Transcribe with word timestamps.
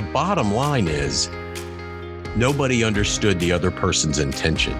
the 0.00 0.12
bottom 0.12 0.54
line 0.54 0.88
is 0.88 1.28
nobody 2.34 2.82
understood 2.82 3.38
the 3.38 3.52
other 3.52 3.70
person's 3.70 4.18
intention. 4.18 4.72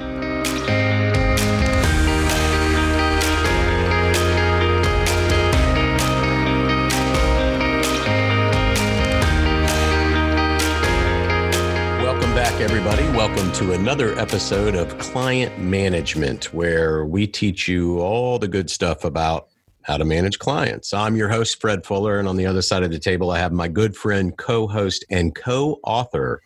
Welcome 11.99 12.35
back, 12.35 12.59
everybody. 12.63 13.03
Welcome 13.09 13.53
to 13.53 13.75
another 13.75 14.19
episode 14.19 14.75
of 14.75 14.97
Client 14.97 15.59
Management, 15.59 16.55
where 16.55 17.05
we 17.05 17.27
teach 17.27 17.69
you 17.69 18.01
all 18.01 18.39
the 18.39 18.49
good 18.49 18.71
stuff 18.71 19.05
about 19.05 19.50
how 19.91 19.97
to 19.97 20.05
manage 20.05 20.39
clients. 20.39 20.95
I'm 20.95 21.17
your 21.17 21.29
host, 21.29 21.61
Fred 21.61 21.85
Fuller, 21.85 22.21
and 22.21 22.29
on 22.29 22.37
the 22.37 22.47
other 22.47 22.63
side 22.63 22.85
of 22.85 22.93
the 22.93 22.99
table, 23.01 23.33
I 23.33 23.41
have 23.41 23.51
my 23.51 23.67
good 23.67 23.97
friend, 23.97 24.37
co 24.39 24.69
host, 24.69 25.05
and 25.11 25.35
co 25.35 25.81
author, 25.83 26.41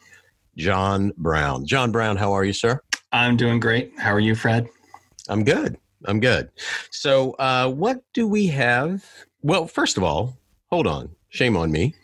John 0.56 1.12
Brown. 1.18 1.66
John 1.66 1.92
Brown, 1.92 2.16
how 2.16 2.32
are 2.32 2.42
you, 2.42 2.54
sir? 2.54 2.80
I'm 3.12 3.36
doing 3.36 3.60
great. 3.60 3.92
How 3.98 4.14
are 4.14 4.20
you, 4.20 4.34
Fred? 4.34 4.66
I'm 5.28 5.44
good. 5.44 5.76
I'm 6.06 6.20
good. 6.20 6.48
So, 6.90 7.32
uh, 7.32 7.68
what 7.68 8.02
do 8.14 8.26
we 8.26 8.46
have? 8.46 9.04
Well, 9.42 9.66
first 9.66 9.98
of 9.98 10.02
all, 10.02 10.38
hold 10.70 10.86
on. 10.86 11.10
Shame 11.28 11.54
on 11.54 11.70
me. 11.70 11.94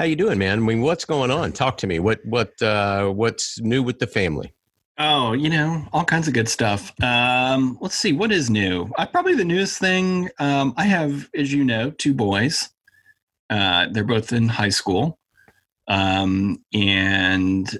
How 0.00 0.04
you 0.04 0.16
doing, 0.16 0.36
man? 0.36 0.58
I 0.58 0.62
mean, 0.62 0.80
what's 0.80 1.04
going 1.04 1.30
on? 1.30 1.52
Talk 1.52 1.76
to 1.78 1.86
me. 1.86 2.00
What 2.00 2.24
what 2.24 2.60
uh, 2.60 3.06
what's 3.10 3.60
new 3.60 3.84
with 3.84 4.00
the 4.00 4.08
family? 4.08 4.52
Oh, 5.04 5.32
you 5.32 5.50
know, 5.50 5.84
all 5.92 6.04
kinds 6.04 6.28
of 6.28 6.34
good 6.34 6.48
stuff. 6.48 6.92
Um, 7.02 7.76
let's 7.80 7.96
see, 7.96 8.12
what 8.12 8.30
is 8.30 8.48
new? 8.48 8.88
Uh, 8.96 9.04
probably 9.04 9.34
the 9.34 9.44
newest 9.44 9.80
thing. 9.80 10.30
Um, 10.38 10.74
I 10.76 10.84
have, 10.84 11.28
as 11.34 11.52
you 11.52 11.64
know, 11.64 11.90
two 11.90 12.14
boys. 12.14 12.70
Uh, 13.50 13.88
they're 13.90 14.04
both 14.04 14.32
in 14.32 14.48
high 14.48 14.68
school, 14.68 15.18
um, 15.88 16.62
and 16.72 17.76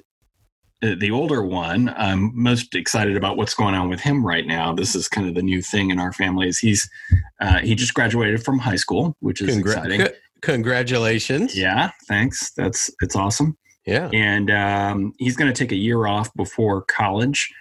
the 0.82 1.12
older 1.12 1.44
one, 1.44 1.94
I'm 1.96 2.32
most 2.34 2.74
excited 2.74 3.16
about 3.16 3.36
what's 3.36 3.54
going 3.54 3.76
on 3.76 3.88
with 3.88 4.00
him 4.00 4.26
right 4.26 4.44
now. 4.44 4.74
This 4.74 4.96
is 4.96 5.06
kind 5.06 5.28
of 5.28 5.36
the 5.36 5.42
new 5.42 5.62
thing 5.62 5.90
in 5.90 6.00
our 6.00 6.12
family. 6.12 6.48
Is 6.48 6.58
he's 6.58 6.90
uh, 7.40 7.60
he 7.60 7.76
just 7.76 7.94
graduated 7.94 8.44
from 8.44 8.58
high 8.58 8.76
school, 8.76 9.16
which 9.20 9.40
is 9.40 9.56
Congra- 9.56 9.60
exciting. 9.60 10.00
C- 10.06 10.12
congratulations! 10.40 11.56
Yeah, 11.56 11.92
thanks. 12.08 12.50
That's 12.56 12.90
it's 13.00 13.14
awesome. 13.14 13.56
Yeah. 13.86 14.10
And 14.12 14.50
um, 14.50 15.12
he's 15.18 15.36
going 15.36 15.52
to 15.52 15.58
take 15.58 15.72
a 15.72 15.76
year 15.76 16.06
off 16.06 16.32
before 16.34 16.82
college. 16.82 17.52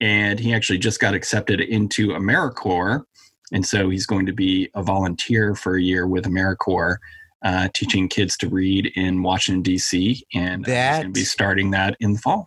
And 0.00 0.38
he 0.38 0.52
actually 0.52 0.78
just 0.78 1.00
got 1.00 1.14
accepted 1.14 1.60
into 1.60 2.08
AmeriCorps. 2.08 3.04
And 3.52 3.64
so 3.64 3.88
he's 3.88 4.06
going 4.06 4.26
to 4.26 4.32
be 4.32 4.68
a 4.74 4.82
volunteer 4.82 5.54
for 5.54 5.76
a 5.76 5.82
year 5.82 6.06
with 6.06 6.24
AmeriCorps, 6.24 6.96
uh, 7.44 7.68
teaching 7.74 8.08
kids 8.08 8.36
to 8.38 8.48
read 8.48 8.90
in 8.96 9.22
Washington, 9.22 9.62
D.C. 9.62 10.26
And 10.34 10.64
that, 10.64 10.96
he's 10.96 11.02
going 11.02 11.14
to 11.14 11.20
be 11.20 11.24
starting 11.24 11.70
that 11.70 11.96
in 12.00 12.14
the 12.14 12.18
fall. 12.18 12.44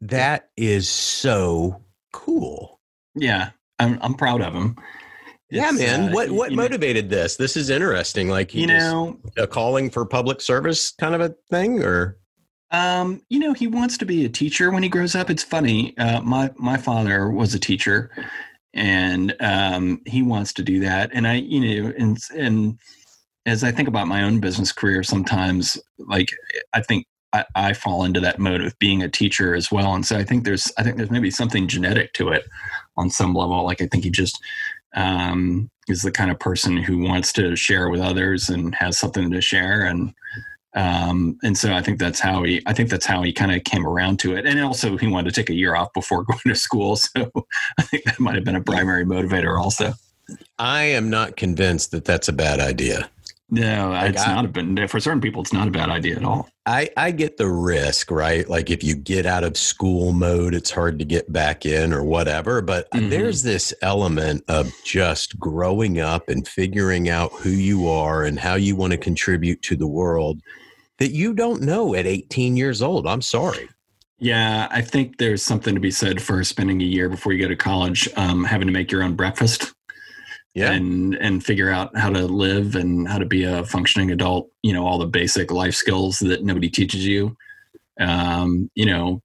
That 0.00 0.48
is 0.56 0.88
so 0.88 1.82
cool. 2.12 2.80
Yeah. 3.14 3.50
I'm, 3.78 3.98
I'm 4.02 4.14
proud 4.14 4.40
of 4.40 4.54
him. 4.54 4.76
It's, 5.50 5.58
yeah, 5.58 5.70
man. 5.72 6.10
Uh, 6.10 6.12
what 6.12 6.30
what 6.30 6.52
motivated 6.52 7.10
know, 7.10 7.16
this? 7.16 7.34
This 7.34 7.56
is 7.56 7.70
interesting. 7.70 8.28
Like 8.28 8.54
you 8.54 8.68
know, 8.68 9.18
a 9.36 9.48
calling 9.48 9.90
for 9.90 10.06
public 10.06 10.40
service 10.40 10.92
kind 10.92 11.12
of 11.12 11.20
a 11.20 11.34
thing, 11.50 11.82
or 11.82 12.19
um, 12.72 13.20
you 13.28 13.38
know, 13.38 13.52
he 13.52 13.66
wants 13.66 13.98
to 13.98 14.06
be 14.06 14.24
a 14.24 14.28
teacher 14.28 14.70
when 14.70 14.82
he 14.82 14.88
grows 14.88 15.14
up. 15.14 15.30
It's 15.30 15.42
funny. 15.42 15.96
Uh, 15.98 16.20
my 16.20 16.50
my 16.56 16.76
father 16.76 17.30
was 17.30 17.54
a 17.54 17.58
teacher, 17.58 18.10
and 18.74 19.34
um, 19.40 20.00
he 20.06 20.22
wants 20.22 20.52
to 20.54 20.62
do 20.62 20.80
that. 20.80 21.10
And 21.12 21.26
I, 21.26 21.34
you 21.34 21.82
know, 21.82 21.92
and 21.98 22.18
and 22.36 22.78
as 23.46 23.64
I 23.64 23.72
think 23.72 23.88
about 23.88 24.06
my 24.06 24.22
own 24.22 24.38
business 24.38 24.72
career, 24.72 25.02
sometimes 25.02 25.78
like 25.98 26.30
I 26.72 26.80
think 26.82 27.06
I, 27.32 27.44
I 27.54 27.72
fall 27.72 28.04
into 28.04 28.20
that 28.20 28.38
mode 28.38 28.60
of 28.60 28.78
being 28.78 29.02
a 29.02 29.08
teacher 29.08 29.54
as 29.54 29.70
well. 29.70 29.94
And 29.94 30.06
so 30.06 30.16
I 30.16 30.24
think 30.24 30.44
there's 30.44 30.70
I 30.78 30.82
think 30.82 30.96
there's 30.96 31.10
maybe 31.10 31.30
something 31.30 31.66
genetic 31.66 32.12
to 32.14 32.28
it 32.28 32.44
on 32.96 33.10
some 33.10 33.34
level. 33.34 33.64
Like 33.64 33.80
I 33.82 33.86
think 33.86 34.04
he 34.04 34.10
just 34.10 34.40
um, 34.94 35.70
is 35.88 36.02
the 36.02 36.12
kind 36.12 36.30
of 36.30 36.38
person 36.38 36.76
who 36.76 36.98
wants 36.98 37.32
to 37.34 37.56
share 37.56 37.88
with 37.90 38.00
others 38.00 38.48
and 38.48 38.74
has 38.76 38.98
something 38.98 39.30
to 39.30 39.40
share 39.40 39.82
and 39.82 40.12
um, 40.74 41.36
and 41.42 41.58
so 41.58 41.72
I 41.72 41.82
think 41.82 41.98
that's 41.98 42.20
how 42.20 42.44
he 42.44 42.62
I 42.66 42.72
think 42.72 42.90
that's 42.90 43.06
how 43.06 43.22
he 43.22 43.32
kind 43.32 43.52
of 43.52 43.64
came 43.64 43.86
around 43.86 44.18
to 44.20 44.36
it. 44.36 44.46
And 44.46 44.60
also 44.60 44.96
he 44.96 45.08
wanted 45.08 45.34
to 45.34 45.40
take 45.40 45.50
a 45.50 45.54
year 45.54 45.74
off 45.74 45.92
before 45.92 46.22
going 46.24 46.40
to 46.46 46.54
school. 46.54 46.96
So 46.96 47.30
I 47.78 47.82
think 47.82 48.04
that 48.04 48.20
might 48.20 48.36
have 48.36 48.44
been 48.44 48.56
a 48.56 48.62
primary 48.62 49.04
motivator 49.04 49.58
also. 49.58 49.94
I 50.58 50.82
am 50.82 51.10
not 51.10 51.36
convinced 51.36 51.90
that 51.90 52.04
that's 52.04 52.28
a 52.28 52.32
bad 52.32 52.60
idea. 52.60 53.10
No, 53.52 53.90
like 53.90 54.10
it's 54.10 54.24
I, 54.24 54.34
not 54.34 54.44
a 54.44 54.48
bad 54.48 54.88
for 54.88 55.00
certain 55.00 55.20
people 55.20 55.42
it's 55.42 55.52
not 55.52 55.66
a 55.66 55.72
bad 55.72 55.88
idea 55.88 56.14
at 56.16 56.24
all. 56.24 56.48
I, 56.66 56.88
I 56.96 57.10
get 57.10 57.36
the 57.36 57.48
risk, 57.48 58.12
right? 58.12 58.48
Like 58.48 58.70
if 58.70 58.84
you 58.84 58.94
get 58.94 59.26
out 59.26 59.42
of 59.42 59.56
school 59.56 60.12
mode, 60.12 60.54
it's 60.54 60.70
hard 60.70 61.00
to 61.00 61.04
get 61.04 61.32
back 61.32 61.66
in 61.66 61.92
or 61.92 62.04
whatever. 62.04 62.62
But 62.62 62.88
mm-hmm. 62.92 63.08
there's 63.08 63.42
this 63.42 63.74
element 63.82 64.44
of 64.46 64.70
just 64.84 65.36
growing 65.40 65.98
up 65.98 66.28
and 66.28 66.46
figuring 66.46 67.08
out 67.08 67.32
who 67.32 67.50
you 67.50 67.88
are 67.88 68.22
and 68.22 68.38
how 68.38 68.54
you 68.54 68.76
want 68.76 68.92
to 68.92 68.98
contribute 68.98 69.62
to 69.62 69.74
the 69.74 69.88
world 69.88 70.42
that 71.00 71.10
you 71.10 71.34
don't 71.34 71.62
know 71.62 71.94
at 71.94 72.06
18 72.06 72.56
years 72.56 72.82
old. 72.82 73.06
I'm 73.06 73.22
sorry. 73.22 73.68
Yeah, 74.18 74.68
I 74.70 74.82
think 74.82 75.16
there's 75.16 75.42
something 75.42 75.74
to 75.74 75.80
be 75.80 75.90
said 75.90 76.22
for 76.22 76.44
spending 76.44 76.82
a 76.82 76.84
year 76.84 77.08
before 77.08 77.32
you 77.32 77.40
go 77.42 77.48
to 77.48 77.56
college, 77.56 78.08
um, 78.16 78.44
having 78.44 78.68
to 78.68 78.72
make 78.72 78.92
your 78.92 79.02
own 79.02 79.16
breakfast. 79.16 79.72
Yeah. 80.52 80.72
And 80.72 81.14
and 81.14 81.44
figure 81.44 81.70
out 81.70 81.96
how 81.96 82.10
to 82.10 82.26
live 82.26 82.74
and 82.74 83.08
how 83.08 83.18
to 83.18 83.24
be 83.24 83.44
a 83.44 83.64
functioning 83.64 84.10
adult, 84.10 84.50
you 84.62 84.72
know, 84.72 84.84
all 84.84 84.98
the 84.98 85.06
basic 85.06 85.52
life 85.52 85.74
skills 85.74 86.18
that 86.18 86.42
nobody 86.42 86.68
teaches 86.68 87.06
you. 87.06 87.36
Um, 88.00 88.68
you 88.74 88.84
know, 88.84 89.22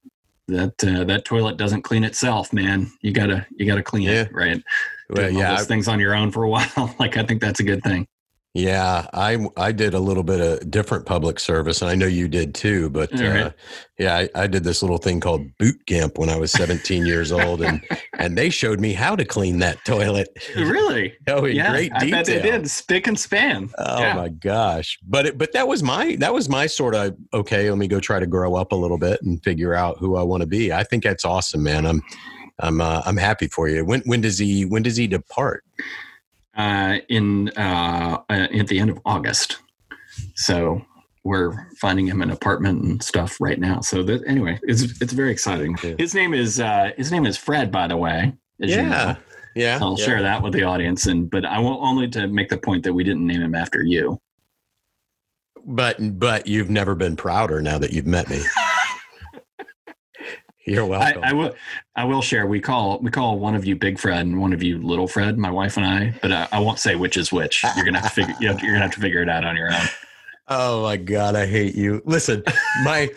that 0.47 0.83
uh, 0.83 1.03
that 1.05 1.25
toilet 1.25 1.57
doesn't 1.57 1.81
clean 1.81 2.03
itself, 2.03 2.53
man. 2.53 2.91
You 3.01 3.11
gotta 3.11 3.45
you 3.57 3.65
gotta 3.65 3.81
clean 3.81 4.03
yeah. 4.03 4.21
it, 4.21 4.33
right? 4.33 4.63
Well, 5.09 5.23
Doing 5.23 5.39
yeah, 5.39 5.49
all 5.49 5.57
those 5.57 5.67
things 5.67 5.87
on 5.87 5.99
your 5.99 6.13
own 6.13 6.31
for 6.31 6.43
a 6.43 6.49
while. 6.55 6.95
like 6.99 7.17
I 7.17 7.23
think 7.23 7.41
that's 7.41 7.59
a 7.59 7.63
good 7.63 7.83
thing. 7.83 8.07
Yeah, 8.55 9.07
I 9.13 9.37
I 9.57 9.73
did 9.73 9.93
a 9.93 9.99
little 9.99 10.23
bit 10.23 10.39
of 10.39 10.71
different 10.71 11.05
public 11.05 11.41
service, 11.41 11.81
and 11.81 11.91
I 11.91 11.95
know 11.95 12.05
you 12.05 12.29
did 12.29 12.55
too. 12.55 12.89
But 12.89 13.11
uh, 13.19 13.51
yeah, 13.99 14.15
I, 14.15 14.29
I, 14.33 14.47
did 14.47 14.63
this 14.63 14.81
little 14.81 14.97
thing 14.97 15.19
called 15.19 15.45
boot 15.57 15.75
camp 15.87 16.17
when 16.17 16.29
I 16.29 16.37
was 16.37 16.53
17 16.53 17.05
years 17.05 17.33
old, 17.33 17.61
and 17.61 17.85
and 18.17 18.37
they 18.37 18.49
showed 18.49 18.79
me 18.79 18.93
how 18.93 19.13
to 19.17 19.25
clean 19.25 19.59
that 19.59 19.83
toilet. 19.83 20.29
Really? 20.55 21.13
oh, 21.27 21.43
in 21.43 21.57
yeah, 21.57 21.71
great 21.71 21.93
detail. 21.95 22.07
I 22.07 22.11
bet 22.11 22.25
they 22.27 22.41
did, 22.41 22.71
spick 22.71 23.07
and 23.07 23.19
span. 23.19 23.71
Oh 23.77 23.99
yeah. 23.99 24.13
my 24.13 24.29
gosh! 24.29 24.99
But 25.05 25.25
it, 25.25 25.37
but 25.37 25.51
that 25.51 25.67
was 25.67 25.83
my 25.83 26.15
that 26.19 26.33
was 26.33 26.47
my 26.47 26.65
sort 26.65 26.95
of 26.95 27.13
okay. 27.33 27.69
Let 27.69 27.77
me 27.77 27.89
go 27.89 27.99
try 27.99 28.21
to 28.21 28.27
grow 28.27 28.55
up 28.55 28.71
a 28.71 28.75
little 28.77 28.97
bit 28.97 29.21
and 29.21 29.43
figure 29.43 29.73
out 29.73 29.97
who 29.97 30.15
I 30.15 30.23
want 30.23 30.41
to 30.41 30.47
be. 30.47 30.71
I 30.71 30.85
think 30.85 31.03
that's 31.03 31.25
awesome, 31.25 31.61
man. 31.61 31.85
I'm 31.85 32.01
I'm 32.59 32.79
uh, 32.79 33.01
I'm 33.05 33.17
happy 33.17 33.49
for 33.49 33.67
you. 33.67 33.83
When 33.83 33.99
when 34.05 34.21
does 34.21 34.37
he 34.37 34.63
when 34.63 34.81
does 34.81 34.95
he 34.95 35.07
depart? 35.07 35.65
Uh, 36.55 36.97
in 37.09 37.49
uh, 37.57 38.19
uh, 38.29 38.47
at 38.53 38.67
the 38.67 38.79
end 38.79 38.89
of 38.89 38.99
August. 39.05 39.57
So 40.35 40.81
we're 41.23 41.69
finding 41.77 42.07
him 42.07 42.21
an 42.21 42.31
apartment 42.31 42.83
and 42.83 43.03
stuff 43.03 43.37
right 43.39 43.59
now. 43.59 43.81
So 43.81 44.03
that 44.03 44.25
anyway, 44.27 44.59
it's 44.63 45.01
it's 45.01 45.13
very 45.13 45.31
exciting. 45.31 45.75
His 45.97 46.13
name 46.13 46.33
is 46.33 46.59
uh, 46.59 46.91
his 46.97 47.11
name 47.11 47.25
is 47.25 47.37
Fred, 47.37 47.71
by 47.71 47.87
the 47.87 47.97
way. 47.97 48.33
yeah. 48.59 48.81
You 48.81 48.89
know. 48.89 49.15
Yeah, 49.57 49.79
I'll 49.81 49.95
yeah. 49.97 50.05
share 50.05 50.21
that 50.21 50.43
with 50.43 50.51
the 50.51 50.63
audience, 50.63 51.07
and 51.07 51.29
but 51.29 51.45
I 51.45 51.59
will 51.59 51.81
only 51.81 52.09
to 52.09 52.27
make 52.27 52.49
the 52.49 52.57
point 52.57 52.83
that 52.83 52.93
we 52.93 53.05
didn't 53.05 53.25
name 53.25 53.41
him 53.41 53.55
after 53.55 53.81
you. 53.81 54.19
But 55.65 56.19
but 56.19 56.45
you've 56.45 56.69
never 56.69 56.93
been 56.93 57.15
prouder 57.15 57.61
now 57.61 57.77
that 57.77 57.93
you've 57.93 58.05
met 58.05 58.29
me. 58.29 58.41
You're 60.65 60.85
welcome. 60.85 61.23
I, 61.23 61.29
I, 61.29 61.33
will. 61.33 61.55
I 61.95 62.03
will 62.05 62.21
share. 62.21 62.47
We 62.47 62.59
call 62.59 62.99
we 62.99 63.11
call 63.11 63.37
one 63.37 63.55
of 63.55 63.65
you 63.65 63.75
Big 63.75 63.99
Fred 63.99 64.25
and 64.25 64.41
one 64.41 64.51
of 64.51 64.63
you 64.63 64.79
Little 64.81 65.07
Fred. 65.07 65.37
My 65.37 65.51
wife 65.51 65.77
and 65.77 65.85
I. 65.85 66.13
But 66.21 66.31
I, 66.31 66.47
I 66.51 66.59
won't 66.59 66.79
say 66.79 66.95
which 66.95 67.17
is 67.17 67.31
which. 67.31 67.63
You're 67.75 67.85
gonna 67.85 67.99
have 67.99 68.13
to 68.13 68.25
figure. 68.25 68.35
You 68.39 68.49
are 68.49 68.55
gonna 68.55 68.79
have 68.79 68.91
to 68.91 68.99
figure 68.99 69.21
it 69.21 69.29
out 69.29 69.45
on 69.45 69.55
your 69.55 69.71
own. 69.71 69.81
Oh 70.47 70.83
my 70.83 70.95
god, 70.95 71.35
I 71.35 71.47
hate 71.47 71.73
you. 71.73 72.03
Listen, 72.05 72.43
my 72.83 73.09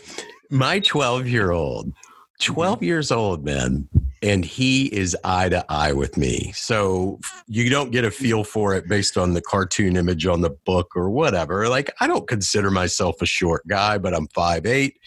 my 0.51 0.79
12 0.81 1.29
year 1.29 1.51
old, 1.51 1.93
12 2.41 2.83
years 2.83 3.13
old, 3.13 3.45
man, 3.45 3.87
and 4.23 4.47
he 4.47 4.87
is 4.87 5.15
eye 5.25 5.51
to 5.51 5.63
eye 5.69 5.93
with 5.93 6.17
me. 6.17 6.53
So 6.55 7.21
you 7.47 7.69
don't 7.69 7.91
get 7.91 8.07
a 8.07 8.11
feel 8.11 8.45
for 8.45 8.75
it 8.75 8.89
based 8.89 9.19
on 9.19 9.35
the 9.35 9.43
cartoon 9.43 9.97
image 9.97 10.25
on 10.25 10.41
the 10.41 10.57
book 10.65 10.97
or 10.97 11.11
whatever. 11.11 11.69
Like 11.69 11.91
I 12.01 12.07
don't 12.07 12.27
consider 12.27 12.71
myself 12.71 13.21
a 13.21 13.27
short 13.27 13.67
guy, 13.69 13.99
but 13.99 14.15
I'm 14.15 14.29
five 14.29 14.65
eight 14.65 14.99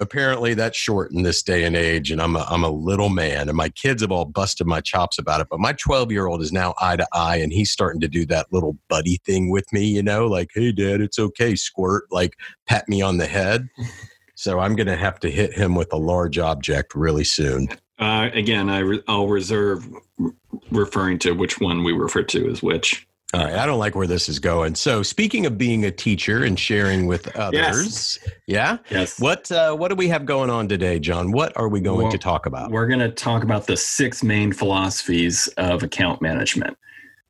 apparently 0.00 0.54
that's 0.54 0.78
short 0.78 1.12
in 1.12 1.22
this 1.22 1.42
day 1.42 1.64
and 1.64 1.76
age 1.76 2.10
and 2.10 2.20
I'm 2.20 2.34
a, 2.34 2.46
I'm 2.50 2.64
a 2.64 2.70
little 2.70 3.10
man 3.10 3.48
and 3.48 3.56
my 3.56 3.68
kids 3.68 4.00
have 4.00 4.10
all 4.10 4.24
busted 4.24 4.66
my 4.66 4.80
chops 4.80 5.18
about 5.18 5.42
it 5.42 5.48
but 5.50 5.60
my 5.60 5.74
12 5.74 6.10
year 6.10 6.26
old 6.26 6.40
is 6.40 6.52
now 6.52 6.74
eye 6.80 6.96
to 6.96 7.06
eye 7.12 7.36
and 7.36 7.52
he's 7.52 7.70
starting 7.70 8.00
to 8.00 8.08
do 8.08 8.24
that 8.26 8.46
little 8.50 8.76
buddy 8.88 9.18
thing 9.26 9.50
with 9.50 9.70
me 9.72 9.84
you 9.84 10.02
know 10.02 10.26
like 10.26 10.50
hey 10.54 10.72
dad 10.72 11.00
it's 11.00 11.18
okay 11.18 11.54
squirt 11.54 12.04
like 12.10 12.34
pat 12.66 12.88
me 12.88 13.00
on 13.02 13.18
the 13.18 13.26
head. 13.26 13.68
So 14.36 14.58
i'm 14.58 14.74
going 14.74 14.86
to 14.86 14.96
have 14.96 15.20
to 15.20 15.30
hit 15.30 15.52
him 15.52 15.74
with 15.74 15.92
a 15.92 15.98
large 15.98 16.38
object 16.38 16.94
really 16.94 17.24
soon. 17.24 17.68
Uh, 17.98 18.30
again 18.32 18.70
I 18.70 18.78
re- 18.78 19.02
i'll 19.06 19.28
reserve 19.28 19.86
referring 20.70 21.18
to 21.18 21.32
which 21.32 21.60
one 21.60 21.84
we 21.84 21.92
refer 21.92 22.22
to 22.22 22.48
as 22.48 22.62
which 22.62 23.06
All 23.32 23.44
right. 23.44 23.54
I 23.54 23.66
don't 23.66 23.78
like 23.78 23.94
where 23.94 24.08
this 24.08 24.28
is 24.28 24.40
going. 24.40 24.74
So, 24.74 25.04
speaking 25.04 25.46
of 25.46 25.56
being 25.56 25.84
a 25.84 25.90
teacher 25.90 26.42
and 26.42 26.58
sharing 26.58 27.06
with 27.06 27.34
others, 27.36 28.18
yes. 28.22 28.32
yeah. 28.46 28.78
Yes. 28.90 29.20
What 29.20 29.50
uh, 29.52 29.74
What 29.76 29.88
do 29.88 29.94
we 29.94 30.08
have 30.08 30.26
going 30.26 30.50
on 30.50 30.66
today, 30.68 30.98
John? 30.98 31.30
What 31.30 31.56
are 31.56 31.68
we 31.68 31.80
going 31.80 32.02
well, 32.02 32.10
to 32.10 32.18
talk 32.18 32.46
about? 32.46 32.72
We're 32.72 32.88
going 32.88 33.00
to 33.00 33.10
talk 33.10 33.44
about 33.44 33.68
the 33.68 33.76
six 33.76 34.24
main 34.24 34.52
philosophies 34.52 35.46
of 35.58 35.84
account 35.84 36.20
management, 36.20 36.76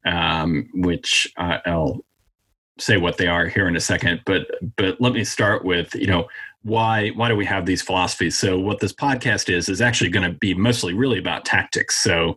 um, 0.06 0.70
which 0.72 1.30
I'll 1.36 2.02
say 2.78 2.96
what 2.96 3.18
they 3.18 3.26
are 3.26 3.46
here 3.46 3.68
in 3.68 3.76
a 3.76 3.80
second. 3.80 4.22
But 4.24 4.46
but 4.76 4.98
let 5.02 5.12
me 5.12 5.24
start 5.24 5.66
with 5.66 5.94
you 5.94 6.06
know 6.06 6.28
why 6.62 7.08
why 7.10 7.28
do 7.28 7.36
we 7.36 7.44
have 7.44 7.64
these 7.64 7.80
philosophies 7.80 8.36
so 8.36 8.58
what 8.58 8.80
this 8.80 8.92
podcast 8.92 9.52
is 9.52 9.70
is 9.70 9.80
actually 9.80 10.10
going 10.10 10.30
to 10.30 10.36
be 10.38 10.52
mostly 10.52 10.92
really 10.92 11.18
about 11.18 11.46
tactics 11.46 12.02
so 12.02 12.34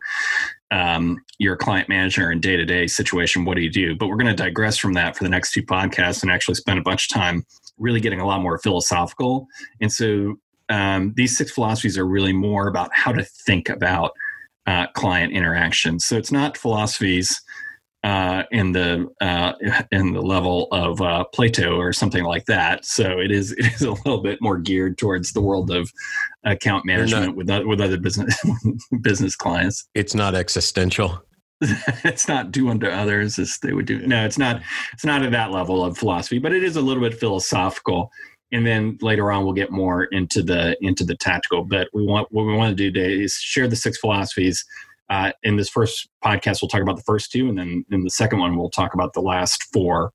um, 0.73 1.23
you're 1.37 1.53
a 1.53 1.57
client 1.57 1.87
manager 1.87 2.31
in 2.31 2.39
day-to-day 2.39 2.87
situation 2.87 3.45
what 3.45 3.55
do 3.55 3.61
you 3.61 3.69
do? 3.69 3.95
But 3.95 4.07
we're 4.07 4.17
going 4.17 4.35
to 4.35 4.43
digress 4.43 4.75
from 4.77 4.93
that 4.93 5.15
for 5.15 5.23
the 5.23 5.29
next 5.29 5.53
two 5.53 5.61
podcasts 5.61 6.23
and 6.23 6.31
actually 6.31 6.55
spend 6.55 6.79
a 6.79 6.81
bunch 6.81 7.05
of 7.05 7.13
time 7.13 7.45
really 7.77 7.99
getting 7.99 8.19
a 8.19 8.25
lot 8.25 8.41
more 8.41 8.57
philosophical. 8.57 9.45
And 9.81 9.91
so 9.91 10.35
um, 10.69 11.13
these 11.15 11.37
six 11.37 11.51
philosophies 11.51 11.95
are 11.95 12.07
really 12.07 12.33
more 12.33 12.67
about 12.67 12.89
how 12.91 13.11
to 13.11 13.23
think 13.23 13.69
about 13.69 14.13
uh, 14.65 14.87
client 14.95 15.31
interaction. 15.31 15.99
So 15.99 16.17
it's 16.17 16.31
not 16.31 16.57
philosophies 16.57 17.39
uh, 18.03 18.43
in 18.51 18.73
the 18.73 19.07
uh, 19.21 19.53
in 19.91 20.13
the 20.13 20.21
level 20.21 20.67
of 20.71 21.01
uh, 21.01 21.23
Plato 21.33 21.77
or 21.77 21.93
something 21.93 22.23
like 22.23 22.45
that. 22.45 22.85
So 22.85 23.19
it 23.19 23.31
is 23.31 23.53
it 23.53 23.65
is 23.65 23.81
a 23.81 23.91
little 23.91 24.21
bit 24.21 24.39
more 24.41 24.57
geared 24.57 24.97
towards 24.97 25.31
the 25.31 25.41
world 25.41 25.71
of 25.71 25.91
account 26.43 26.85
management 26.85 27.37
not, 27.37 27.65
with 27.65 27.67
with 27.67 27.81
other 27.81 27.97
business 27.97 28.37
business 29.01 29.35
clients. 29.35 29.87
It's 29.95 30.13
not 30.13 30.35
existential. 30.35 31.23
it's 32.03 32.27
not 32.27 32.51
do 32.51 32.69
unto 32.69 32.87
others 32.87 33.39
as 33.39 33.57
they 33.59 33.71
would 33.71 33.85
do. 33.85 34.05
No, 34.05 34.25
it's 34.25 34.37
not. 34.37 34.61
It's 34.91 35.05
not 35.05 35.23
at 35.23 35.31
that 35.31 35.51
level 35.51 35.83
of 35.83 35.97
philosophy, 35.97 36.39
but 36.39 36.51
it 36.51 36.63
is 36.63 36.75
a 36.75 36.81
little 36.81 37.01
bit 37.01 37.17
philosophical. 37.17 38.11
And 38.51 38.67
then 38.67 38.97
later 39.01 39.31
on, 39.31 39.45
we'll 39.45 39.53
get 39.53 39.71
more 39.71 40.03
into 40.05 40.43
the 40.43 40.75
into 40.81 41.05
the 41.05 41.15
tactical. 41.15 41.63
But 41.63 41.87
we 41.93 42.05
want 42.05 42.27
what 42.31 42.45
we 42.45 42.53
want 42.53 42.71
to 42.71 42.75
do 42.75 42.91
today 42.91 43.23
is 43.23 43.35
share 43.35 43.67
the 43.67 43.77
six 43.77 43.97
philosophies 43.97 44.65
uh, 45.09 45.31
in 45.43 45.57
this 45.57 45.69
first 45.69 46.09
podcast, 46.23 46.61
we'll 46.61 46.69
talk 46.69 46.81
about 46.81 46.95
the 46.95 47.03
first 47.03 47.31
two, 47.31 47.49
and 47.49 47.57
then 47.57 47.85
in 47.91 48.03
the 48.03 48.09
second 48.09 48.39
one, 48.39 48.55
we'll 48.57 48.69
talk 48.69 48.93
about 48.93 49.13
the 49.13 49.21
last 49.21 49.63
four. 49.73 50.11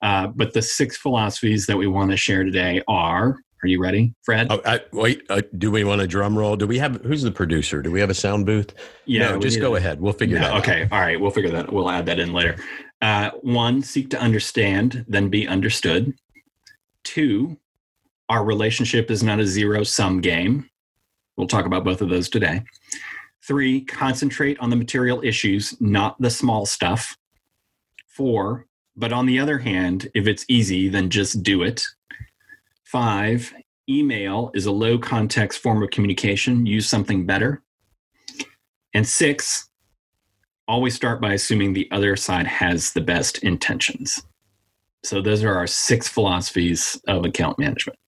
Uh, 0.00 0.28
but 0.28 0.52
the 0.52 0.62
six 0.62 0.96
philosophies 0.96 1.66
that 1.66 1.76
we 1.76 1.86
want 1.86 2.10
to 2.10 2.16
share 2.16 2.44
today 2.44 2.82
are. 2.88 3.40
Are 3.60 3.66
you 3.66 3.82
ready, 3.82 4.14
Fred? 4.22 4.46
Oh, 4.50 4.60
I, 4.64 4.80
wait. 4.92 5.22
Uh, 5.28 5.42
do 5.58 5.72
we 5.72 5.82
want 5.82 6.00
a 6.00 6.06
drum 6.06 6.38
roll? 6.38 6.54
Do 6.54 6.68
we 6.68 6.78
have? 6.78 7.02
Who's 7.02 7.22
the 7.22 7.32
producer? 7.32 7.82
Do 7.82 7.90
we 7.90 7.98
have 7.98 8.08
a 8.08 8.14
sound 8.14 8.46
booth? 8.46 8.72
Yeah. 9.04 9.30
No, 9.30 9.40
just 9.40 9.58
go 9.58 9.74
ahead. 9.74 10.00
We'll 10.00 10.12
figure 10.12 10.38
no, 10.38 10.44
that. 10.44 10.56
Okay. 10.58 10.82
Out. 10.84 10.92
All 10.92 11.00
right. 11.00 11.20
We'll 11.20 11.32
figure 11.32 11.50
that. 11.50 11.72
We'll 11.72 11.90
add 11.90 12.06
that 12.06 12.20
in 12.20 12.32
later. 12.32 12.54
Uh, 13.02 13.30
one, 13.42 13.82
seek 13.82 14.10
to 14.10 14.20
understand, 14.20 15.04
then 15.08 15.28
be 15.28 15.48
understood. 15.48 16.14
Two, 17.02 17.56
our 18.28 18.44
relationship 18.44 19.10
is 19.10 19.24
not 19.24 19.40
a 19.40 19.46
zero 19.46 19.82
sum 19.82 20.20
game. 20.20 20.70
We'll 21.36 21.48
talk 21.48 21.66
about 21.66 21.84
both 21.84 22.00
of 22.00 22.08
those 22.08 22.28
today. 22.28 22.62
Three, 23.48 23.80
concentrate 23.80 24.58
on 24.60 24.68
the 24.68 24.76
material 24.76 25.22
issues, 25.24 25.74
not 25.80 26.20
the 26.20 26.28
small 26.28 26.66
stuff. 26.66 27.16
Four, 28.06 28.66
but 28.94 29.10
on 29.10 29.24
the 29.24 29.38
other 29.38 29.56
hand, 29.56 30.10
if 30.14 30.26
it's 30.26 30.44
easy, 30.48 30.90
then 30.90 31.08
just 31.08 31.42
do 31.42 31.62
it. 31.62 31.82
Five, 32.84 33.54
email 33.88 34.50
is 34.52 34.66
a 34.66 34.70
low 34.70 34.98
context 34.98 35.60
form 35.60 35.82
of 35.82 35.88
communication. 35.88 36.66
Use 36.66 36.86
something 36.86 37.24
better. 37.24 37.62
And 38.92 39.08
six, 39.08 39.70
always 40.66 40.94
start 40.94 41.18
by 41.18 41.32
assuming 41.32 41.72
the 41.72 41.90
other 41.90 42.16
side 42.16 42.46
has 42.46 42.92
the 42.92 43.00
best 43.00 43.38
intentions. 43.38 44.22
So 45.04 45.22
those 45.22 45.42
are 45.42 45.54
our 45.54 45.66
six 45.66 46.06
philosophies 46.06 47.00
of 47.08 47.24
account 47.24 47.58
management. 47.58 47.98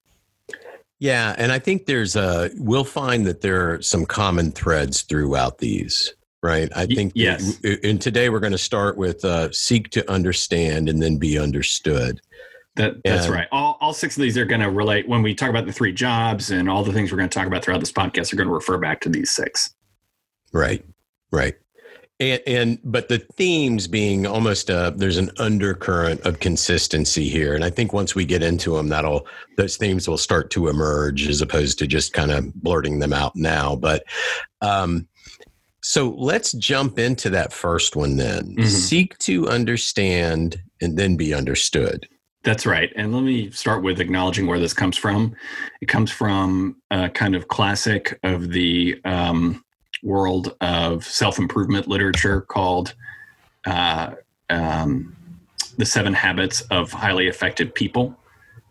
Yeah, 1.00 1.34
and 1.38 1.50
I 1.50 1.58
think 1.58 1.86
there's 1.86 2.14
a 2.14 2.50
we'll 2.56 2.84
find 2.84 3.26
that 3.26 3.40
there 3.40 3.72
are 3.72 3.82
some 3.82 4.04
common 4.04 4.52
threads 4.52 5.02
throughout 5.02 5.58
these, 5.58 6.14
right? 6.42 6.70
I 6.76 6.86
think 6.86 7.12
yes. 7.14 7.58
and 7.82 8.00
today 8.00 8.28
we're 8.28 8.40
going 8.40 8.52
to 8.52 8.58
start 8.58 8.98
with 8.98 9.24
uh, 9.24 9.50
seek 9.50 9.90
to 9.90 10.08
understand 10.10 10.90
and 10.90 11.02
then 11.02 11.16
be 11.16 11.38
understood. 11.38 12.20
That, 12.76 13.02
that's 13.02 13.24
and, 13.24 13.34
right. 13.34 13.48
All, 13.50 13.78
all 13.80 13.92
six 13.92 14.16
of 14.16 14.22
these 14.22 14.38
are 14.38 14.44
going 14.44 14.60
to 14.60 14.70
relate 14.70 15.08
when 15.08 15.22
we 15.22 15.34
talk 15.34 15.50
about 15.50 15.66
the 15.66 15.72
three 15.72 15.92
jobs 15.92 16.50
and 16.50 16.68
all 16.70 16.84
the 16.84 16.92
things 16.92 17.10
we're 17.10 17.18
going 17.18 17.28
to 17.30 17.34
talk 17.36 17.46
about 17.46 17.64
throughout 17.64 17.80
this 17.80 17.92
podcast 17.92 18.32
are 18.32 18.36
going 18.36 18.48
to 18.48 18.54
refer 18.54 18.78
back 18.78 19.00
to 19.00 19.08
these 19.08 19.30
six. 19.30 19.74
Right, 20.52 20.84
right 21.32 21.56
and, 22.20 22.42
and 22.46 22.78
but 22.84 23.08
the 23.08 23.18
themes 23.18 23.88
being 23.88 24.26
almost 24.26 24.70
a, 24.70 24.92
there's 24.96 25.16
an 25.16 25.30
undercurrent 25.38 26.20
of 26.20 26.38
consistency 26.38 27.28
here 27.28 27.54
and 27.54 27.64
i 27.64 27.70
think 27.70 27.92
once 27.92 28.14
we 28.14 28.24
get 28.24 28.42
into 28.42 28.76
them 28.76 28.88
that'll 28.88 29.26
those 29.56 29.76
themes 29.76 30.06
will 30.06 30.18
start 30.18 30.50
to 30.50 30.68
emerge 30.68 31.26
as 31.26 31.40
opposed 31.40 31.78
to 31.78 31.86
just 31.86 32.12
kind 32.12 32.30
of 32.30 32.54
blurting 32.54 32.98
them 32.98 33.12
out 33.12 33.34
now 33.34 33.74
but 33.74 34.04
um 34.60 35.08
so 35.82 36.10
let's 36.18 36.52
jump 36.52 36.98
into 36.98 37.30
that 37.30 37.52
first 37.52 37.96
one 37.96 38.16
then 38.16 38.54
mm-hmm. 38.54 38.64
seek 38.64 39.16
to 39.18 39.48
understand 39.48 40.62
and 40.80 40.96
then 40.96 41.16
be 41.16 41.34
understood 41.34 42.06
that's 42.42 42.64
right. 42.64 42.90
And 42.96 43.14
let 43.14 43.22
me 43.22 43.50
start 43.50 43.82
with 43.82 44.00
acknowledging 44.00 44.46
where 44.46 44.58
this 44.58 44.72
comes 44.72 44.96
from. 44.96 45.36
It 45.82 45.88
comes 45.88 46.10
from 46.10 46.76
a 46.90 47.10
kind 47.10 47.34
of 47.34 47.48
classic 47.48 48.18
of 48.22 48.48
the 48.48 48.98
um, 49.04 49.62
world 50.02 50.56
of 50.60 51.04
self 51.04 51.38
improvement 51.38 51.88
literature 51.88 52.40
called 52.40 52.94
uh, 53.66 54.12
um, 54.48 55.16
The 55.76 55.84
Seven 55.84 56.14
Habits 56.14 56.62
of 56.62 56.92
Highly 56.92 57.28
Effective 57.28 57.74
People, 57.74 58.16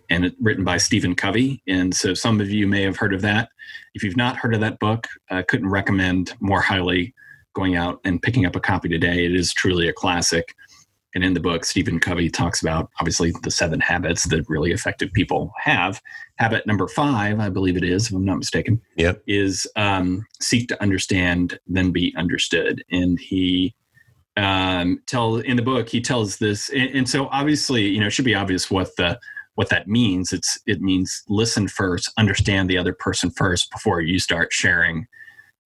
and 0.10 0.26
it, 0.26 0.36
written 0.40 0.64
by 0.64 0.78
Stephen 0.78 1.16
Covey. 1.16 1.62
And 1.68 1.94
so 1.96 2.14
some 2.14 2.42
of 2.42 2.50
you 2.50 2.68
may 2.68 2.84
have 2.84 2.98
heard 2.98 3.14
of 3.14 3.22
that. 3.22 3.50
If 3.94 4.04
you've 4.04 4.18
not 4.18 4.38
heard 4.38 4.54
of 4.54 4.62
that 4.62 4.80
book, 4.80 5.08
I 5.30 5.42
couldn't 5.42 5.70
recommend 5.70 6.34
more 6.40 6.62
highly 6.62 7.14
going 7.54 7.76
out 7.76 8.00
and 8.04 8.22
picking 8.22 8.46
up 8.46 8.56
a 8.56 8.60
copy 8.60 8.90
today. 8.90 9.26
It 9.26 9.36
is 9.36 9.54
truly 9.54 9.88
a 9.88 9.94
classic. 9.94 10.56
And 11.15 11.23
in 11.23 11.33
the 11.33 11.39
book, 11.39 11.65
Stephen 11.65 12.00
Covey 12.00 12.29
talks 12.29 12.61
about 12.61 12.89
obviously 13.00 13.33
the 13.44 13.51
seven 13.51 13.79
habits 13.79 14.25
that 14.25 14.47
really 14.47 14.71
effective 14.71 15.11
people 15.11 15.51
have. 15.57 16.01
Habit 16.38 16.67
number 16.67 16.88
five, 16.88 17.39
I 17.39 17.50
believe 17.50 17.77
it 17.77 17.83
is, 17.83 18.07
if 18.07 18.13
I'm 18.13 18.25
not 18.25 18.38
mistaken, 18.38 18.79
yep. 18.95 19.21
is 19.25 19.67
um, 19.75 20.25
seek 20.39 20.67
to 20.69 20.81
understand, 20.81 21.59
then 21.67 21.91
be 21.91 22.13
understood. 22.15 22.83
And 22.91 23.19
he 23.19 23.75
um, 24.38 25.01
tell 25.07 25.37
in 25.37 25.57
the 25.57 25.63
book 25.63 25.89
he 25.89 25.99
tells 25.99 26.37
this, 26.37 26.69
and, 26.69 26.89
and 26.92 27.09
so 27.09 27.28
obviously, 27.28 27.87
you 27.87 27.99
know, 27.99 28.07
it 28.07 28.11
should 28.11 28.25
be 28.25 28.35
obvious 28.35 28.69
what 28.69 28.95
the 28.95 29.19
what 29.56 29.69
that 29.69 29.87
means. 29.87 30.31
It's 30.31 30.57
it 30.68 30.80
means 30.80 31.23
listen 31.28 31.68
first, 31.68 32.11
understand 32.18 32.69
the 32.69 32.78
other 32.78 32.94
person 32.94 33.31
first 33.31 33.71
before 33.71 33.99
you 33.99 34.19
start 34.19 34.54
sharing 34.54 35.07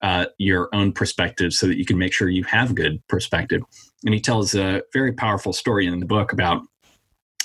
uh, 0.02 0.26
your 0.38 0.70
own 0.74 0.92
perspective 0.92 1.54
so 1.54 1.68
that 1.68 1.78
you 1.78 1.86
can 1.86 1.98
make 1.98 2.14
sure 2.14 2.30
you 2.30 2.44
have 2.44 2.76
good 2.76 3.06
perspective. 3.08 3.62
And 4.06 4.14
he 4.14 4.20
tells 4.20 4.56
a 4.56 4.82
very 4.92 5.14
powerful 5.14 5.54
story 5.54 5.88
in 5.88 6.00
the 6.00 6.06
book 6.06 6.34
about 6.34 6.62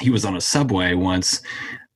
he 0.00 0.10
was 0.10 0.24
on 0.24 0.36
a 0.36 0.40
subway 0.40 0.94
once 0.94 1.42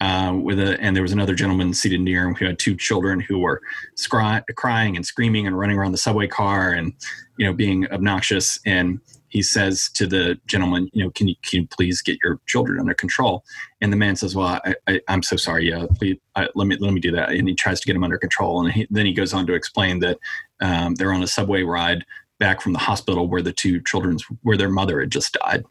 uh, 0.02 0.35
with 0.35 0.59
a, 0.59 0.81
and 0.81 0.97
there 0.97 1.02
was 1.02 1.12
another 1.12 1.35
gentleman 1.35 1.73
seated 1.73 2.00
near 2.00 2.26
him 2.26 2.35
who 2.35 2.45
had 2.45 2.59
two 2.59 2.75
children 2.75 3.21
who 3.21 3.38
were 3.38 3.61
scry- 3.97 4.42
crying 4.57 4.97
and 4.97 5.07
screaming 5.07 5.47
and 5.47 5.57
running 5.57 5.78
around 5.78 5.92
the 5.92 5.99
subway 5.99 6.26
car 6.26 6.73
and, 6.73 6.92
you 7.38 7.47
know, 7.47 7.52
being 7.52 7.87
obnoxious. 7.92 8.59
And 8.66 9.00
he 9.28 9.42
says 9.42 9.88
to 9.95 10.09
the 10.09 10.40
gentleman, 10.47 10.90
you 10.92 11.04
know, 11.04 11.11
can 11.11 11.28
you, 11.28 11.37
can 11.45 11.61
you 11.61 11.69
please 11.69 12.02
get 12.02 12.19
your 12.25 12.40
children 12.47 12.81
under 12.81 12.95
control? 12.95 13.45
And 13.81 13.92
the 13.92 13.97
man 13.97 14.16
says, 14.16 14.35
well, 14.35 14.61
I, 14.88 15.00
am 15.07 15.23
so 15.23 15.37
sorry. 15.37 15.71
Yeah, 15.71 15.87
please, 15.95 16.19
I, 16.35 16.49
let 16.57 16.66
me, 16.66 16.76
let 16.81 16.92
me 16.92 17.00
do 17.00 17.12
that. 17.12 17.31
And 17.31 17.49
he 17.49 17.54
tries 17.54 17.81
to 17.81 17.87
get 17.87 17.95
him 17.95 18.02
under 18.02 18.19
control. 18.19 18.61
And 18.61 18.73
he, 18.73 18.88
then 18.90 19.07
he 19.07 19.12
goes 19.12 19.33
on 19.33 19.47
to 19.47 19.54
explain 19.54 20.00
that 20.00 20.19
um, 20.61 20.97
they're 20.97 21.12
on 21.12 21.23
a 21.23 21.28
subway 21.28 21.62
ride 21.62 22.04
back 22.42 22.61
from 22.61 22.72
the 22.72 22.78
hospital 22.80 23.28
where 23.28 23.40
the 23.40 23.52
two 23.52 23.80
children's, 23.82 24.25
where 24.42 24.56
their 24.56 24.68
mother 24.68 24.99
had 24.99 25.12
just 25.12 25.32
died. 25.32 25.64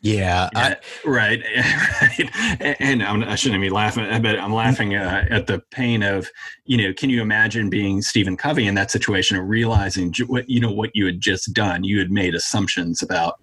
Yeah, 0.00 0.50
I, 0.54 0.76
right, 1.06 1.40
right. 2.02 2.76
And 2.80 3.00
I'm, 3.00 3.22
I 3.22 3.36
shouldn't 3.36 3.62
be 3.62 3.70
laughing, 3.70 4.04
but 4.20 4.38
I'm 4.38 4.52
laughing 4.52 4.96
uh, 4.96 5.24
at 5.30 5.46
the 5.46 5.62
pain 5.70 6.02
of, 6.02 6.28
you 6.66 6.76
know, 6.76 6.92
can 6.92 7.10
you 7.10 7.22
imagine 7.22 7.70
being 7.70 8.02
Stephen 8.02 8.36
Covey 8.36 8.66
in 8.66 8.74
that 8.74 8.90
situation 8.90 9.38
and 9.38 9.48
realizing 9.48 10.12
what 10.26 10.50
you 10.50 10.60
know 10.60 10.72
what 10.72 10.90
you 10.94 11.06
had 11.06 11.20
just 11.20 11.54
done? 11.54 11.84
You 11.84 12.00
had 12.00 12.10
made 12.10 12.34
assumptions 12.34 13.02
about 13.02 13.38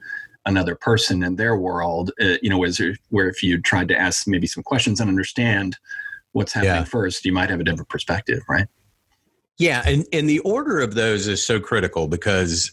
another 0.45 0.75
person 0.75 1.23
and 1.23 1.37
their 1.37 1.55
world. 1.55 2.11
Uh, 2.21 2.35
you 2.43 2.49
know, 2.49 2.59
where, 2.59 2.69
where 3.09 3.29
if 3.29 3.41
you 3.41 3.59
tried 3.59 3.87
to 3.87 3.97
ask 3.97 4.27
maybe 4.27 4.45
some 4.45 4.61
questions 4.61 4.99
and 4.99 5.09
understand 5.09 5.77
what's 6.33 6.53
happening 6.53 6.75
yeah. 6.75 6.83
first, 6.83 7.25
you 7.25 7.33
might 7.33 7.49
have 7.49 7.61
a 7.61 7.63
different 7.63 7.89
perspective, 7.89 8.41
right? 8.47 8.67
Yeah, 9.61 9.83
and 9.85 10.05
and 10.11 10.27
the 10.27 10.39
order 10.39 10.79
of 10.79 10.95
those 10.95 11.27
is 11.27 11.45
so 11.45 11.59
critical 11.59 12.07
because 12.07 12.71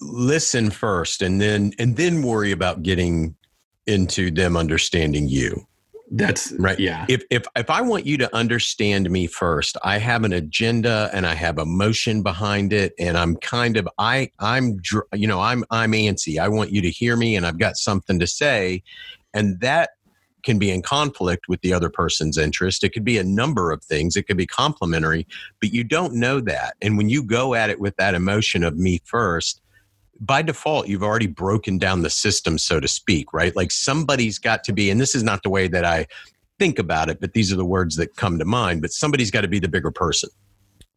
listen 0.00 0.70
first 0.70 1.22
and 1.22 1.40
then 1.40 1.72
and 1.78 1.96
then 1.96 2.22
worry 2.22 2.50
about 2.50 2.82
getting 2.82 3.34
into 3.86 4.30
them 4.30 4.56
understanding 4.56 5.28
you 5.28 5.66
That's 6.10 6.52
right. 6.58 6.78
Yeah. 6.78 7.06
If 7.08 7.22
if 7.30 7.44
if 7.54 7.70
I 7.70 7.80
want 7.80 8.04
you 8.04 8.18
to 8.18 8.36
understand 8.36 9.08
me 9.08 9.28
first, 9.28 9.76
I 9.84 9.98
have 9.98 10.24
an 10.24 10.32
agenda 10.32 11.08
and 11.12 11.24
I 11.24 11.34
have 11.34 11.58
emotion 11.58 12.22
behind 12.24 12.72
it, 12.72 12.92
and 12.98 13.16
I'm 13.16 13.36
kind 13.36 13.76
of 13.76 13.88
I 13.96 14.30
I'm 14.40 14.80
you 15.14 15.28
know 15.28 15.40
I'm 15.40 15.64
I'm 15.70 15.92
antsy. 15.92 16.40
I 16.40 16.48
want 16.48 16.72
you 16.72 16.82
to 16.82 16.90
hear 16.90 17.16
me, 17.16 17.36
and 17.36 17.46
I've 17.46 17.58
got 17.58 17.76
something 17.76 18.18
to 18.18 18.26
say, 18.26 18.82
and 19.32 19.60
that 19.60 19.90
can 20.42 20.58
be 20.58 20.70
in 20.70 20.82
conflict 20.82 21.48
with 21.48 21.60
the 21.60 21.72
other 21.72 21.90
person's 21.90 22.38
interest. 22.38 22.84
It 22.84 22.90
could 22.90 23.04
be 23.04 23.18
a 23.18 23.24
number 23.24 23.72
of 23.72 23.82
things. 23.84 24.16
It 24.16 24.26
could 24.26 24.36
be 24.36 24.46
complementary, 24.46 25.26
but 25.60 25.72
you 25.72 25.84
don't 25.84 26.14
know 26.14 26.40
that. 26.40 26.74
And 26.82 26.96
when 26.96 27.08
you 27.08 27.22
go 27.22 27.54
at 27.54 27.70
it 27.70 27.80
with 27.80 27.96
that 27.96 28.14
emotion 28.14 28.62
of 28.62 28.76
me 28.76 29.00
first, 29.04 29.60
by 30.20 30.42
default, 30.42 30.86
you've 30.86 31.02
already 31.02 31.26
broken 31.26 31.78
down 31.78 32.02
the 32.02 32.10
system, 32.10 32.58
so 32.58 32.78
to 32.78 32.88
speak, 32.88 33.32
right? 33.32 33.56
Like 33.56 33.70
somebody's 33.70 34.38
got 34.38 34.64
to 34.64 34.72
be, 34.72 34.90
and 34.90 35.00
this 35.00 35.14
is 35.14 35.22
not 35.22 35.42
the 35.42 35.50
way 35.50 35.66
that 35.68 35.84
I 35.84 36.06
think 36.58 36.78
about 36.78 37.08
it, 37.08 37.20
but 37.20 37.32
these 37.32 37.52
are 37.52 37.56
the 37.56 37.64
words 37.64 37.96
that 37.96 38.16
come 38.16 38.38
to 38.38 38.44
mind, 38.44 38.82
but 38.82 38.92
somebody's 38.92 39.30
got 39.30 39.40
to 39.40 39.48
be 39.48 39.58
the 39.58 39.68
bigger 39.68 39.90
person. 39.90 40.28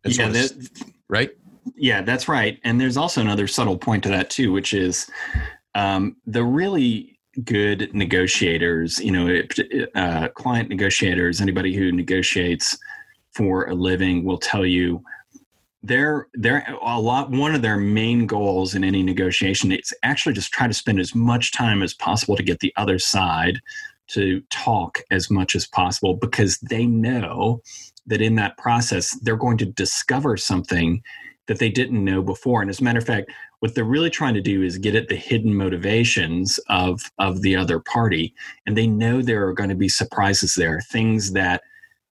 yeah, 0.05 0.27
that, 0.27 0.83
right? 1.07 1.31
Yeah, 1.77 2.01
that's 2.01 2.27
right. 2.27 2.59
And 2.65 2.79
there's 2.79 2.97
also 2.97 3.21
another 3.21 3.47
subtle 3.47 3.77
point 3.77 4.03
to 4.03 4.09
that, 4.09 4.29
too, 4.29 4.51
which 4.51 4.73
is 4.73 5.09
um, 5.73 6.17
the 6.25 6.43
really 6.43 7.12
good 7.43 7.93
negotiators, 7.93 8.99
you 8.99 9.11
know, 9.11 9.41
uh, 9.95 10.27
client 10.29 10.69
negotiators, 10.69 11.41
anybody 11.41 11.73
who 11.75 11.91
negotiates 11.91 12.77
for 13.31 13.65
a 13.65 13.73
living 13.73 14.23
will 14.23 14.37
tell 14.37 14.65
you 14.65 15.03
they're 15.81 16.27
they're 16.35 16.65
a 16.81 16.99
lot 16.99 17.29
one 17.29 17.53
of 17.53 17.61
their 17.61 17.77
main 17.77 18.25
goals 18.25 18.73
in 18.73 18.83
any 18.83 19.03
negotiation 19.03 19.71
is 19.71 19.93
actually 20.03 20.33
just 20.33 20.53
try 20.53 20.65
to 20.65 20.73
spend 20.73 20.99
as 20.99 21.13
much 21.13 21.51
time 21.51 21.83
as 21.83 21.93
possible 21.93 22.37
to 22.37 22.43
get 22.43 22.59
the 22.59 22.73
other 22.77 22.97
side 22.97 23.59
to 24.07 24.41
talk 24.49 24.99
as 25.11 25.29
much 25.29 25.55
as 25.55 25.67
possible 25.67 26.13
because 26.13 26.57
they 26.59 26.85
know 26.85 27.61
that 28.05 28.21
in 28.21 28.35
that 28.35 28.57
process 28.57 29.11
they're 29.21 29.35
going 29.35 29.57
to 29.57 29.65
discover 29.65 30.37
something 30.37 31.01
that 31.47 31.59
they 31.59 31.69
didn't 31.69 32.03
know 32.03 32.21
before. 32.21 32.61
And 32.61 32.69
as 32.69 32.79
a 32.79 32.83
matter 32.83 32.99
of 32.99 33.05
fact 33.05 33.31
what 33.63 33.75
they're 33.75 33.85
really 33.85 34.09
trying 34.09 34.33
to 34.33 34.41
do 34.41 34.61
is 34.61 34.77
get 34.77 34.93
at 34.93 35.07
the 35.07 35.15
hidden 35.15 35.55
motivations 35.55 36.59
of 36.67 36.99
of 37.17 37.41
the 37.43 37.55
other 37.55 37.79
party 37.79 38.33
and 38.65 38.75
they 38.75 38.85
know 38.85 39.21
there 39.21 39.47
are 39.47 39.53
going 39.53 39.69
to 39.69 39.75
be 39.75 39.87
surprises 39.87 40.53
there 40.55 40.81
things 40.91 41.31
that 41.31 41.61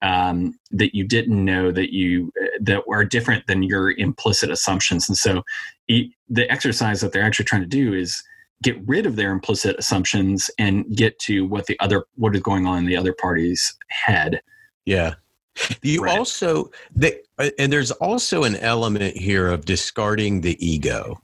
um, 0.00 0.58
that 0.70 0.96
you 0.96 1.04
didn't 1.04 1.44
know 1.44 1.70
that 1.70 1.92
you 1.92 2.32
that 2.62 2.82
are 2.90 3.04
different 3.04 3.46
than 3.46 3.62
your 3.62 3.90
implicit 3.92 4.50
assumptions. 4.50 5.10
And 5.10 5.18
so, 5.18 5.42
the 5.86 6.50
exercise 6.50 7.02
that 7.02 7.12
they're 7.12 7.22
actually 7.22 7.44
trying 7.44 7.60
to 7.60 7.68
do 7.68 7.92
is 7.92 8.22
get 8.62 8.80
rid 8.88 9.04
of 9.04 9.16
their 9.16 9.30
implicit 9.30 9.76
assumptions 9.78 10.50
and 10.58 10.86
get 10.96 11.18
to 11.18 11.44
what 11.44 11.66
the 11.66 11.78
other 11.80 12.06
what 12.14 12.34
is 12.34 12.40
going 12.40 12.66
on 12.66 12.78
in 12.78 12.86
the 12.86 12.96
other 12.96 13.12
party's 13.12 13.76
head. 13.88 14.40
Yeah. 14.86 15.16
You 15.82 16.04
right. 16.04 16.18
also 16.18 16.70
the, 16.96 17.20
uh, 17.38 17.50
and 17.58 17.70
there's 17.70 17.90
also 17.90 18.44
an 18.44 18.56
element 18.56 19.18
here 19.18 19.48
of 19.48 19.66
discarding 19.66 20.40
the 20.40 20.56
ego. 20.66 21.20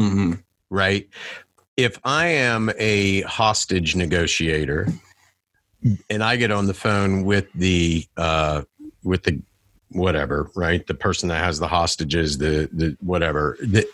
Mm-hmm. 0.00 0.32
Right. 0.70 1.08
If 1.76 1.98
I 2.04 2.26
am 2.26 2.70
a 2.78 3.22
hostage 3.22 3.96
negotiator 3.96 4.88
and 6.08 6.22
I 6.22 6.36
get 6.36 6.50
on 6.50 6.66
the 6.66 6.74
phone 6.74 7.24
with 7.24 7.46
the 7.54 8.06
uh, 8.16 8.62
with 9.02 9.22
the 9.24 9.40
whatever, 9.90 10.50
right? 10.54 10.86
The 10.86 10.94
person 10.94 11.28
that 11.28 11.42
has 11.42 11.58
the 11.58 11.68
hostages, 11.68 12.38
the 12.38 12.68
the 12.72 12.96
whatever. 13.00 13.56
The, 13.60 13.86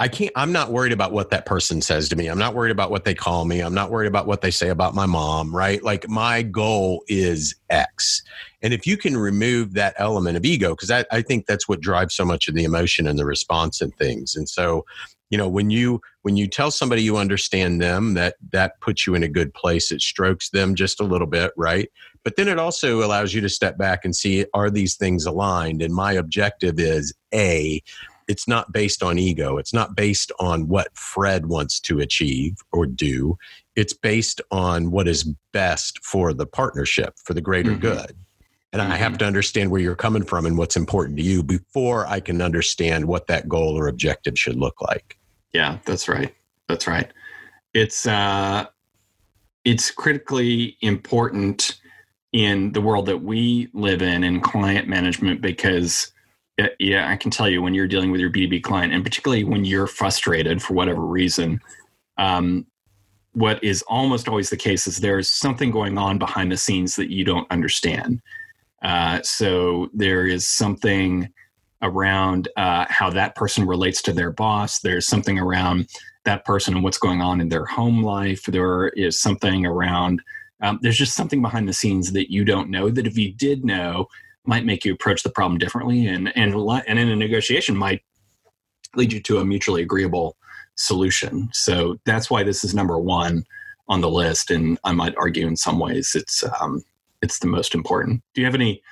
I 0.00 0.08
can't. 0.08 0.32
I'm 0.34 0.50
not 0.50 0.72
worried 0.72 0.92
about 0.92 1.12
what 1.12 1.28
that 1.28 1.44
person 1.44 1.82
says 1.82 2.08
to 2.08 2.16
me. 2.16 2.28
I'm 2.28 2.38
not 2.38 2.54
worried 2.54 2.70
about 2.70 2.90
what 2.90 3.04
they 3.04 3.14
call 3.14 3.44
me. 3.44 3.60
I'm 3.60 3.74
not 3.74 3.90
worried 3.90 4.06
about 4.06 4.26
what 4.26 4.40
they 4.40 4.50
say 4.50 4.70
about 4.70 4.94
my 4.94 5.04
mom. 5.04 5.54
Right? 5.54 5.82
Like 5.82 6.08
my 6.08 6.40
goal 6.40 7.04
is 7.06 7.54
X, 7.68 8.22
and 8.62 8.72
if 8.72 8.86
you 8.86 8.96
can 8.96 9.14
remove 9.14 9.74
that 9.74 9.94
element 9.98 10.38
of 10.38 10.44
ego, 10.46 10.70
because 10.70 10.90
I, 10.90 11.04
I 11.12 11.20
think 11.20 11.44
that's 11.44 11.68
what 11.68 11.82
drives 11.82 12.14
so 12.14 12.24
much 12.24 12.48
of 12.48 12.54
the 12.54 12.64
emotion 12.64 13.06
and 13.06 13.18
the 13.18 13.26
response 13.26 13.82
and 13.82 13.94
things. 13.94 14.36
And 14.36 14.48
so, 14.48 14.86
you 15.28 15.36
know 15.36 15.48
when 15.48 15.68
you 15.68 16.00
when 16.22 16.36
you 16.36 16.46
tell 16.48 16.70
somebody 16.70 17.02
you 17.02 17.18
understand 17.18 17.80
them 17.80 18.14
that 18.14 18.36
that 18.52 18.80
puts 18.80 19.06
you 19.06 19.14
in 19.14 19.22
a 19.22 19.28
good 19.28 19.54
place 19.54 19.92
it 19.92 20.00
strokes 20.00 20.50
them 20.50 20.74
just 20.74 21.00
a 21.00 21.04
little 21.04 21.26
bit 21.26 21.52
right 21.56 21.88
but 22.24 22.34
then 22.36 22.48
it 22.48 22.58
also 22.58 23.04
allows 23.04 23.32
you 23.32 23.40
to 23.40 23.48
step 23.48 23.78
back 23.78 24.04
and 24.04 24.14
see 24.14 24.44
are 24.54 24.70
these 24.70 24.96
things 24.96 25.24
aligned 25.26 25.82
and 25.82 25.94
my 25.94 26.12
objective 26.12 26.80
is 26.80 27.14
a 27.32 27.80
it's 28.30 28.48
not 28.48 28.72
based 28.72 29.02
on 29.02 29.18
ego 29.18 29.58
it's 29.58 29.74
not 29.74 29.94
based 29.94 30.32
on 30.38 30.68
what 30.68 30.88
fred 30.96 31.46
wants 31.46 31.80
to 31.80 31.98
achieve 31.98 32.56
or 32.72 32.86
do 32.86 33.36
it's 33.76 33.92
based 33.92 34.40
on 34.50 34.90
what 34.90 35.08
is 35.08 35.24
best 35.52 36.02
for 36.04 36.32
the 36.32 36.46
partnership 36.46 37.14
for 37.24 37.34
the 37.34 37.40
greater 37.40 37.72
mm-hmm. 37.72 37.80
good 37.80 38.16
and 38.72 38.80
mm-hmm. 38.80 38.92
I 38.92 38.96
have 38.96 39.12
mm-hmm. 39.12 39.18
to 39.18 39.24
understand 39.26 39.70
where 39.70 39.80
you're 39.80 39.96
coming 39.96 40.24
from 40.24 40.46
and 40.46 40.56
what's 40.56 40.76
important 40.76 41.16
to 41.18 41.24
you 41.24 41.42
before 41.42 42.06
I 42.06 42.20
can 42.20 42.40
understand 42.40 43.06
what 43.06 43.26
that 43.26 43.48
goal 43.48 43.76
or 43.76 43.88
objective 43.88 44.38
should 44.38 44.56
look 44.56 44.80
like. 44.80 45.18
Yeah, 45.52 45.78
that's 45.84 46.08
right. 46.08 46.32
That's 46.68 46.86
right. 46.86 47.10
It's 47.74 48.06
uh, 48.06 48.66
it's 49.64 49.90
critically 49.90 50.76
important 50.80 51.80
in 52.32 52.72
the 52.72 52.80
world 52.80 53.06
that 53.06 53.18
we 53.18 53.68
live 53.72 54.02
in 54.02 54.22
in 54.22 54.40
client 54.40 54.86
management 54.86 55.40
because 55.40 56.12
uh, 56.60 56.68
yeah, 56.78 57.10
I 57.10 57.16
can 57.16 57.30
tell 57.30 57.48
you 57.48 57.62
when 57.62 57.74
you're 57.74 57.86
dealing 57.86 58.10
with 58.10 58.20
your 58.20 58.30
B2B 58.30 58.62
client, 58.62 58.92
and 58.92 59.04
particularly 59.04 59.44
when 59.44 59.64
you're 59.64 59.86
frustrated 59.86 60.62
for 60.62 60.74
whatever 60.74 61.02
reason, 61.02 61.60
um, 62.18 62.66
what 63.32 63.62
is 63.62 63.82
almost 63.82 64.28
always 64.28 64.50
the 64.50 64.56
case 64.56 64.86
is 64.86 64.98
there's 64.98 65.30
something 65.30 65.70
going 65.70 65.96
on 65.96 66.18
behind 66.18 66.50
the 66.50 66.56
scenes 66.56 66.96
that 66.96 67.10
you 67.10 67.24
don't 67.24 67.50
understand. 67.50 68.20
Uh, 68.82 69.20
so 69.22 69.88
there 69.92 70.26
is 70.26 70.46
something 70.46 71.28
around 71.82 72.48
uh, 72.56 72.86
how 72.88 73.10
that 73.10 73.34
person 73.34 73.66
relates 73.66 74.02
to 74.02 74.12
their 74.12 74.30
boss. 74.30 74.80
There's 74.80 75.06
something 75.06 75.38
around 75.38 75.88
that 76.24 76.44
person 76.44 76.74
and 76.74 76.82
what's 76.82 76.98
going 76.98 77.22
on 77.22 77.40
in 77.40 77.48
their 77.48 77.64
home 77.64 78.02
life. 78.02 78.42
There 78.44 78.88
is 78.88 79.20
something 79.20 79.64
around, 79.64 80.20
um, 80.60 80.78
there's 80.82 80.98
just 80.98 81.14
something 81.14 81.40
behind 81.40 81.68
the 81.68 81.72
scenes 81.72 82.12
that 82.12 82.30
you 82.32 82.44
don't 82.44 82.70
know 82.70 82.90
that 82.90 83.06
if 83.06 83.16
you 83.16 83.32
did 83.32 83.64
know, 83.64 84.08
might 84.46 84.64
make 84.64 84.84
you 84.84 84.92
approach 84.92 85.22
the 85.22 85.30
problem 85.30 85.58
differently 85.58 86.06
and, 86.06 86.32
and, 86.36 86.54
and 86.54 86.98
in 86.98 87.08
a 87.08 87.16
negotiation 87.16 87.76
might 87.76 88.02
lead 88.96 89.12
you 89.12 89.20
to 89.20 89.38
a 89.38 89.44
mutually 89.44 89.82
agreeable 89.82 90.36
solution. 90.76 91.48
So 91.52 91.98
that's 92.06 92.30
why 92.30 92.42
this 92.42 92.64
is 92.64 92.74
number 92.74 92.98
one 92.98 93.44
on 93.88 94.00
the 94.00 94.10
list. 94.10 94.50
And 94.50 94.78
I 94.84 94.92
might 94.92 95.14
argue 95.16 95.46
in 95.46 95.56
some 95.56 95.78
ways 95.78 96.12
it's, 96.14 96.42
um, 96.60 96.82
it's 97.22 97.38
the 97.38 97.46
most 97.46 97.74
important. 97.74 98.22
Do 98.34 98.40
you 98.40 98.46
have 98.46 98.54
any 98.54 98.82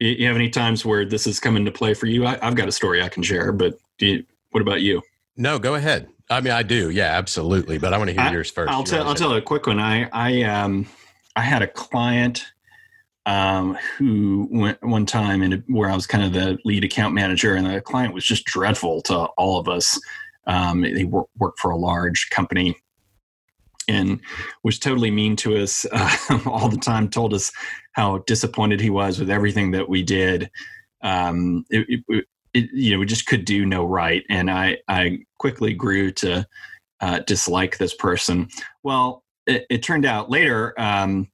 you 0.00 0.26
have 0.26 0.36
any 0.36 0.48
times 0.48 0.84
where 0.84 1.04
this 1.04 1.26
has 1.26 1.38
come 1.38 1.56
into 1.56 1.70
play 1.70 1.92
for 1.92 2.06
you? 2.06 2.26
I, 2.26 2.38
have 2.42 2.54
got 2.54 2.68
a 2.68 2.72
story 2.72 3.02
I 3.02 3.10
can 3.10 3.22
share, 3.22 3.52
but 3.52 3.78
you, 3.98 4.24
what 4.50 4.62
about 4.62 4.80
you? 4.80 5.02
No, 5.36 5.58
go 5.58 5.74
ahead. 5.74 6.08
I 6.30 6.40
mean, 6.40 6.52
I 6.52 6.62
do. 6.62 6.90
Yeah, 6.90 7.16
absolutely. 7.18 7.76
But 7.78 7.92
I 7.92 7.98
want 7.98 8.08
to 8.08 8.14
hear 8.14 8.22
I, 8.22 8.32
yours 8.32 8.50
first. 8.50 8.72
I'll 8.72 8.84
tell. 8.84 9.06
I'll 9.06 9.14
tell 9.14 9.34
a 9.34 9.42
quick 9.42 9.66
one. 9.66 9.78
I 9.78 10.08
I 10.12 10.42
um 10.42 10.86
I 11.36 11.42
had 11.42 11.60
a 11.60 11.66
client 11.66 12.46
um, 13.30 13.78
who 13.96 14.48
went 14.50 14.82
one 14.82 15.06
time 15.06 15.40
in 15.40 15.62
where 15.68 15.88
I 15.88 15.94
was 15.94 16.04
kind 16.04 16.24
of 16.24 16.32
the 16.32 16.58
lead 16.64 16.82
account 16.82 17.14
manager, 17.14 17.54
and 17.54 17.64
the 17.64 17.80
client 17.80 18.12
was 18.12 18.24
just 18.24 18.44
dreadful 18.44 19.02
to 19.02 19.16
all 19.38 19.56
of 19.60 19.68
us. 19.68 20.00
Um, 20.48 20.80
they 20.80 21.04
work, 21.04 21.28
worked 21.38 21.60
for 21.60 21.70
a 21.70 21.76
large 21.76 22.28
company 22.30 22.76
and 23.86 24.20
was 24.64 24.80
totally 24.80 25.12
mean 25.12 25.36
to 25.36 25.56
us 25.58 25.86
uh, 25.92 26.40
all 26.44 26.68
the 26.68 26.76
time. 26.76 27.08
Told 27.08 27.32
us 27.32 27.52
how 27.92 28.18
disappointed 28.26 28.80
he 28.80 28.90
was 28.90 29.20
with 29.20 29.30
everything 29.30 29.70
that 29.70 29.88
we 29.88 30.02
did. 30.02 30.50
Um, 31.02 31.64
it, 31.70 32.02
it, 32.08 32.24
it, 32.52 32.70
you 32.72 32.92
know, 32.92 32.98
we 32.98 33.06
just 33.06 33.26
could 33.26 33.44
do 33.44 33.64
no 33.64 33.84
right, 33.84 34.24
and 34.28 34.50
I 34.50 34.78
I 34.88 35.20
quickly 35.38 35.72
grew 35.72 36.10
to 36.14 36.44
uh, 37.00 37.20
dislike 37.20 37.78
this 37.78 37.94
person. 37.94 38.48
Well, 38.82 39.22
it, 39.46 39.84
turned 39.84 40.04
out 40.04 40.30
later, 40.30 40.74
um, 40.78 41.28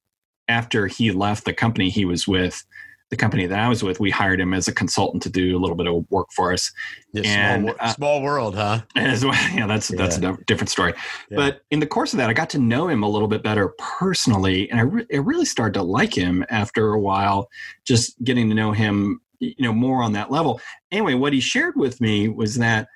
after 0.48 0.86
he 0.86 1.12
left 1.12 1.44
the 1.44 1.52
company 1.52 1.90
he 1.90 2.04
was 2.04 2.26
with, 2.26 2.64
the 3.10 3.16
company 3.16 3.46
that 3.46 3.58
I 3.58 3.68
was 3.68 3.84
with, 3.84 4.00
we 4.00 4.10
hired 4.10 4.40
him 4.40 4.52
as 4.52 4.66
a 4.66 4.72
consultant 4.72 5.22
to 5.22 5.30
do 5.30 5.56
a 5.56 5.60
little 5.60 5.76
bit 5.76 5.86
of 5.86 6.04
work 6.10 6.26
for 6.34 6.52
us. 6.52 6.72
Yeah, 7.12 7.22
and 7.24 7.64
small, 7.64 7.76
uh, 7.78 7.92
small, 7.92 8.22
world, 8.22 8.56
huh? 8.56 8.82
As 8.96 9.24
well, 9.24 9.34
yeah, 9.54 9.66
that's 9.66 9.90
yeah. 9.90 9.96
that's 9.96 10.16
a 10.18 10.36
different 10.46 10.70
story. 10.70 10.92
Yeah. 11.30 11.36
But 11.36 11.60
in 11.70 11.78
the 11.78 11.86
course 11.86 12.12
of 12.12 12.16
that, 12.18 12.28
I 12.28 12.32
got 12.32 12.50
to 12.50 12.58
know 12.58 12.88
him 12.88 13.04
a 13.04 13.08
little 13.08 13.28
bit 13.28 13.44
better 13.44 13.74
personally, 13.78 14.68
and 14.70 14.80
I, 14.80 14.82
re- 14.82 15.06
I 15.12 15.18
really 15.18 15.44
started 15.44 15.74
to 15.74 15.82
like 15.82 16.16
him 16.16 16.44
after 16.50 16.94
a 16.94 17.00
while. 17.00 17.48
Just 17.84 18.22
getting 18.24 18.48
to 18.48 18.56
know 18.56 18.72
him, 18.72 19.20
you 19.38 19.54
know, 19.60 19.72
more 19.72 20.02
on 20.02 20.12
that 20.14 20.32
level. 20.32 20.60
Anyway, 20.90 21.14
what 21.14 21.32
he 21.32 21.40
shared 21.40 21.76
with 21.76 22.00
me 22.00 22.28
was 22.28 22.56
that 22.56 22.88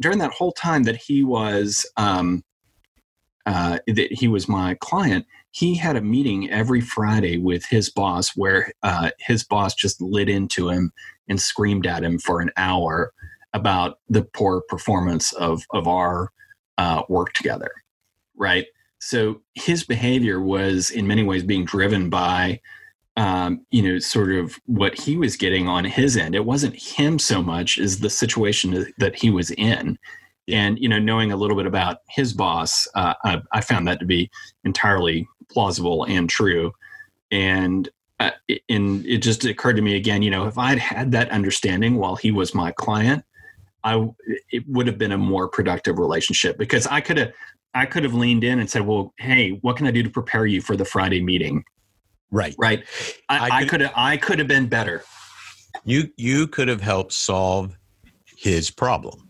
during 0.00 0.18
that 0.18 0.32
whole 0.32 0.52
time 0.52 0.82
that 0.82 0.96
he 0.96 1.22
was 1.22 1.86
um, 1.96 2.42
uh, 3.46 3.78
that 3.86 4.12
he 4.12 4.26
was 4.26 4.48
my 4.48 4.74
client, 4.80 5.24
he 5.52 5.74
had 5.74 5.96
a 5.96 6.02
meeting 6.02 6.50
every 6.50 6.80
Friday 6.80 7.38
with 7.38 7.64
his 7.66 7.90
boss 7.90 8.30
where 8.34 8.72
uh, 8.82 9.10
his 9.20 9.44
boss 9.44 9.74
just 9.74 10.00
lit 10.00 10.28
into 10.28 10.68
him 10.68 10.92
and 11.28 11.40
screamed 11.40 11.86
at 11.86 12.02
him 12.02 12.18
for 12.18 12.40
an 12.40 12.50
hour 12.56 13.12
about 13.52 13.98
the 14.08 14.22
poor 14.22 14.62
performance 14.68 15.32
of 15.34 15.62
of 15.70 15.86
our 15.86 16.32
uh, 16.78 17.02
work 17.08 17.32
together. 17.34 17.70
Right. 18.34 18.66
so 18.98 19.40
his 19.54 19.84
behavior 19.84 20.40
was 20.40 20.90
in 20.90 21.06
many 21.06 21.22
ways 21.22 21.44
being 21.44 21.64
driven 21.64 22.08
by 22.08 22.60
um, 23.16 23.64
you 23.70 23.82
know 23.82 23.98
sort 23.98 24.32
of 24.32 24.58
what 24.66 24.98
he 24.98 25.16
was 25.16 25.36
getting 25.36 25.68
on 25.68 25.84
his 25.84 26.16
end 26.16 26.34
it 26.34 26.46
wasn't 26.46 26.74
him 26.74 27.18
so 27.18 27.42
much 27.42 27.78
as 27.78 28.00
the 28.00 28.08
situation 28.08 28.92
that 28.98 29.14
he 29.14 29.30
was 29.30 29.50
in 29.52 29.98
and 30.48 30.78
you 30.78 30.88
know 30.88 30.98
knowing 30.98 31.30
a 31.30 31.36
little 31.36 31.56
bit 31.56 31.66
about 31.66 31.98
his 32.08 32.32
boss 32.32 32.88
uh, 32.94 33.14
I, 33.24 33.42
I, 33.52 33.60
found 33.60 33.86
that 33.86 34.00
to 34.00 34.06
be 34.06 34.30
entirely 34.64 35.28
plausible 35.52 36.04
and 36.04 36.28
true. 36.28 36.72
And 37.30 37.88
uh, 38.20 38.30
and 38.68 39.04
it 39.04 39.18
just 39.18 39.44
occurred 39.44 39.74
to 39.74 39.82
me 39.82 39.96
again 39.96 40.22
you 40.22 40.30
know 40.30 40.46
if 40.46 40.56
i'd 40.56 40.78
had 40.78 41.10
that 41.10 41.28
understanding 41.30 41.96
while 41.96 42.14
he 42.14 42.30
was 42.30 42.54
my 42.54 42.70
client 42.70 43.24
i 43.82 44.08
it 44.50 44.62
would 44.68 44.86
have 44.86 44.96
been 44.96 45.10
a 45.10 45.18
more 45.18 45.48
productive 45.48 45.98
relationship 45.98 46.56
because 46.56 46.86
i 46.86 47.00
could 47.00 47.16
have 47.16 47.32
i 47.74 47.84
could 47.84 48.04
have 48.04 48.14
leaned 48.14 48.44
in 48.44 48.60
and 48.60 48.70
said 48.70 48.82
well 48.86 49.12
hey 49.18 49.58
what 49.62 49.76
can 49.76 49.88
i 49.88 49.90
do 49.90 50.04
to 50.04 50.10
prepare 50.10 50.46
you 50.46 50.60
for 50.60 50.76
the 50.76 50.84
friday 50.84 51.20
meeting? 51.20 51.64
Right. 52.32 52.54
Right? 52.58 52.84
I 53.28 53.66
could 53.66 53.82
have 53.82 53.92
i 53.94 54.16
could 54.16 54.38
have 54.38 54.48
been 54.48 54.66
better. 54.66 55.04
You 55.84 56.10
you 56.16 56.48
could 56.48 56.68
have 56.68 56.80
helped 56.80 57.12
solve 57.12 57.76
his 58.36 58.70
problem. 58.70 59.28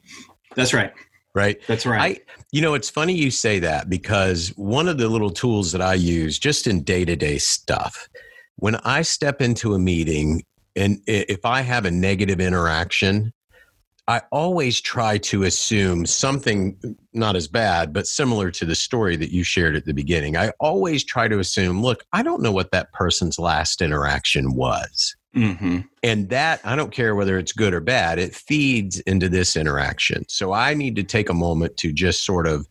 That's 0.54 0.72
right. 0.72 0.92
Right. 1.34 1.60
That's 1.66 1.86
right. 1.86 2.18
I, 2.18 2.34
you 2.50 2.60
know, 2.60 2.74
it's 2.74 2.90
funny 2.90 3.14
you 3.14 3.30
say 3.30 3.58
that 3.60 3.88
because 3.88 4.48
one 4.56 4.86
of 4.86 4.98
the 4.98 5.08
little 5.08 5.30
tools 5.30 5.72
that 5.72 5.80
I 5.80 5.94
use 5.94 6.38
just 6.38 6.66
in 6.66 6.82
day 6.82 7.04
to 7.04 7.16
day 7.16 7.38
stuff, 7.38 8.08
when 8.56 8.76
I 8.76 9.02
step 9.02 9.40
into 9.40 9.74
a 9.74 9.78
meeting 9.78 10.44
and 10.76 11.00
if 11.06 11.44
I 11.44 11.62
have 11.62 11.84
a 11.84 11.90
negative 11.90 12.40
interaction, 12.40 13.32
I 14.08 14.22
always 14.32 14.80
try 14.80 15.18
to 15.18 15.44
assume 15.44 16.06
something 16.06 16.76
not 17.12 17.36
as 17.36 17.46
bad, 17.46 17.92
but 17.92 18.06
similar 18.06 18.50
to 18.50 18.64
the 18.64 18.74
story 18.74 19.16
that 19.16 19.30
you 19.30 19.44
shared 19.44 19.76
at 19.76 19.84
the 19.84 19.94
beginning. 19.94 20.36
I 20.36 20.52
always 20.58 21.04
try 21.04 21.28
to 21.28 21.38
assume, 21.38 21.82
look, 21.82 22.04
I 22.12 22.22
don't 22.22 22.42
know 22.42 22.52
what 22.52 22.72
that 22.72 22.92
person's 22.92 23.38
last 23.38 23.80
interaction 23.80 24.54
was. 24.54 25.14
Mm-hmm. 25.34 25.80
And 26.02 26.28
that, 26.28 26.60
I 26.64 26.76
don't 26.76 26.92
care 26.92 27.14
whether 27.14 27.38
it's 27.38 27.52
good 27.52 27.72
or 27.72 27.80
bad, 27.80 28.18
it 28.18 28.34
feeds 28.34 29.00
into 29.00 29.28
this 29.28 29.56
interaction. 29.56 30.24
So 30.28 30.52
I 30.52 30.74
need 30.74 30.96
to 30.96 31.02
take 31.02 31.30
a 31.30 31.34
moment 31.34 31.76
to 31.78 31.92
just 31.92 32.24
sort 32.24 32.46
of 32.46 32.66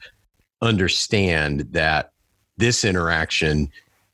understand 0.62 1.62
that 1.72 2.12
this 2.58 2.86
interaction 2.86 3.70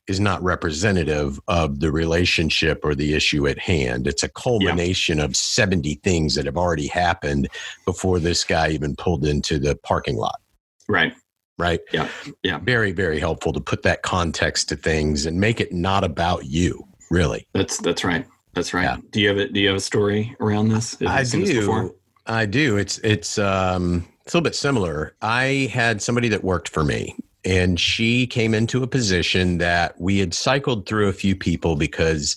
is 0.07 0.19
not 0.19 0.41
representative 0.41 1.39
of 1.49 1.81
the 1.81 1.91
relationship 1.91 2.79
or 2.83 2.95
the 2.95 3.13
issue 3.13 3.45
at 3.47 3.59
hand. 3.59 4.07
It's 4.07 4.23
a 4.23 4.29
culmination 4.29 5.17
yeah. 5.17 5.25
of 5.25 5.35
70 5.35 5.95
things 5.95 6.35
that 6.35 6.45
have 6.45 6.55
already 6.55 6.87
happened 6.87 7.49
before 7.85 8.19
this 8.19 8.45
guy 8.45 8.69
even 8.69 8.95
pulled 8.95 9.25
into 9.25 9.59
the 9.59 9.75
parking 9.75 10.15
lot. 10.15 10.39
Right. 10.87 11.13
Right. 11.59 11.81
Yeah. 11.91 12.07
Yeah. 12.43 12.59
Very, 12.59 12.93
very 12.93 13.19
helpful 13.19 13.51
to 13.51 13.59
put 13.59 13.83
that 13.83 14.03
context 14.03 14.69
to 14.69 14.75
things 14.77 15.25
and 15.25 15.39
make 15.41 15.59
it 15.59 15.73
not 15.73 16.03
about 16.03 16.45
you, 16.45 16.87
really. 17.11 17.47
That's 17.53 17.77
that's 17.79 18.03
right. 18.03 18.25
That's 18.57 18.73
right. 18.73 18.83
Yeah. 18.83 18.97
Do 19.11 19.21
you 19.21 19.27
have 19.27 19.37
a 19.37 19.47
Do 19.49 19.59
you 19.59 19.67
have 19.67 19.77
a 19.77 19.81
story 19.81 20.35
around 20.39 20.69
this? 20.69 20.97
I 21.05 21.23
do. 21.23 21.93
I 22.25 22.45
do. 22.47 22.77
It's 22.77 22.97
it's 22.99 23.37
um 23.37 24.07
it's 24.25 24.33
a 24.33 24.37
little 24.37 24.43
bit 24.43 24.55
similar. 24.55 25.15
I 25.21 25.69
had 25.71 26.01
somebody 26.01 26.27
that 26.29 26.43
worked 26.43 26.69
for 26.69 26.83
me, 26.83 27.15
and 27.45 27.79
she 27.79 28.25
came 28.25 28.55
into 28.55 28.81
a 28.81 28.87
position 28.87 29.59
that 29.59 29.99
we 30.01 30.17
had 30.17 30.33
cycled 30.33 30.87
through 30.87 31.07
a 31.07 31.13
few 31.13 31.35
people 31.35 31.75
because 31.75 32.35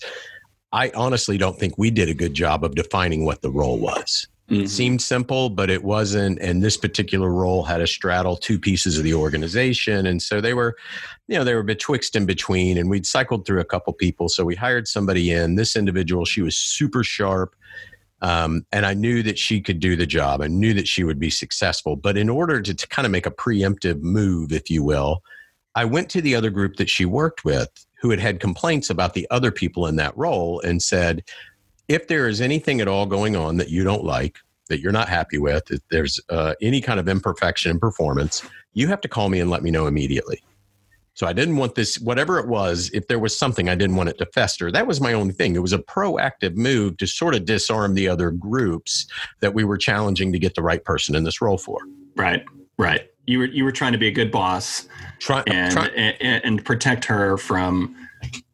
I 0.71 0.91
honestly 0.95 1.39
don't 1.39 1.57
think 1.57 1.73
we 1.77 1.89
did 1.89 2.07
a 2.07 2.13
good 2.13 2.35
job 2.35 2.63
of 2.63 2.75
defining 2.75 3.25
what 3.25 3.41
the 3.41 3.49
role 3.49 3.79
was. 3.79 4.27
Mm-hmm. 4.51 4.63
It 4.63 4.69
seemed 4.69 5.01
simple, 5.01 5.49
but 5.49 5.69
it 5.69 5.81
wasn't. 5.81 6.37
And 6.39 6.61
this 6.61 6.75
particular 6.75 7.29
role 7.29 7.63
had 7.63 7.77
to 7.77 7.87
straddle 7.87 8.35
two 8.35 8.59
pieces 8.59 8.97
of 8.97 9.05
the 9.05 9.13
organization. 9.13 10.05
And 10.05 10.21
so 10.21 10.41
they 10.41 10.53
were, 10.53 10.75
you 11.29 11.37
know, 11.37 11.45
they 11.45 11.55
were 11.55 11.63
betwixt 11.63 12.17
and 12.17 12.27
between. 12.27 12.77
And 12.77 12.89
we'd 12.89 13.05
cycled 13.05 13.45
through 13.45 13.61
a 13.61 13.65
couple 13.65 13.93
people. 13.93 14.27
So 14.27 14.43
we 14.43 14.55
hired 14.55 14.89
somebody 14.89 15.31
in. 15.31 15.55
This 15.55 15.77
individual, 15.77 16.25
she 16.25 16.41
was 16.41 16.57
super 16.57 17.01
sharp. 17.01 17.55
Um, 18.21 18.65
and 18.73 18.85
I 18.85 18.93
knew 18.93 19.23
that 19.23 19.39
she 19.39 19.61
could 19.61 19.79
do 19.79 19.95
the 19.95 20.05
job. 20.05 20.41
I 20.41 20.47
knew 20.47 20.73
that 20.73 20.87
she 20.87 21.05
would 21.05 21.17
be 21.17 21.29
successful. 21.29 21.95
But 21.95 22.17
in 22.17 22.29
order 22.29 22.61
to, 22.61 22.73
to 22.73 22.87
kind 22.89 23.05
of 23.05 23.11
make 23.11 23.25
a 23.25 23.31
preemptive 23.31 24.01
move, 24.01 24.51
if 24.51 24.69
you 24.69 24.83
will, 24.83 25.23
I 25.75 25.85
went 25.85 26.09
to 26.09 26.21
the 26.21 26.35
other 26.35 26.49
group 26.49 26.75
that 26.75 26.89
she 26.89 27.05
worked 27.05 27.45
with 27.45 27.69
who 28.01 28.09
had 28.09 28.19
had 28.19 28.41
complaints 28.41 28.89
about 28.89 29.13
the 29.13 29.27
other 29.31 29.51
people 29.51 29.87
in 29.87 29.95
that 29.95 30.17
role 30.17 30.59
and 30.59 30.81
said, 30.83 31.23
if 31.91 32.07
there 32.07 32.29
is 32.29 32.39
anything 32.39 32.79
at 32.79 32.87
all 32.87 33.05
going 33.05 33.35
on 33.35 33.57
that 33.57 33.69
you 33.69 33.83
don't 33.83 34.05
like, 34.05 34.39
that 34.69 34.79
you're 34.79 34.93
not 34.93 35.09
happy 35.09 35.37
with, 35.37 35.69
if 35.69 35.81
there's 35.89 36.21
uh, 36.29 36.53
any 36.61 36.79
kind 36.79 37.01
of 37.01 37.09
imperfection 37.09 37.71
in 37.71 37.79
performance, 37.79 38.43
you 38.73 38.87
have 38.87 39.01
to 39.01 39.09
call 39.09 39.27
me 39.27 39.41
and 39.41 39.49
let 39.49 39.61
me 39.61 39.71
know 39.71 39.87
immediately. 39.87 40.41
So 41.15 41.27
I 41.27 41.33
didn't 41.33 41.57
want 41.57 41.75
this, 41.75 41.99
whatever 41.99 42.39
it 42.39 42.47
was, 42.47 42.89
if 42.93 43.07
there 43.09 43.19
was 43.19 43.37
something, 43.37 43.67
I 43.67 43.75
didn't 43.75 43.97
want 43.97 44.07
it 44.07 44.17
to 44.19 44.25
fester. 44.27 44.71
That 44.71 44.87
was 44.87 45.01
my 45.01 45.11
only 45.11 45.33
thing. 45.33 45.53
It 45.53 45.61
was 45.61 45.73
a 45.73 45.79
proactive 45.79 46.55
move 46.55 46.95
to 46.97 47.05
sort 47.07 47.35
of 47.35 47.43
disarm 47.43 47.93
the 47.93 48.07
other 48.07 48.31
groups 48.31 49.05
that 49.41 49.53
we 49.53 49.65
were 49.65 49.77
challenging 49.77 50.31
to 50.31 50.39
get 50.39 50.55
the 50.55 50.63
right 50.63 50.83
person 50.85 51.13
in 51.13 51.25
this 51.25 51.41
role 51.41 51.57
for. 51.57 51.79
Right, 52.15 52.45
right. 52.77 53.10
You 53.25 53.39
were 53.39 53.45
you 53.45 53.63
were 53.63 53.71
trying 53.71 53.91
to 53.91 53.97
be 53.97 54.07
a 54.07 54.11
good 54.11 54.31
boss 54.31 54.87
try, 55.19 55.43
and, 55.47 55.73
try, 55.73 55.87
and, 55.87 56.43
and 56.43 56.65
protect 56.65 57.05
her 57.05 57.37
from 57.37 57.95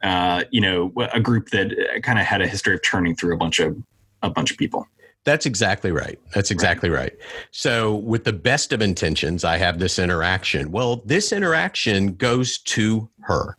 uh, 0.04 0.44
you 0.52 0.62
know, 0.62 0.92
a 1.14 1.20
group 1.20 1.50
that 1.50 1.74
kind 2.04 2.20
of 2.20 2.26
had 2.26 2.42
a 2.42 2.48
history 2.48 2.76
of 2.76 2.84
churning 2.84 3.16
through 3.16 3.34
a 3.34 3.38
bunch 3.38 3.60
of 3.60 3.78
a 4.22 4.30
bunch 4.30 4.52
of 4.52 4.58
people. 4.58 4.88
That's 5.24 5.46
exactly 5.46 5.92
right. 5.92 6.18
That's 6.34 6.52
exactly 6.52 6.90
right. 6.90 7.12
right. 7.12 7.14
So, 7.52 7.96
with 7.96 8.24
the 8.24 8.34
best 8.34 8.72
of 8.72 8.82
intentions, 8.82 9.44
I 9.44 9.58
have 9.58 9.80
this 9.80 10.00
interaction. 10.00 10.72
Well, 10.72 11.02
this 11.06 11.32
interaction 11.32 12.16
goes 12.16 12.60
to 12.60 13.10
her. 13.22 13.58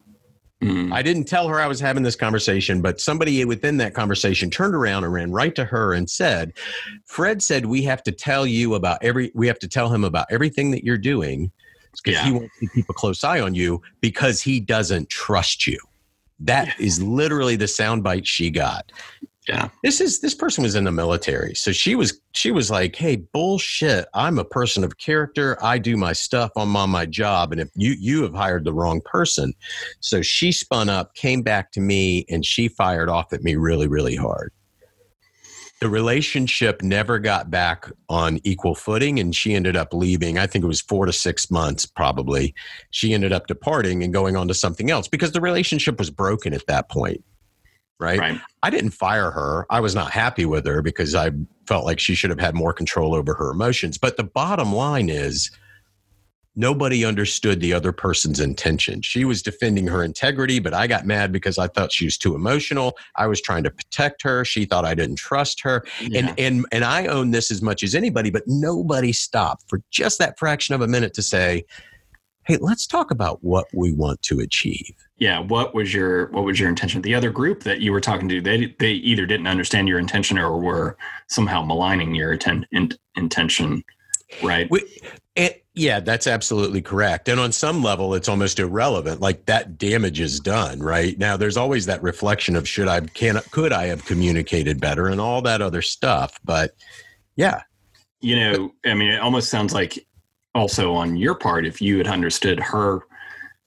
Mm. 0.62 0.92
I 0.92 1.02
didn't 1.02 1.24
tell 1.24 1.46
her 1.48 1.60
I 1.60 1.66
was 1.66 1.78
having 1.78 2.02
this 2.02 2.16
conversation, 2.16 2.82
but 2.82 3.00
somebody 3.00 3.44
within 3.44 3.76
that 3.76 3.94
conversation 3.94 4.50
turned 4.50 4.74
around 4.74 5.04
and 5.04 5.12
ran 5.12 5.30
right 5.30 5.54
to 5.54 5.64
her 5.64 5.94
and 5.94 6.10
said, 6.10 6.52
Fred 7.04 7.42
said, 7.42 7.66
we 7.66 7.82
have 7.82 8.02
to 8.04 8.12
tell 8.12 8.46
you 8.46 8.74
about 8.74 8.98
every, 9.02 9.30
we 9.34 9.46
have 9.46 9.60
to 9.60 9.68
tell 9.68 9.88
him 9.92 10.02
about 10.02 10.26
everything 10.30 10.72
that 10.72 10.84
you're 10.84 10.98
doing 10.98 11.52
because 12.02 12.18
yeah. 12.18 12.24
he 12.24 12.32
wants 12.32 12.58
to 12.58 12.68
keep 12.74 12.88
a 12.88 12.92
close 12.92 13.22
eye 13.22 13.40
on 13.40 13.54
you 13.54 13.80
because 14.00 14.42
he 14.42 14.58
doesn't 14.58 15.08
trust 15.08 15.66
you. 15.66 15.78
That 16.40 16.66
yeah. 16.66 16.86
is 16.86 17.02
literally 17.02 17.56
the 17.56 17.64
soundbite 17.66 18.26
she 18.26 18.50
got. 18.50 18.90
Yeah. 19.48 19.70
This 19.82 20.02
is 20.02 20.20
this 20.20 20.34
person 20.34 20.62
was 20.62 20.74
in 20.74 20.84
the 20.84 20.92
military. 20.92 21.54
So 21.54 21.72
she 21.72 21.94
was 21.94 22.20
she 22.32 22.50
was 22.50 22.70
like, 22.70 22.94
"Hey, 22.94 23.16
bullshit. 23.16 24.06
I'm 24.12 24.38
a 24.38 24.44
person 24.44 24.84
of 24.84 24.98
character. 24.98 25.56
I 25.64 25.78
do 25.78 25.96
my 25.96 26.12
stuff. 26.12 26.50
I'm 26.56 26.76
on 26.76 26.90
my 26.90 27.06
job 27.06 27.52
and 27.52 27.60
if 27.60 27.70
you 27.74 27.92
you 27.98 28.22
have 28.24 28.34
hired 28.34 28.64
the 28.64 28.74
wrong 28.74 29.00
person." 29.04 29.54
So 30.00 30.20
she 30.20 30.52
spun 30.52 30.90
up, 30.90 31.14
came 31.14 31.42
back 31.42 31.72
to 31.72 31.80
me 31.80 32.26
and 32.28 32.44
she 32.44 32.68
fired 32.68 33.08
off 33.08 33.32
at 33.32 33.42
me 33.42 33.56
really 33.56 33.88
really 33.88 34.16
hard 34.16 34.52
the 35.80 35.88
relationship 35.88 36.82
never 36.82 37.18
got 37.18 37.50
back 37.50 37.90
on 38.08 38.40
equal 38.42 38.74
footing 38.74 39.20
and 39.20 39.34
she 39.34 39.54
ended 39.54 39.76
up 39.76 39.92
leaving 39.94 40.38
i 40.38 40.46
think 40.46 40.64
it 40.64 40.68
was 40.68 40.80
four 40.80 41.06
to 41.06 41.12
six 41.12 41.50
months 41.50 41.86
probably 41.86 42.54
she 42.90 43.14
ended 43.14 43.32
up 43.32 43.46
departing 43.46 44.02
and 44.02 44.12
going 44.12 44.36
on 44.36 44.48
to 44.48 44.54
something 44.54 44.90
else 44.90 45.06
because 45.08 45.32
the 45.32 45.40
relationship 45.40 45.98
was 45.98 46.10
broken 46.10 46.52
at 46.52 46.66
that 46.66 46.88
point 46.88 47.22
right, 48.00 48.18
right. 48.18 48.40
i 48.62 48.70
didn't 48.70 48.90
fire 48.90 49.30
her 49.30 49.66
i 49.70 49.80
was 49.80 49.94
not 49.94 50.10
happy 50.10 50.44
with 50.44 50.66
her 50.66 50.82
because 50.82 51.14
i 51.14 51.30
felt 51.66 51.84
like 51.84 51.98
she 51.98 52.14
should 52.14 52.30
have 52.30 52.40
had 52.40 52.54
more 52.54 52.72
control 52.72 53.14
over 53.14 53.34
her 53.34 53.50
emotions 53.50 53.98
but 53.98 54.16
the 54.16 54.24
bottom 54.24 54.72
line 54.72 55.08
is 55.08 55.50
nobody 56.58 57.04
understood 57.04 57.60
the 57.60 57.72
other 57.72 57.92
person's 57.92 58.40
intention. 58.40 59.00
She 59.00 59.24
was 59.24 59.42
defending 59.42 59.86
her 59.86 60.02
integrity, 60.02 60.58
but 60.58 60.74
I 60.74 60.88
got 60.88 61.06
mad 61.06 61.30
because 61.30 61.56
I 61.56 61.68
thought 61.68 61.92
she 61.92 62.04
was 62.04 62.18
too 62.18 62.34
emotional. 62.34 62.98
I 63.14 63.28
was 63.28 63.40
trying 63.40 63.62
to 63.62 63.70
protect 63.70 64.22
her. 64.22 64.44
She 64.44 64.64
thought 64.64 64.84
I 64.84 64.94
didn't 64.94 65.16
trust 65.16 65.60
her. 65.62 65.84
Yeah. 66.02 66.18
And 66.18 66.34
and 66.38 66.66
and 66.72 66.84
I 66.84 67.06
own 67.06 67.30
this 67.30 67.52
as 67.52 67.62
much 67.62 67.84
as 67.84 67.94
anybody, 67.94 68.30
but 68.30 68.42
nobody 68.46 69.12
stopped 69.12 69.64
for 69.68 69.80
just 69.92 70.18
that 70.18 70.36
fraction 70.36 70.74
of 70.74 70.80
a 70.80 70.88
minute 70.88 71.14
to 71.14 71.22
say, 71.22 71.64
"Hey, 72.48 72.56
let's 72.60 72.86
talk 72.86 73.12
about 73.12 73.44
what 73.44 73.66
we 73.72 73.92
want 73.92 74.20
to 74.22 74.40
achieve." 74.40 74.94
Yeah, 75.18 75.38
what 75.38 75.74
was 75.74 75.94
your 75.94 76.30
what 76.30 76.44
was 76.44 76.58
your 76.58 76.68
intention? 76.68 77.02
The 77.02 77.14
other 77.14 77.30
group 77.30 77.62
that 77.62 77.80
you 77.80 77.92
were 77.92 78.00
talking 78.00 78.28
to, 78.28 78.40
they 78.40 78.74
they 78.80 78.92
either 78.92 79.26
didn't 79.26 79.46
understand 79.46 79.86
your 79.86 80.00
intention 80.00 80.38
or 80.38 80.58
were 80.58 80.96
somehow 81.28 81.62
maligning 81.62 82.14
your 82.14 82.36
inten- 82.36 82.66
in, 82.72 82.90
intention, 83.14 83.84
right? 84.42 84.68
We, 84.70 84.82
it, 85.36 85.64
yeah, 85.74 86.00
that's 86.00 86.26
absolutely 86.26 86.82
correct. 86.82 87.28
And 87.28 87.38
on 87.38 87.52
some 87.52 87.82
level, 87.84 88.14
it's 88.14 88.28
almost 88.28 88.58
irrelevant. 88.58 89.20
Like 89.20 89.46
that 89.46 89.78
damage 89.78 90.18
is 90.18 90.40
done, 90.40 90.80
right? 90.80 91.16
Now, 91.16 91.36
there's 91.36 91.56
always 91.56 91.86
that 91.86 92.02
reflection 92.02 92.56
of 92.56 92.68
should 92.68 92.88
I, 92.88 93.00
can, 93.00 93.40
could 93.52 93.72
I 93.72 93.86
have 93.86 94.04
communicated 94.04 94.80
better 94.80 95.06
and 95.06 95.20
all 95.20 95.40
that 95.42 95.62
other 95.62 95.80
stuff. 95.80 96.36
But 96.44 96.72
yeah. 97.36 97.62
You 98.20 98.34
know, 98.34 98.74
I 98.84 98.94
mean, 98.94 99.12
it 99.12 99.20
almost 99.20 99.48
sounds 99.48 99.72
like 99.72 100.04
also 100.58 100.92
on 100.92 101.16
your 101.16 101.34
part, 101.34 101.66
if 101.66 101.80
you 101.80 101.98
had 101.98 102.08
understood 102.08 102.60
her 102.60 103.00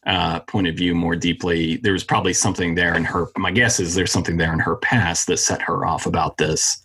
uh, 0.05 0.41
point 0.41 0.67
of 0.67 0.75
view 0.75 0.93
more 0.93 1.15
deeply, 1.15 1.77
there 1.77 1.93
was 1.93 2.03
probably 2.03 2.33
something 2.33 2.75
there 2.75 2.95
in 2.95 3.03
her. 3.05 3.27
My 3.37 3.51
guess 3.51 3.79
is 3.79 3.95
there's 3.95 4.11
something 4.11 4.37
there 4.37 4.53
in 4.53 4.59
her 4.59 4.75
past 4.77 5.27
that 5.27 5.37
set 5.37 5.61
her 5.61 5.85
off 5.85 6.05
about 6.05 6.37
this, 6.37 6.83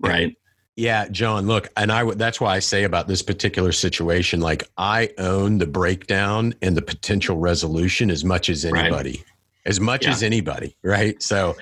right? 0.00 0.36
Yeah, 0.76 1.08
John, 1.08 1.46
look, 1.46 1.68
and 1.76 1.92
I 1.92 2.02
would 2.02 2.18
that's 2.18 2.40
why 2.40 2.54
I 2.54 2.58
say 2.58 2.84
about 2.84 3.06
this 3.06 3.22
particular 3.22 3.72
situation 3.72 4.40
like 4.40 4.64
I 4.78 5.10
own 5.18 5.58
the 5.58 5.66
breakdown 5.66 6.54
and 6.62 6.76
the 6.76 6.82
potential 6.82 7.36
resolution 7.36 8.10
as 8.10 8.24
much 8.24 8.48
as 8.48 8.64
anybody. 8.64 9.10
Right. 9.10 9.24
As 9.66 9.78
much 9.78 10.06
yeah. 10.06 10.12
as 10.12 10.22
anybody, 10.22 10.74
right? 10.82 11.22
So, 11.22 11.54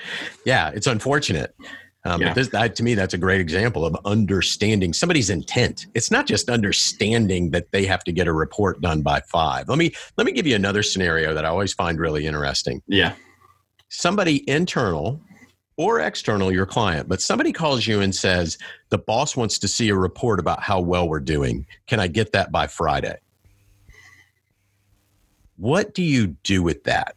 yeah, 0.45 0.71
it's 0.73 0.87
unfortunate. 0.87 1.53
Um, 2.05 2.23
yeah. 2.23 2.33
This, 2.33 2.49
that, 2.49 2.77
to 2.77 2.83
me, 2.83 2.95
that's 2.95 3.15
a 3.15 3.19
great 3.19 3.41
example 3.41 3.85
of 3.85 3.97
understanding 4.05 4.93
somebody's 4.93 5.31
intent. 5.31 5.87
It's 5.95 6.11
not 6.11 6.27
just 6.27 6.49
understanding 6.49 7.51
that 7.51 7.71
they 7.73 7.85
have 7.87 8.05
to 8.05 8.13
get 8.13 8.29
a 8.29 8.33
report 8.33 8.81
done 8.81 9.03
by 9.03 9.21
five. 9.21 9.69
Let 9.69 9.79
me 9.79 9.93
let 10.17 10.25
me 10.25 10.33
give 10.33 10.47
you 10.47 10.55
another 10.55 10.83
scenario 10.83 11.35
that 11.35 11.45
I 11.45 11.49
always 11.49 11.75
find 11.75 11.99
really 11.99 12.27
interesting. 12.27 12.83
Yeah, 12.87 13.15
somebody 13.89 14.49
internal 14.49 15.21
or 15.77 16.01
external, 16.01 16.53
your 16.53 16.67
client, 16.67 17.09
but 17.09 17.21
somebody 17.21 17.53
calls 17.53 17.87
you 17.87 18.01
and 18.01 18.15
says 18.15 18.59
the 18.91 18.99
boss 18.99 19.37
wants 19.37 19.59
to 19.61 19.69
see 19.69 19.89
a 19.89 19.95
report 19.95 20.41
about 20.41 20.61
how 20.61 20.81
well 20.81 21.09
we're 21.09 21.21
doing. 21.21 21.67
Can 21.87 22.01
I 22.01 22.09
get 22.09 22.33
that 22.33 22.51
by 22.51 22.67
Friday? 22.67 23.17
What 25.57 25.95
do 25.95 26.03
you 26.03 26.29
do 26.43 26.63
with 26.63 26.85
that? 26.85 27.17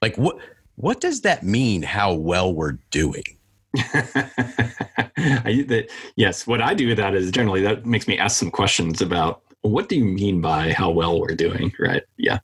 Like 0.00 0.16
what 0.16 0.36
what 0.76 1.00
does 1.00 1.22
that 1.22 1.42
mean? 1.42 1.82
How 1.82 2.14
well 2.14 2.52
we're 2.52 2.78
doing? 2.90 3.24
I, 5.16 5.64
that, 5.68 5.88
yes, 6.16 6.46
what 6.46 6.60
I 6.60 6.74
do 6.74 6.88
with 6.88 6.98
that 6.98 7.14
is 7.14 7.30
generally 7.30 7.62
that 7.62 7.86
makes 7.86 8.06
me 8.06 8.18
ask 8.18 8.38
some 8.38 8.50
questions 8.50 9.00
about 9.00 9.42
what 9.62 9.88
do 9.88 9.96
you 9.96 10.04
mean 10.04 10.40
by 10.40 10.72
how 10.72 10.90
well 10.90 11.20
we're 11.20 11.34
doing, 11.34 11.72
right? 11.78 12.02
Yeah. 12.16 12.40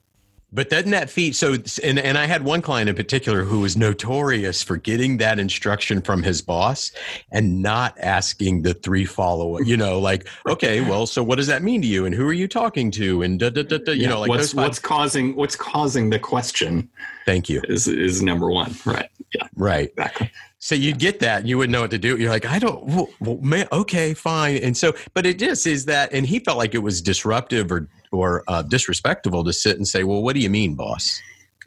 But 0.51 0.71
doesn't 0.71 0.93
that 0.93 1.11
feed 1.11 1.37
so 1.37 1.57
and, 1.85 1.99
and 1.99 2.17
I 2.17 2.25
had 2.25 2.43
one 2.43 2.63
client 2.63 2.89
in 2.89 2.97
particular 2.97 3.45
who 3.45 3.61
was 3.61 3.77
notorious 3.77 4.63
for 4.63 4.79
getting 4.79 5.19
that 5.19 5.39
instruction 5.39 6.01
from 6.01 6.23
his 6.23 6.41
boss 6.41 6.91
and 7.31 7.61
not 7.61 7.95
asking 7.99 8.63
the 8.63 8.73
three 8.73 9.05
follow 9.05 9.61
you 9.61 9.77
know, 9.77 10.01
like, 10.01 10.27
okay, 10.49 10.81
well, 10.81 11.07
so 11.07 11.23
what 11.23 11.37
does 11.37 11.49
that 11.49 11.63
mean 11.63 11.83
to 11.83 11.87
you? 11.87 12.07
And 12.07 12.15
who 12.15 12.27
are 12.27 12.33
you 12.33 12.49
talking 12.49 12.91
to? 12.93 13.21
And 13.21 13.39
da, 13.39 13.51
da, 13.51 13.63
da, 13.63 13.77
da, 13.77 13.93
you 13.93 14.03
yeah, 14.03 14.09
know, 14.09 14.21
like 14.21 14.31
what's 14.31 14.55
what's 14.55 14.79
causing 14.79 15.37
what's 15.37 15.57
causing 15.57 16.09
the 16.09 16.19
question. 16.19 16.89
Thank 17.27 17.51
you. 17.51 17.61
Is 17.69 17.87
is 17.87 18.23
number 18.23 18.51
one. 18.51 18.75
Right. 18.87 19.11
Yeah. 19.35 19.47
Right. 19.55 19.91
Exactly. 19.91 20.31
So 20.59 20.75
you'd 20.75 20.99
get 20.99 21.21
that, 21.21 21.47
you 21.47 21.59
wouldn't 21.59 21.73
know 21.73 21.83
what 21.83 21.91
to 21.93 21.99
do. 21.99 22.17
You're 22.17 22.31
like, 22.31 22.47
I 22.47 22.59
don't, 22.59 22.85
well, 22.85 23.09
well, 23.21 23.39
man, 23.39 23.69
okay, 23.71 24.15
fine. 24.15 24.57
And 24.57 24.77
so, 24.77 24.95
but 25.15 25.27
it 25.27 25.39
just 25.39 25.67
is 25.67 25.85
that, 25.85 26.13
and 26.13 26.27
he 26.27 26.39
felt 26.41 26.59
like 26.59 26.75
it 26.75 26.79
was 26.79 27.01
disruptive 27.01 27.71
or 27.71 27.89
or 28.11 28.43
uh, 28.49 28.63
disrespectful 28.63 29.45
to 29.45 29.53
sit 29.53 29.77
and 29.77 29.87
say, 29.87 30.03
well, 30.03 30.23
what 30.23 30.35
do 30.35 30.41
you 30.41 30.49
mean, 30.51 30.75
boss? 30.75 31.21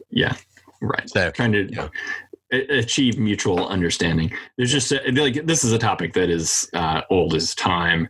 Yeah, 0.10 0.36
right. 0.82 1.10
So 1.10 1.32
trying 1.32 1.52
to 1.52 1.72
yeah. 1.72 1.88
achieve 2.52 3.18
mutual 3.20 3.68
understanding. 3.68 4.34
There's 4.58 4.72
just 4.72 4.92
a, 4.92 5.00
like 5.12 5.46
this 5.46 5.64
is 5.64 5.72
a 5.72 5.78
topic 5.78 6.14
that 6.14 6.30
is 6.30 6.70
uh, 6.74 7.02
old 7.10 7.36
as 7.36 7.56
time, 7.56 8.10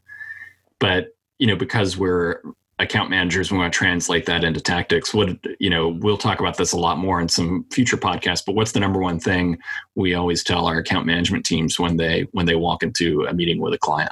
but 0.80 1.16
you 1.40 1.48
know 1.48 1.56
because 1.56 1.98
we're 1.98 2.42
account 2.82 3.10
managers 3.10 3.52
we 3.52 3.58
want 3.58 3.72
to 3.72 3.78
translate 3.78 4.26
that 4.26 4.44
into 4.44 4.60
tactics. 4.60 5.13
What 5.13 5.38
you 5.60 5.70
know 5.70 5.89
we'll 5.89 6.17
talk 6.17 6.39
about 6.39 6.58
this 6.58 6.74
a 6.74 6.78
lot 6.78 6.98
more 6.98 7.22
in 7.22 7.30
some 7.30 7.65
future 7.72 7.98
podcasts 7.98 8.44
but 8.46 8.56
what's 8.56 8.72
the 8.72 8.80
number 8.80 9.00
one 9.00 9.20
thing 9.20 9.58
we 9.96 10.13
always 10.13 10.44
tell 10.44 10.65
our 10.65 10.80
account 10.80 11.06
management 11.06 11.46
teams 11.46 11.80
when 11.80 11.98
they 11.98 12.28
when 12.32 12.46
they 12.46 12.56
walk 12.56 12.84
into 12.84 13.26
a 13.26 13.34
meeting 13.34 13.62
with 13.62 13.74
a 13.74 13.78
client? 13.78 14.12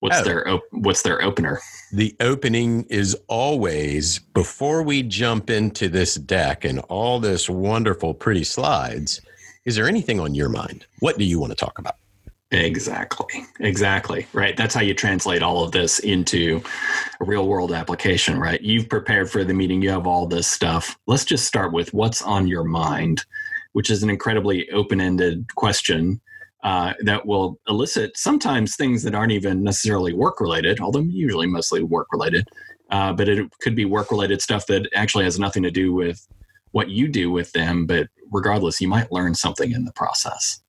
What's 0.00 0.20
oh. 0.20 0.24
their 0.24 0.48
op- 0.48 0.72
what's 0.72 1.02
their 1.02 1.22
opener? 1.22 1.60
The 1.92 2.16
opening 2.20 2.84
is 2.84 3.16
always 3.28 4.18
before 4.18 4.82
we 4.82 5.02
jump 5.02 5.50
into 5.50 5.88
this 5.88 6.14
deck 6.14 6.64
and 6.64 6.78
all 6.88 7.20
this 7.20 7.48
wonderful 7.48 8.14
pretty 8.14 8.44
slides 8.44 9.20
is 9.66 9.76
there 9.76 9.86
anything 9.86 10.18
on 10.18 10.34
your 10.34 10.48
mind? 10.48 10.86
What 11.00 11.18
do 11.18 11.24
you 11.24 11.38
want 11.38 11.52
to 11.52 11.56
talk 11.56 11.78
about 11.78 11.99
Exactly. 12.52 13.44
Exactly. 13.60 14.26
Right. 14.32 14.56
That's 14.56 14.74
how 14.74 14.80
you 14.80 14.92
translate 14.92 15.40
all 15.42 15.62
of 15.62 15.70
this 15.70 16.00
into 16.00 16.60
a 17.20 17.24
real 17.24 17.46
world 17.46 17.72
application, 17.72 18.40
right? 18.40 18.60
You've 18.60 18.88
prepared 18.88 19.30
for 19.30 19.44
the 19.44 19.54
meeting, 19.54 19.82
you 19.82 19.90
have 19.90 20.06
all 20.06 20.26
this 20.26 20.48
stuff. 20.48 20.98
Let's 21.06 21.24
just 21.24 21.46
start 21.46 21.72
with 21.72 21.94
what's 21.94 22.22
on 22.22 22.48
your 22.48 22.64
mind, 22.64 23.24
which 23.72 23.88
is 23.88 24.02
an 24.02 24.10
incredibly 24.10 24.68
open 24.70 25.00
ended 25.00 25.46
question 25.54 26.20
uh, 26.64 26.94
that 27.02 27.24
will 27.24 27.58
elicit 27.68 28.16
sometimes 28.16 28.74
things 28.74 29.04
that 29.04 29.14
aren't 29.14 29.32
even 29.32 29.62
necessarily 29.62 30.12
work 30.12 30.40
related, 30.40 30.80
although 30.80 31.00
usually 31.00 31.46
mostly 31.46 31.84
work 31.84 32.08
related. 32.12 32.48
Uh, 32.90 33.12
but 33.12 33.28
it 33.28 33.48
could 33.60 33.76
be 33.76 33.84
work 33.84 34.10
related 34.10 34.42
stuff 34.42 34.66
that 34.66 34.88
actually 34.92 35.22
has 35.22 35.38
nothing 35.38 35.62
to 35.62 35.70
do 35.70 35.92
with 35.92 36.26
what 36.72 36.88
you 36.90 37.06
do 37.06 37.30
with 37.30 37.52
them. 37.52 37.86
But 37.86 38.08
regardless, 38.32 38.80
you 38.80 38.88
might 38.88 39.12
learn 39.12 39.36
something 39.36 39.70
in 39.70 39.84
the 39.84 39.92
process. 39.92 40.60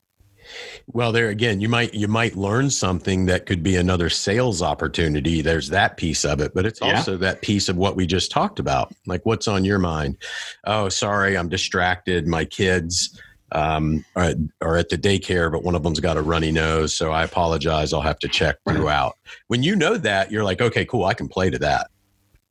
Well, 0.88 1.12
there 1.12 1.30
again, 1.30 1.62
you 1.62 1.70
might 1.70 1.94
you 1.94 2.08
might 2.08 2.36
learn 2.36 2.70
something 2.70 3.26
that 3.26 3.46
could 3.46 3.64
be 3.64 3.76
another 3.76 4.10
sales 4.10 4.62
opportunity. 4.62 5.42
There's 5.42 5.70
that 5.70 5.98
piece 5.98 6.26
of 6.26 6.42
it, 6.42 6.54
but 6.54 6.66
it's 6.66 6.82
also 6.82 7.14
yeah. 7.14 7.18
that 7.20 7.42
piece 7.42 7.70
of 7.70 7.78
what 7.78 7.96
we 7.96 8.06
just 8.06 8.32
talked 8.32 8.60
about. 8.60 8.94
Like, 9.06 9.26
what's 9.26 9.48
on 9.48 9.66
your 9.66 9.80
mind? 9.80 10.18
Oh, 10.66 10.90
sorry, 10.90 11.38
I'm 11.38 11.50
distracted. 11.50 12.28
My 12.28 12.46
kids 12.46 13.20
um, 13.52 14.06
are, 14.16 14.34
are 14.62 14.78
at 14.78 14.90
the 14.90 14.98
daycare, 14.98 15.52
but 15.52 15.64
one 15.64 15.76
of 15.76 15.84
them's 15.84 16.00
got 16.00 16.18
a 16.18 16.22
runny 16.22 16.52
nose, 16.52 16.96
so 16.96 17.12
I 17.12 17.24
apologize. 17.24 17.94
I'll 17.94 18.02
have 18.02 18.20
to 18.20 18.28
check 18.28 18.58
throughout. 18.68 19.18
When 19.48 19.64
you 19.64 19.76
know 19.76 19.98
that, 19.98 20.32
you're 20.32 20.44
like, 20.44 20.62
okay, 20.62 20.86
cool. 20.86 21.06
I 21.06 21.14
can 21.14 21.28
play 21.28 21.50
to 21.50 21.60
that. 21.60 21.90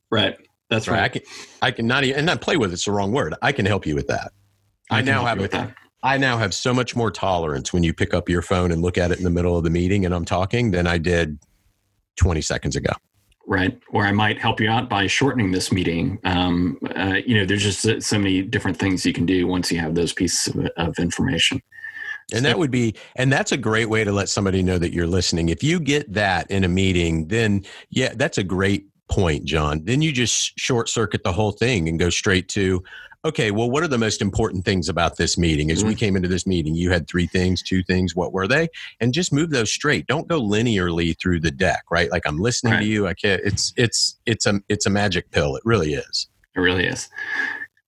Right. 0.09 0.37
That's 0.69 0.87
right. 0.87 0.97
right. 0.97 1.03
I 1.03 1.09
can 1.09 1.21
I 1.61 1.71
can 1.71 1.87
not 1.87 2.03
even 2.03 2.19
and 2.19 2.25
not 2.25 2.41
play 2.41 2.55
with 2.57 2.71
it's 2.71 2.85
the 2.85 2.91
wrong 2.91 3.11
word. 3.11 3.35
I 3.41 3.51
can 3.51 3.65
help 3.65 3.85
you 3.85 3.93
with 3.93 4.07
that. 4.07 4.31
I, 4.89 4.99
I 4.99 5.01
now 5.01 5.25
have 5.25 5.39
with 5.39 5.51
that. 5.51 5.75
I 6.03 6.17
now 6.17 6.37
have 6.37 6.53
so 6.53 6.73
much 6.73 6.95
more 6.95 7.11
tolerance 7.11 7.71
when 7.71 7.83
you 7.83 7.93
pick 7.93 8.13
up 8.13 8.27
your 8.27 8.41
phone 8.41 8.71
and 8.71 8.81
look 8.81 8.97
at 8.97 9.11
it 9.11 9.17
in 9.17 9.23
the 9.23 9.29
middle 9.29 9.57
of 9.57 9.63
the 9.63 9.69
meeting 9.69 10.05
and 10.05 10.13
I'm 10.13 10.25
talking 10.25 10.71
than 10.71 10.87
I 10.87 10.97
did 10.97 11.37
20 12.17 12.41
seconds 12.41 12.75
ago. 12.75 12.91
Right. 13.47 13.79
Or 13.91 14.05
I 14.05 14.11
might 14.11 14.39
help 14.39 14.59
you 14.59 14.69
out 14.69 14.89
by 14.89 15.07
shortening 15.07 15.51
this 15.51 15.71
meeting. 15.71 16.19
Um, 16.23 16.79
uh, 16.95 17.17
you 17.25 17.35
know, 17.37 17.45
there's 17.45 17.63
just 17.63 18.07
so 18.07 18.17
many 18.17 18.41
different 18.41 18.77
things 18.77 19.05
you 19.05 19.13
can 19.13 19.25
do 19.25 19.47
once 19.47 19.71
you 19.71 19.79
have 19.79 19.95
those 19.95 20.13
pieces 20.13 20.55
of, 20.55 20.67
of 20.77 20.99
information. 20.99 21.61
And 22.33 22.45
that 22.45 22.57
would 22.57 22.71
be, 22.71 22.95
and 23.15 23.31
that's 23.31 23.51
a 23.51 23.57
great 23.57 23.89
way 23.89 24.03
to 24.03 24.11
let 24.11 24.29
somebody 24.29 24.63
know 24.63 24.77
that 24.77 24.93
you're 24.93 25.07
listening. 25.07 25.49
If 25.49 25.63
you 25.63 25.79
get 25.79 26.13
that 26.13 26.49
in 26.49 26.63
a 26.63 26.69
meeting, 26.69 27.27
then 27.27 27.65
yeah, 27.89 28.13
that's 28.15 28.37
a 28.37 28.43
great 28.43 28.87
point, 29.09 29.43
John. 29.43 29.83
Then 29.83 30.01
you 30.01 30.13
just 30.13 30.57
short 30.57 30.87
circuit 30.87 31.23
the 31.23 31.33
whole 31.33 31.51
thing 31.51 31.89
and 31.89 31.99
go 31.99 32.09
straight 32.09 32.47
to, 32.49 32.81
okay, 33.23 33.51
well, 33.51 33.69
what 33.69 33.83
are 33.83 33.87
the 33.87 33.97
most 33.97 34.21
important 34.21 34.65
things 34.65 34.89
about 34.89 35.17
this 35.17 35.37
meeting? 35.37 35.71
As 35.71 35.79
mm-hmm. 35.79 35.89
we 35.89 35.95
came 35.95 36.15
into 36.15 36.27
this 36.27 36.47
meeting, 36.47 36.75
you 36.75 36.91
had 36.91 37.07
three 37.07 37.27
things, 37.27 37.61
two 37.61 37.83
things. 37.83 38.15
What 38.15 38.33
were 38.33 38.47
they? 38.47 38.69
And 38.99 39.13
just 39.13 39.33
move 39.33 39.51
those 39.51 39.71
straight. 39.71 40.07
Don't 40.07 40.27
go 40.27 40.41
linearly 40.41 41.17
through 41.19 41.41
the 41.41 41.51
deck, 41.51 41.83
right? 41.91 42.11
Like 42.11 42.23
I'm 42.25 42.39
listening 42.39 42.73
right. 42.73 42.79
to 42.79 42.85
you. 42.85 43.07
I 43.07 43.13
can't. 43.13 43.41
It's 43.43 43.73
it's 43.77 44.19
it's 44.25 44.45
a 44.45 44.61
it's 44.69 44.85
a 44.85 44.89
magic 44.89 45.31
pill. 45.31 45.55
It 45.55 45.63
really 45.65 45.93
is. 45.93 46.27
It 46.55 46.59
really 46.59 46.85
is. 46.85 47.09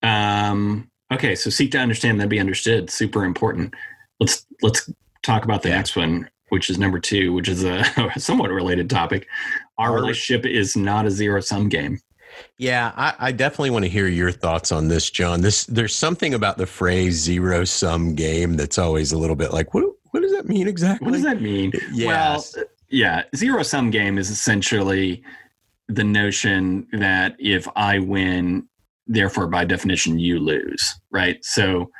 Um, 0.02 0.90
okay, 1.12 1.34
so 1.34 1.50
seek 1.50 1.72
to 1.72 1.78
understand, 1.78 2.20
then 2.20 2.28
be 2.28 2.40
understood. 2.40 2.90
Super 2.90 3.24
important. 3.24 3.74
Let's 4.20 4.46
let's 4.62 4.90
talk 5.22 5.44
about 5.44 5.62
the 5.62 5.70
yeah. 5.70 5.76
next 5.76 5.96
one, 5.96 6.30
which 6.50 6.70
is 6.70 6.78
number 6.78 6.98
two, 6.98 7.32
which 7.32 7.48
is 7.48 7.64
a 7.64 7.84
somewhat 8.16 8.50
related 8.50 8.88
topic. 8.88 9.26
Our 9.78 9.92
relationship 9.92 10.46
is 10.46 10.76
not 10.76 11.06
a 11.06 11.10
zero 11.10 11.40
sum 11.40 11.68
game. 11.68 11.98
Yeah, 12.58 12.92
I, 12.96 13.14
I, 13.18 13.32
definitely 13.32 13.70
want 13.70 13.84
to 13.84 13.88
hear 13.88 14.06
your 14.06 14.30
thoughts 14.30 14.72
on 14.72 14.88
this, 14.88 15.10
John. 15.10 15.40
This 15.40 15.64
there's 15.66 15.94
something 15.94 16.34
about 16.34 16.56
the 16.56 16.66
phrase 16.66 17.14
zero 17.14 17.64
sum 17.64 18.14
game 18.14 18.56
that's 18.56 18.78
always 18.78 19.12
a 19.12 19.18
little 19.18 19.36
bit 19.36 19.52
like, 19.52 19.74
what 19.74 19.84
what 20.10 20.20
does 20.20 20.32
that 20.32 20.48
mean 20.48 20.68
exactly? 20.68 21.06
What 21.06 21.12
does 21.12 21.24
that 21.24 21.40
mean? 21.40 21.72
Yes. 21.92 22.54
Well, 22.56 22.64
yeah, 22.90 23.22
zero 23.34 23.62
sum 23.62 23.90
game 23.90 24.18
is 24.18 24.30
essentially 24.30 25.22
the 25.88 26.04
notion 26.04 26.86
that 26.92 27.34
if 27.38 27.66
I 27.76 27.98
win, 27.98 28.68
therefore 29.06 29.48
by 29.48 29.64
definition 29.64 30.18
you 30.18 30.38
lose, 30.38 30.94
right? 31.10 31.44
So, 31.44 31.90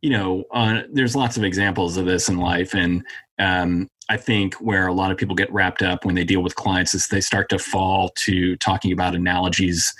you 0.00 0.10
know, 0.10 0.44
uh, 0.52 0.82
there's 0.92 1.14
lots 1.14 1.36
of 1.36 1.44
examples 1.44 1.96
of 1.96 2.06
this 2.06 2.28
in 2.28 2.38
life, 2.38 2.74
and 2.74 3.04
um, 3.38 3.88
I 4.12 4.18
think 4.18 4.56
where 4.56 4.86
a 4.88 4.92
lot 4.92 5.10
of 5.10 5.16
people 5.16 5.34
get 5.34 5.50
wrapped 5.50 5.80
up 5.80 6.04
when 6.04 6.14
they 6.14 6.24
deal 6.24 6.42
with 6.42 6.54
clients 6.54 6.92
is 6.94 7.08
they 7.08 7.22
start 7.22 7.48
to 7.48 7.58
fall 7.58 8.10
to 8.16 8.56
talking 8.56 8.92
about 8.92 9.14
analogies 9.14 9.90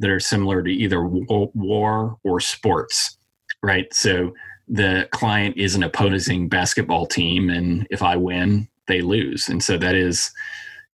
that 0.00 0.10
are 0.10 0.18
similar 0.18 0.60
to 0.60 0.72
either 0.72 1.06
war 1.06 2.18
or 2.24 2.40
sports, 2.40 3.16
right? 3.62 3.86
So 3.94 4.34
the 4.66 5.08
client 5.12 5.56
is 5.56 5.76
an 5.76 5.84
opposing 5.84 6.48
basketball 6.48 7.06
team, 7.06 7.48
and 7.48 7.86
if 7.90 8.02
I 8.02 8.16
win, 8.16 8.66
they 8.88 9.02
lose, 9.02 9.48
and 9.48 9.62
so 9.62 9.78
that 9.78 9.94
is, 9.94 10.32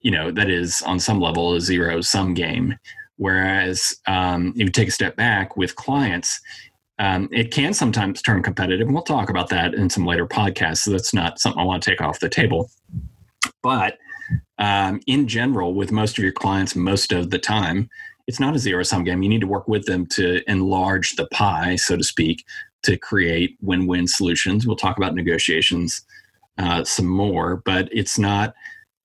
you 0.02 0.10
know, 0.10 0.30
that 0.32 0.50
is 0.50 0.82
on 0.82 1.00
some 1.00 1.18
level 1.18 1.54
a 1.54 1.62
zero 1.62 2.02
sum 2.02 2.34
game. 2.34 2.78
Whereas 3.16 3.96
um, 4.06 4.52
if 4.54 4.66
you 4.66 4.70
take 4.70 4.88
a 4.88 4.90
step 4.90 5.16
back 5.16 5.56
with 5.56 5.76
clients, 5.76 6.42
um, 6.98 7.28
it 7.30 7.50
can 7.52 7.74
sometimes 7.74 8.22
turn 8.22 8.42
competitive, 8.42 8.86
and 8.86 8.94
we'll 8.94 9.02
talk 9.04 9.28
about 9.28 9.48
that 9.50 9.74
in 9.74 9.90
some 9.90 10.06
later 10.06 10.26
podcasts. 10.26 10.78
So 10.78 10.92
that's 10.92 11.12
not 11.12 11.38
something 11.38 11.60
I 11.60 11.64
want 11.64 11.82
to 11.82 11.90
take 11.90 12.00
off 12.00 12.20
the 12.20 12.28
table. 12.28 12.70
But 13.62 13.98
um, 14.58 15.00
in 15.06 15.28
general, 15.28 15.74
with 15.74 15.92
most 15.92 16.16
of 16.18 16.24
your 16.24 16.32
clients, 16.32 16.74
most 16.74 17.12
of 17.12 17.30
the 17.30 17.38
time, 17.38 17.88
it's 18.26 18.40
not 18.40 18.56
a 18.56 18.58
zero 18.58 18.82
sum 18.82 19.04
game. 19.04 19.22
You 19.22 19.28
need 19.28 19.42
to 19.42 19.46
work 19.46 19.68
with 19.68 19.84
them 19.84 20.06
to 20.06 20.42
enlarge 20.50 21.16
the 21.16 21.26
pie, 21.28 21.76
so 21.76 21.96
to 21.96 22.02
speak, 22.02 22.44
to 22.82 22.96
create 22.96 23.56
win 23.60 23.86
win 23.86 24.06
solutions. 24.08 24.66
We'll 24.66 24.76
talk 24.76 24.96
about 24.96 25.14
negotiations 25.14 26.02
uh, 26.58 26.84
some 26.84 27.06
more, 27.06 27.56
but 27.64 27.88
it's 27.92 28.18
not. 28.18 28.54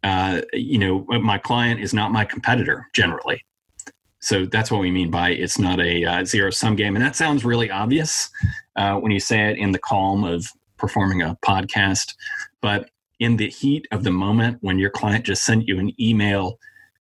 Uh, 0.03 0.41
you 0.53 0.79
know, 0.79 1.05
my 1.19 1.37
client 1.37 1.79
is 1.79 1.93
not 1.93 2.11
my 2.11 2.25
competitor 2.25 2.87
generally. 2.93 3.45
So 4.21 4.45
that's 4.45 4.71
what 4.71 4.81
we 4.81 4.91
mean 4.91 5.09
by 5.11 5.31
it's 5.31 5.59
not 5.59 5.79
a 5.79 6.05
uh, 6.05 6.25
zero 6.25 6.51
sum 6.51 6.75
game. 6.75 6.95
And 6.95 7.03
that 7.03 7.15
sounds 7.15 7.43
really 7.43 7.69
obvious 7.69 8.29
uh, 8.75 8.95
when 8.95 9.11
you 9.11 9.19
say 9.19 9.49
it 9.49 9.57
in 9.57 9.71
the 9.71 9.79
calm 9.79 10.23
of 10.23 10.45
performing 10.77 11.21
a 11.21 11.37
podcast. 11.43 12.13
But 12.61 12.89
in 13.19 13.37
the 13.37 13.49
heat 13.49 13.87
of 13.91 14.03
the 14.03 14.11
moment, 14.11 14.57
when 14.61 14.79
your 14.79 14.89
client 14.89 15.25
just 15.25 15.43
sent 15.43 15.67
you 15.67 15.79
an 15.79 15.99
email 15.99 16.59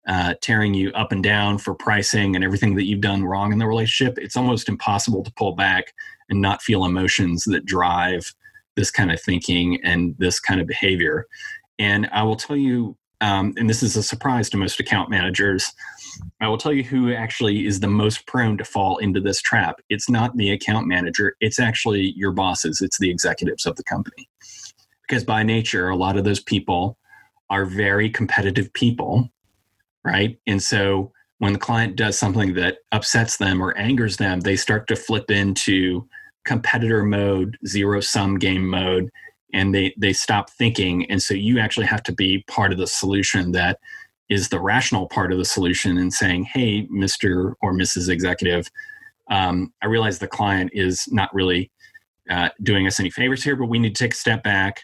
uh, 0.09 0.35
tearing 0.41 0.75
you 0.75 0.91
up 0.93 1.13
and 1.13 1.23
down 1.23 1.59
for 1.59 1.75
pricing 1.75 2.35
and 2.35 2.45
everything 2.45 2.75
that 2.77 2.85
you've 2.85 3.01
done 3.01 3.25
wrong 3.25 3.53
in 3.53 3.59
the 3.59 3.67
relationship, 3.67 4.19
it's 4.19 4.37
almost 4.37 4.69
impossible 4.69 5.23
to 5.23 5.33
pull 5.33 5.53
back 5.53 5.93
and 6.31 6.41
not 6.41 6.63
feel 6.63 6.85
emotions 6.85 7.45
that 7.45 7.67
drive 7.67 8.35
this 8.75 8.91
kind 8.91 9.11
of 9.11 9.21
thinking 9.21 9.79
and 9.85 10.15
this 10.19 10.41
kind 10.41 10.61
of 10.61 10.67
behavior. 10.67 11.27
And 11.79 12.09
I 12.13 12.23
will 12.23 12.37
tell 12.37 12.57
you, 12.57 12.97
um, 13.21 13.55
and 13.57 13.69
this 13.69 13.83
is 13.83 13.97
a 13.97 14.03
surprise 14.03 14.49
to 14.51 14.57
most 14.57 14.81
account 14.81 15.11
managers, 15.11 15.73
I 16.41 16.49
will 16.49 16.59
tell 16.59 16.73
you 16.73 16.85
who 16.85 17.13
actually 17.13 17.67
is 17.67 17.81
the 17.81 17.89
most 17.89 18.27
prone 18.27 18.59
to 18.59 18.65
fall 18.65 18.99
into 18.99 19.21
this 19.21 19.41
trap. 19.41 19.81
It's 19.89 20.09
not 20.09 20.37
the 20.37 20.51
account 20.51 20.87
manager, 20.87 21.37
it's 21.41 21.59
actually 21.59 22.13
your 22.17 22.33
bosses, 22.33 22.81
it's 22.81 22.99
the 22.99 23.11
executives 23.11 23.67
of 23.67 23.77
the 23.77 23.85
company 23.85 24.29
because 25.09 25.25
by 25.25 25.43
nature, 25.43 25.89
a 25.89 25.97
lot 25.97 26.17
of 26.17 26.25
those 26.25 26.41
people 26.41 26.99
are 27.51 27.65
very 27.65 28.11
competitive 28.11 28.73
people, 28.75 29.29
right? 30.05 30.39
And 30.47 30.63
so 30.63 31.13
when 31.39 31.55
the 31.55 31.59
client 31.59 31.97
does 31.97 32.19
something 32.19 32.55
that 32.55 32.79
upsets 32.93 33.39
them 33.39 33.63
or 33.63 33.77
angers 33.79 34.19
them, 34.19 34.41
they 34.41 34.57
start 34.57 34.87
to 34.89 34.97
flip 34.97 35.31
into 35.31 36.07
competitor 36.45 37.05
mode, 37.05 37.57
zero 37.67 38.01
sum 38.01 38.39
game 38.39 38.67
mode, 38.69 39.11
and 39.55 39.75
they 39.75 39.95
they 39.97 40.13
stop 40.13 40.51
thinking. 40.51 41.11
And 41.11 41.23
so 41.23 41.33
you 41.33 41.59
actually 41.59 41.87
have 41.87 42.03
to 42.05 42.13
be 42.13 42.45
part 42.49 42.73
of 42.73 42.79
the 42.79 42.87
solution 42.87 43.53
that 43.53 43.79
is 44.29 44.49
the 44.49 44.61
rational 44.61 45.09
part 45.09 45.33
of 45.33 45.39
the 45.39 45.45
solution 45.45 45.99
and 45.99 46.13
saying, 46.13 46.45
hey, 46.45 46.87
Mr. 46.87 47.55
or 47.63 47.73
Mrs. 47.73 48.09
Executive, 48.09 48.69
um, 49.31 49.73
I 49.83 49.87
realize 49.87 50.19
the 50.19 50.29
client 50.29 50.71
is 50.75 51.07
not 51.11 51.33
really 51.35 51.71
uh, 52.31 52.51
doing 52.63 52.87
us 52.87 53.01
any 53.01 53.11
favors 53.11 53.43
here, 53.43 53.57
but 53.57 53.67
we 53.67 53.79
need 53.79 53.95
to 53.95 54.05
take 54.05 54.13
a 54.13 54.17
step 54.17 54.43
back 54.43 54.83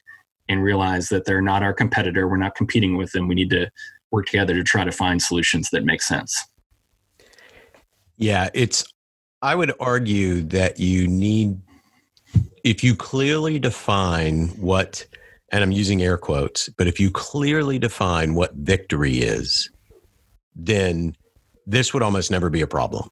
and 0.48 0.62
realize 0.62 1.08
that 1.08 1.24
they're 1.24 1.42
not 1.42 1.62
our 1.62 1.72
competitor. 1.72 2.28
We're 2.28 2.36
not 2.36 2.54
competing 2.54 2.96
with 2.96 3.12
them. 3.12 3.28
We 3.28 3.34
need 3.34 3.50
to 3.50 3.70
work 4.10 4.26
together 4.26 4.54
to 4.54 4.62
try 4.62 4.84
to 4.84 4.92
find 4.92 5.20
solutions 5.20 5.70
that 5.70 5.84
make 5.84 6.02
sense. 6.02 6.42
Yeah, 8.16 8.48
it's, 8.54 8.84
I 9.42 9.54
would 9.54 9.72
argue 9.80 10.42
that 10.42 10.78
you 10.78 11.08
need, 11.08 11.60
if 12.62 12.84
you 12.84 12.94
clearly 12.94 13.58
define 13.58 14.48
what, 14.48 15.06
and 15.50 15.62
I'm 15.62 15.72
using 15.72 16.02
air 16.02 16.16
quotes, 16.16 16.68
but 16.70 16.86
if 16.86 16.98
you 16.98 17.10
clearly 17.10 17.78
define 17.78 18.34
what 18.34 18.54
victory 18.54 19.18
is, 19.18 19.70
then 20.54 21.16
this 21.66 21.92
would 21.92 22.02
almost 22.02 22.30
never 22.30 22.50
be 22.50 22.60
a 22.60 22.66
problem. 22.66 23.08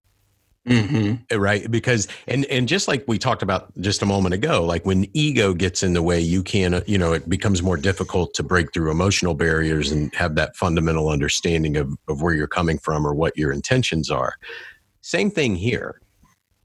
Mm-hmm. 0.69 1.37
Right. 1.37 1.69
Because, 1.69 2.07
and, 2.29 2.45
and 2.45 2.69
just 2.69 2.87
like 2.87 3.05
we 3.09 3.19
talked 3.19 3.43
about 3.43 3.73
just 3.81 4.01
a 4.01 4.07
moment 4.07 4.35
ago, 4.35 4.65
like 4.65 4.87
when 4.87 5.07
ego 5.13 5.55
gets 5.55 5.83
in 5.83 5.93
the 5.93 6.03
way, 6.03 6.21
you 6.21 6.43
can, 6.45 6.83
you 6.87 6.99
know, 6.99 7.13
it 7.13 7.29
becomes 7.29 7.63
more 7.63 7.77
difficult 7.77 8.33
to 8.35 8.45
break 8.45 8.73
through 8.73 8.91
emotional 8.91 9.35
barriers 9.35 9.91
and 9.91 10.15
have 10.15 10.37
that 10.37 10.55
fundamental 10.55 11.09
understanding 11.09 11.77
of, 11.77 11.93
of 12.09 12.23
where 12.23 12.35
you're 12.35 12.47
coming 12.47 12.79
from 12.79 13.05
or 13.05 13.13
what 13.13 13.37
your 13.37 13.51
intentions 13.51 14.09
are. 14.09 14.35
Same 15.01 15.31
thing 15.33 15.57
here 15.57 16.01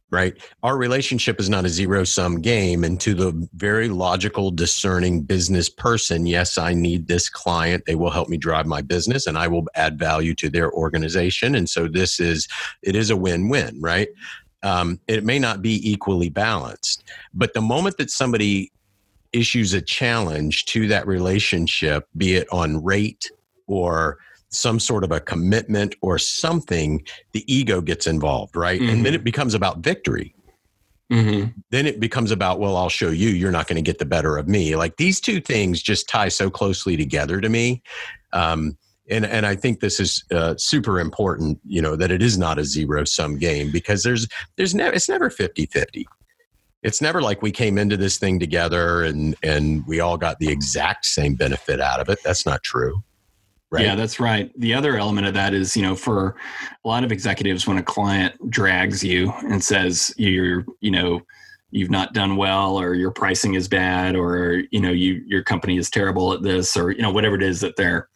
right? 0.09 0.33
Our 0.63 0.77
relationship 0.77 1.39
is 1.39 1.49
not 1.49 1.65
a 1.65 1.69
zero 1.69 2.03
sum 2.03 2.41
game. 2.41 2.83
And 2.83 2.99
to 3.01 3.13
the 3.13 3.47
very 3.55 3.89
logical, 3.89 4.51
discerning 4.51 5.23
business 5.23 5.69
person, 5.69 6.25
yes, 6.25 6.57
I 6.57 6.73
need 6.73 7.07
this 7.07 7.29
client. 7.29 7.83
They 7.85 7.95
will 7.95 8.11
help 8.11 8.29
me 8.29 8.37
drive 8.37 8.65
my 8.65 8.81
business 8.81 9.27
and 9.27 9.37
I 9.37 9.47
will 9.47 9.65
add 9.75 9.99
value 9.99 10.33
to 10.35 10.49
their 10.49 10.71
organization. 10.71 11.55
And 11.55 11.69
so 11.69 11.87
this 11.87 12.19
is, 12.19 12.47
it 12.81 12.95
is 12.95 13.09
a 13.09 13.17
win 13.17 13.49
win, 13.49 13.81
right? 13.81 14.07
Um, 14.63 14.99
it 15.07 15.23
may 15.23 15.39
not 15.39 15.61
be 15.61 15.89
equally 15.89 16.29
balanced, 16.29 17.03
but 17.33 17.53
the 17.53 17.61
moment 17.61 17.97
that 17.97 18.09
somebody 18.09 18.71
issues 19.33 19.73
a 19.73 19.81
challenge 19.81 20.65
to 20.65 20.87
that 20.87 21.05
relationship, 21.05 22.07
be 22.15 22.35
it 22.35 22.47
on 22.51 22.83
rate 22.83 23.29
or 23.67 24.17
some 24.57 24.79
sort 24.79 25.03
of 25.03 25.11
a 25.11 25.19
commitment 25.19 25.95
or 26.01 26.17
something, 26.17 27.05
the 27.31 27.51
ego 27.53 27.81
gets 27.81 28.07
involved, 28.07 28.55
right? 28.55 28.79
Mm-hmm. 28.79 28.89
And 28.89 29.05
then 29.05 29.13
mm-hmm. 29.13 29.21
it 29.21 29.23
becomes 29.23 29.53
about 29.53 29.79
victory. 29.79 30.33
Mm-hmm. 31.11 31.59
Then 31.69 31.85
it 31.85 31.99
becomes 31.99 32.31
about, 32.31 32.59
well, 32.59 32.75
I'll 32.75 32.89
show 32.89 33.09
you, 33.09 33.29
you're 33.29 33.51
not 33.51 33.67
going 33.67 33.77
to 33.77 33.81
get 33.81 33.99
the 33.99 34.05
better 34.05 34.37
of 34.37 34.47
me. 34.47 34.75
Like 34.75 34.97
these 34.97 35.21
two 35.21 35.39
things 35.39 35.81
just 35.81 36.09
tie 36.09 36.27
so 36.27 36.49
closely 36.49 36.97
together 36.97 37.39
to 37.39 37.47
me. 37.47 37.81
Um, 38.33 38.77
and, 39.09 39.25
and 39.25 39.45
I 39.45 39.55
think 39.55 39.79
this 39.79 40.01
is 40.01 40.25
uh, 40.31 40.55
super 40.57 40.99
important, 40.99 41.59
you 41.63 41.81
know, 41.81 41.95
that 41.95 42.11
it 42.11 42.21
is 42.21 42.37
not 42.37 42.59
a 42.59 42.65
zero 42.65 43.05
sum 43.05 43.37
game 43.37 43.71
because 43.71 44.03
there's, 44.03 44.27
there's 44.57 44.75
never, 44.75 44.93
it's 44.93 45.07
never 45.07 45.29
50 45.29 45.67
50 45.67 46.07
it's 46.83 47.01
never 47.01 47.21
like 47.21 47.41
we 47.41 47.51
came 47.51 47.77
into 47.77 47.97
this 47.97 48.17
thing 48.17 48.39
together 48.39 49.03
and 49.03 49.35
and 49.41 49.85
we 49.87 49.99
all 49.99 50.15
got 50.15 50.37
the 50.39 50.49
exact 50.49 51.05
same 51.05 51.33
benefit 51.33 51.81
out 51.81 51.99
of 51.99 52.07
it 52.07 52.19
that's 52.23 52.45
not 52.45 52.61
true 52.63 53.03
Right. 53.69 53.83
Yeah, 53.83 53.95
that's 53.95 54.19
right. 54.19 54.49
The 54.57 54.73
other 54.73 54.97
element 54.97 55.27
of 55.27 55.33
that 55.33 55.53
is, 55.53 55.75
you 55.75 55.83
know, 55.83 55.93
for 55.93 56.37
a 56.85 56.87
lot 56.87 57.03
of 57.03 57.11
executives, 57.11 57.67
when 57.67 57.77
a 57.77 57.83
client 57.83 58.33
drags 58.49 59.03
you 59.03 59.31
and 59.39 59.61
says 59.61 60.13
you're, 60.17 60.65
you 60.79 60.89
know, 60.89 61.21
you've 61.71 61.89
not 61.89 62.13
done 62.13 62.37
well, 62.37 62.79
or 62.79 62.93
your 62.93 63.11
pricing 63.11 63.55
is 63.55 63.67
bad, 63.67 64.15
or 64.15 64.63
you 64.71 64.79
know, 64.79 64.91
you 64.91 65.21
your 65.27 65.43
company 65.43 65.77
is 65.77 65.89
terrible 65.89 66.31
at 66.31 66.43
this, 66.43 66.77
or 66.77 66.91
you 66.91 67.01
know, 67.01 67.11
whatever 67.11 67.35
it 67.35 67.43
is 67.43 67.59
that 67.59 67.75
they're 67.75 68.07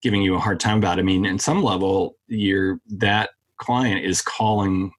giving 0.00 0.22
you 0.22 0.34
a 0.34 0.40
hard 0.40 0.58
time 0.58 0.78
about. 0.78 0.98
I 0.98 1.02
mean, 1.02 1.26
in 1.26 1.38
some 1.38 1.62
level, 1.62 2.16
you're 2.28 2.80
that 2.88 3.30
client 3.58 4.06
is 4.06 4.22
calling. 4.22 4.92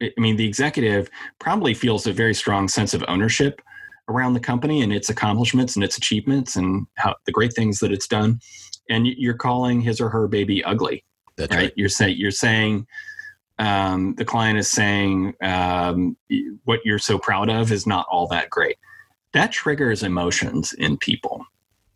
I 0.00 0.12
mean, 0.16 0.36
the 0.36 0.46
executive 0.46 1.10
probably 1.40 1.74
feels 1.74 2.06
a 2.06 2.12
very 2.12 2.34
strong 2.34 2.68
sense 2.68 2.94
of 2.94 3.04
ownership 3.08 3.60
around 4.08 4.34
the 4.34 4.40
company 4.40 4.82
and 4.82 4.92
its 4.92 5.08
accomplishments 5.08 5.76
and 5.76 5.84
its 5.84 5.96
achievements 5.96 6.56
and 6.56 6.86
how 6.96 7.14
the 7.24 7.32
great 7.32 7.54
things 7.54 7.78
that 7.78 7.90
it's 7.90 8.06
done 8.06 8.38
and 8.88 9.06
you're 9.06 9.34
calling 9.34 9.80
his 9.80 10.00
or 10.00 10.08
her 10.08 10.28
baby 10.28 10.62
ugly. 10.64 11.04
That's 11.36 11.54
right. 11.54 11.62
right. 11.64 11.72
You're 11.76 11.88
saying 11.88 12.16
you're 12.18 12.30
saying 12.30 12.86
um, 13.58 14.14
the 14.16 14.24
client 14.24 14.58
is 14.58 14.70
saying 14.70 15.34
um, 15.40 16.16
what 16.64 16.80
you're 16.84 16.98
so 16.98 17.18
proud 17.18 17.48
of 17.50 17.72
is 17.72 17.86
not 17.86 18.06
all 18.10 18.26
that 18.28 18.50
great. 18.50 18.76
That 19.32 19.52
triggers 19.52 20.02
emotions 20.02 20.72
in 20.74 20.96
people. 20.96 21.44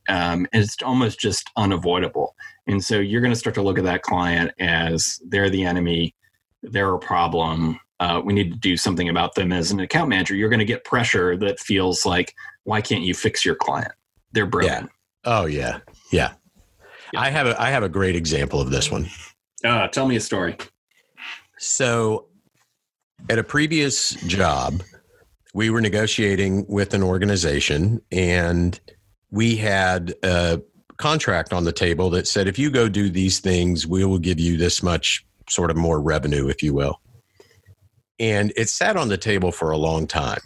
Um, 0.08 0.46
and 0.52 0.64
it's 0.64 0.76
almost 0.82 1.20
just 1.20 1.50
unavoidable. 1.56 2.34
And 2.66 2.82
so 2.82 2.98
you're 2.98 3.20
going 3.20 3.32
to 3.32 3.38
start 3.38 3.54
to 3.54 3.62
look 3.62 3.78
at 3.78 3.84
that 3.84 4.02
client 4.02 4.52
as 4.58 5.20
they're 5.26 5.50
the 5.50 5.64
enemy, 5.64 6.14
they're 6.62 6.94
a 6.94 6.98
problem. 6.98 7.78
Uh, 8.00 8.20
we 8.24 8.32
need 8.32 8.52
to 8.52 8.58
do 8.58 8.76
something 8.76 9.08
about 9.08 9.34
them 9.34 9.52
as 9.52 9.70
an 9.70 9.80
account 9.80 10.08
manager. 10.08 10.34
You're 10.34 10.48
going 10.48 10.58
to 10.60 10.64
get 10.64 10.84
pressure 10.84 11.36
that 11.38 11.60
feels 11.60 12.06
like, 12.06 12.34
why 12.64 12.80
can't 12.80 13.02
you 13.02 13.14
fix 13.14 13.44
your 13.44 13.56
client? 13.56 13.92
They're 14.32 14.46
broken. 14.46 14.84
Yeah. 14.84 14.86
Oh 15.24 15.46
yeah, 15.46 15.80
yeah. 16.12 16.34
I 17.16 17.30
have 17.30 17.46
a 17.46 17.60
I 17.60 17.70
have 17.70 17.82
a 17.82 17.88
great 17.88 18.16
example 18.16 18.60
of 18.60 18.70
this 18.70 18.90
one. 18.90 19.08
Uh, 19.64 19.88
tell 19.88 20.06
me 20.06 20.16
a 20.16 20.20
story. 20.20 20.56
So, 21.58 22.26
at 23.28 23.38
a 23.38 23.44
previous 23.44 24.10
job, 24.26 24.82
we 25.54 25.70
were 25.70 25.80
negotiating 25.80 26.66
with 26.68 26.94
an 26.94 27.02
organization, 27.02 28.00
and 28.12 28.78
we 29.30 29.56
had 29.56 30.14
a 30.22 30.62
contract 30.98 31.52
on 31.52 31.64
the 31.64 31.72
table 31.72 32.10
that 32.10 32.28
said, 32.28 32.46
if 32.46 32.58
you 32.58 32.70
go 32.70 32.88
do 32.88 33.08
these 33.08 33.40
things, 33.40 33.86
we 33.86 34.04
will 34.04 34.18
give 34.18 34.38
you 34.38 34.56
this 34.56 34.82
much 34.82 35.24
sort 35.48 35.70
of 35.70 35.76
more 35.76 36.00
revenue, 36.00 36.48
if 36.48 36.62
you 36.62 36.74
will. 36.74 37.00
And 38.18 38.52
it 38.56 38.68
sat 38.68 38.96
on 38.96 39.08
the 39.08 39.16
table 39.16 39.52
for 39.52 39.70
a 39.70 39.76
long 39.76 40.06
time. 40.06 40.40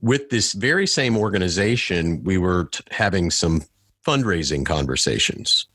With 0.00 0.30
this 0.30 0.52
very 0.52 0.86
same 0.86 1.16
organization, 1.16 2.22
we 2.24 2.38
were 2.38 2.64
t- 2.66 2.82
having 2.90 3.30
some 3.30 3.62
fundraising 4.06 4.64
conversations. 4.64 5.66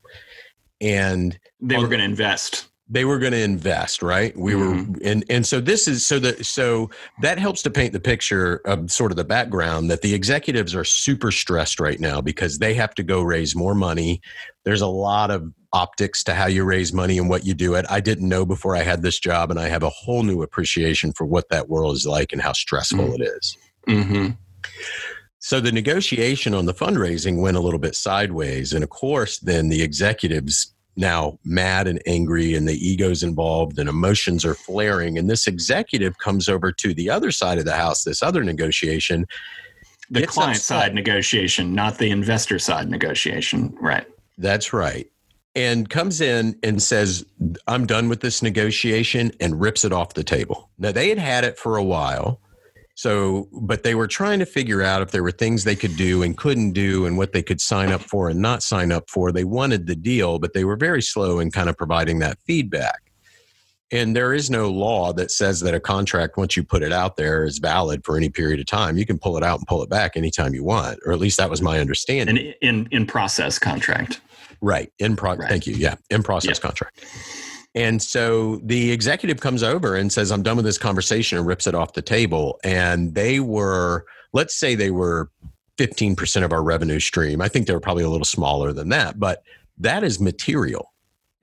And 0.80 1.38
they 1.60 1.76
were 1.76 1.86
going 1.86 2.00
to 2.00 2.04
invest. 2.04 2.68
They 2.88 3.04
were 3.04 3.18
going 3.18 3.32
to 3.32 3.40
invest, 3.40 4.02
right? 4.02 4.36
We 4.36 4.52
mm-hmm. 4.52 4.92
were, 4.92 4.98
and 5.04 5.24
and 5.30 5.46
so 5.46 5.60
this 5.60 5.86
is 5.86 6.04
so 6.04 6.18
that 6.18 6.44
so 6.44 6.90
that 7.22 7.38
helps 7.38 7.62
to 7.62 7.70
paint 7.70 7.92
the 7.92 8.00
picture 8.00 8.60
of 8.64 8.90
sort 8.90 9.12
of 9.12 9.16
the 9.16 9.24
background 9.24 9.90
that 9.90 10.02
the 10.02 10.12
executives 10.12 10.74
are 10.74 10.84
super 10.84 11.30
stressed 11.30 11.78
right 11.78 12.00
now 12.00 12.20
because 12.20 12.58
they 12.58 12.74
have 12.74 12.94
to 12.96 13.02
go 13.02 13.22
raise 13.22 13.54
more 13.54 13.74
money. 13.74 14.20
There's 14.64 14.80
a 14.80 14.88
lot 14.88 15.30
of 15.30 15.52
optics 15.72 16.22
to 16.24 16.34
how 16.34 16.46
you 16.46 16.64
raise 16.64 16.92
money 16.92 17.16
and 17.16 17.30
what 17.30 17.46
you 17.46 17.54
do 17.54 17.74
it. 17.74 17.86
I 17.88 18.00
didn't 18.00 18.28
know 18.28 18.44
before 18.44 18.76
I 18.76 18.82
had 18.82 19.02
this 19.02 19.18
job, 19.18 19.50
and 19.50 19.58
I 19.58 19.68
have 19.68 19.84
a 19.84 19.88
whole 19.88 20.22
new 20.22 20.42
appreciation 20.42 21.12
for 21.12 21.24
what 21.24 21.48
that 21.50 21.68
world 21.68 21.94
is 21.96 22.06
like 22.06 22.32
and 22.32 22.42
how 22.42 22.52
stressful 22.52 23.04
mm-hmm. 23.04 23.22
it 23.22 23.28
is. 23.36 23.56
Mm-hmm. 23.88 24.30
So 25.44 25.58
the 25.58 25.72
negotiation 25.72 26.54
on 26.54 26.66
the 26.66 26.72
fundraising 26.72 27.40
went 27.40 27.56
a 27.56 27.60
little 27.60 27.80
bit 27.80 27.96
sideways. 27.96 28.72
And 28.72 28.84
of 28.84 28.90
course, 28.90 29.38
then 29.38 29.70
the 29.70 29.82
executives 29.82 30.72
now 30.94 31.36
mad 31.44 31.88
and 31.88 32.00
angry 32.06 32.54
and 32.54 32.68
the 32.68 32.76
egos 32.76 33.24
involved 33.24 33.76
and 33.80 33.88
emotions 33.88 34.44
are 34.44 34.54
flaring. 34.54 35.18
And 35.18 35.28
this 35.28 35.48
executive 35.48 36.16
comes 36.18 36.48
over 36.48 36.70
to 36.70 36.94
the 36.94 37.10
other 37.10 37.32
side 37.32 37.58
of 37.58 37.64
the 37.64 37.74
house, 37.74 38.04
this 38.04 38.22
other 38.22 38.44
negotiation, 38.44 39.26
the 40.10 40.28
client 40.28 40.58
upset. 40.58 40.64
side 40.64 40.94
negotiation, 40.94 41.74
not 41.74 41.98
the 41.98 42.10
investor 42.10 42.60
side 42.60 42.88
negotiation. 42.88 43.76
Right. 43.80 44.06
That's 44.38 44.72
right. 44.72 45.10
And 45.56 45.90
comes 45.90 46.20
in 46.20 46.56
and 46.62 46.80
says, 46.80 47.26
I'm 47.66 47.84
done 47.84 48.08
with 48.08 48.20
this 48.20 48.42
negotiation 48.42 49.32
and 49.40 49.60
rips 49.60 49.84
it 49.84 49.92
off 49.92 50.14
the 50.14 50.22
table. 50.22 50.70
Now, 50.78 50.92
they 50.92 51.08
had 51.08 51.18
had 51.18 51.42
it 51.42 51.58
for 51.58 51.76
a 51.76 51.82
while. 51.82 52.40
So, 52.94 53.48
but 53.52 53.82
they 53.84 53.94
were 53.94 54.06
trying 54.06 54.38
to 54.40 54.46
figure 54.46 54.82
out 54.82 55.02
if 55.02 55.10
there 55.12 55.22
were 55.22 55.30
things 55.30 55.64
they 55.64 55.76
could 55.76 55.96
do 55.96 56.22
and 56.22 56.36
couldn't 56.36 56.72
do 56.72 57.06
and 57.06 57.16
what 57.16 57.32
they 57.32 57.42
could 57.42 57.60
sign 57.60 57.90
up 57.90 58.02
for 58.02 58.28
and 58.28 58.40
not 58.40 58.62
sign 58.62 58.92
up 58.92 59.08
for. 59.08 59.32
They 59.32 59.44
wanted 59.44 59.86
the 59.86 59.96
deal, 59.96 60.38
but 60.38 60.52
they 60.52 60.64
were 60.64 60.76
very 60.76 61.02
slow 61.02 61.38
in 61.38 61.50
kind 61.50 61.68
of 61.70 61.76
providing 61.76 62.18
that 62.18 62.38
feedback. 62.46 63.00
And 63.90 64.16
there 64.16 64.32
is 64.32 64.50
no 64.50 64.70
law 64.70 65.12
that 65.14 65.30
says 65.30 65.60
that 65.60 65.74
a 65.74 65.80
contract, 65.80 66.36
once 66.38 66.56
you 66.56 66.64
put 66.64 66.82
it 66.82 66.92
out 66.92 67.16
there, 67.16 67.44
is 67.44 67.58
valid 67.58 68.04
for 68.04 68.16
any 68.16 68.30
period 68.30 68.58
of 68.60 68.66
time. 68.66 68.96
You 68.96 69.04
can 69.04 69.18
pull 69.18 69.36
it 69.36 69.42
out 69.42 69.58
and 69.58 69.66
pull 69.66 69.82
it 69.82 69.90
back 69.90 70.16
anytime 70.16 70.54
you 70.54 70.64
want, 70.64 70.98
or 71.04 71.12
at 71.12 71.18
least 71.18 71.36
that 71.38 71.50
was 71.50 71.60
my 71.60 71.78
understanding. 71.78 72.38
An 72.38 72.54
in 72.62 72.88
in 72.90 73.06
process 73.06 73.58
contract. 73.58 74.20
Right. 74.62 74.90
In 74.98 75.16
pro 75.16 75.34
Right. 75.34 75.48
thank 75.48 75.66
you. 75.66 75.74
Yeah. 75.74 75.96
In 76.08 76.22
process 76.22 76.58
Yeah. 76.58 76.62
contract. 76.68 77.04
And 77.74 78.02
so 78.02 78.56
the 78.62 78.92
executive 78.92 79.40
comes 79.40 79.62
over 79.62 79.96
and 79.96 80.12
says, 80.12 80.30
I'm 80.30 80.42
done 80.42 80.56
with 80.56 80.64
this 80.64 80.78
conversation 80.78 81.38
and 81.38 81.46
rips 81.46 81.66
it 81.66 81.74
off 81.74 81.94
the 81.94 82.02
table. 82.02 82.60
And 82.62 83.14
they 83.14 83.40
were, 83.40 84.04
let's 84.32 84.54
say 84.54 84.74
they 84.74 84.90
were 84.90 85.30
15% 85.78 86.44
of 86.44 86.52
our 86.52 86.62
revenue 86.62 87.00
stream. 87.00 87.40
I 87.40 87.48
think 87.48 87.66
they 87.66 87.72
were 87.72 87.80
probably 87.80 88.04
a 88.04 88.10
little 88.10 88.26
smaller 88.26 88.72
than 88.72 88.90
that, 88.90 89.18
but 89.18 89.42
that 89.78 90.04
is 90.04 90.20
material. 90.20 90.92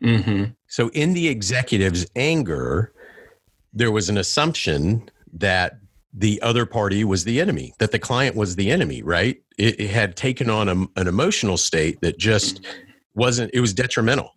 Mm-hmm. 0.04 0.52
So 0.68 0.90
in 0.90 1.14
the 1.14 1.28
executive's 1.28 2.06
anger, 2.16 2.94
there 3.74 3.92
was 3.92 4.10
an 4.10 4.18
assumption 4.18 5.10
that 5.34 5.80
the 6.14 6.42
other 6.42 6.66
party 6.66 7.04
was 7.04 7.24
the 7.24 7.40
enemy, 7.42 7.74
that 7.80 7.92
the 7.92 8.00
client 8.00 8.36
was 8.36 8.56
the 8.56 8.72
enemy, 8.72 9.02
right? 9.02 9.42
It, 9.58 9.80
it 9.80 9.90
had 9.90 10.16
taken 10.16 10.50
on 10.50 10.70
a, 10.70 11.00
an 11.00 11.08
emotional 11.08 11.58
state 11.58 12.02
that 12.02 12.18
just 12.18 12.66
wasn't, 13.16 13.52
it 13.54 13.62
was 13.62 13.74
detrimental. 13.74 14.34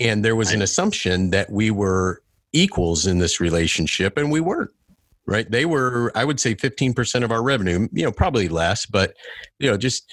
And 0.00 0.24
there 0.24 0.36
was 0.36 0.52
an 0.52 0.62
assumption 0.62 1.30
that 1.30 1.50
we 1.50 1.70
were 1.70 2.22
equals 2.52 3.06
in 3.06 3.18
this 3.18 3.40
relationship, 3.40 4.16
and 4.16 4.30
we 4.30 4.40
weren't, 4.40 4.70
right? 5.26 5.48
They 5.50 5.64
were, 5.64 6.10
I 6.14 6.24
would 6.24 6.40
say, 6.40 6.54
15% 6.54 7.22
of 7.22 7.30
our 7.30 7.42
revenue, 7.42 7.88
you 7.92 8.04
know, 8.04 8.12
probably 8.12 8.48
less, 8.48 8.86
but, 8.86 9.14
you 9.58 9.70
know, 9.70 9.76
just 9.76 10.12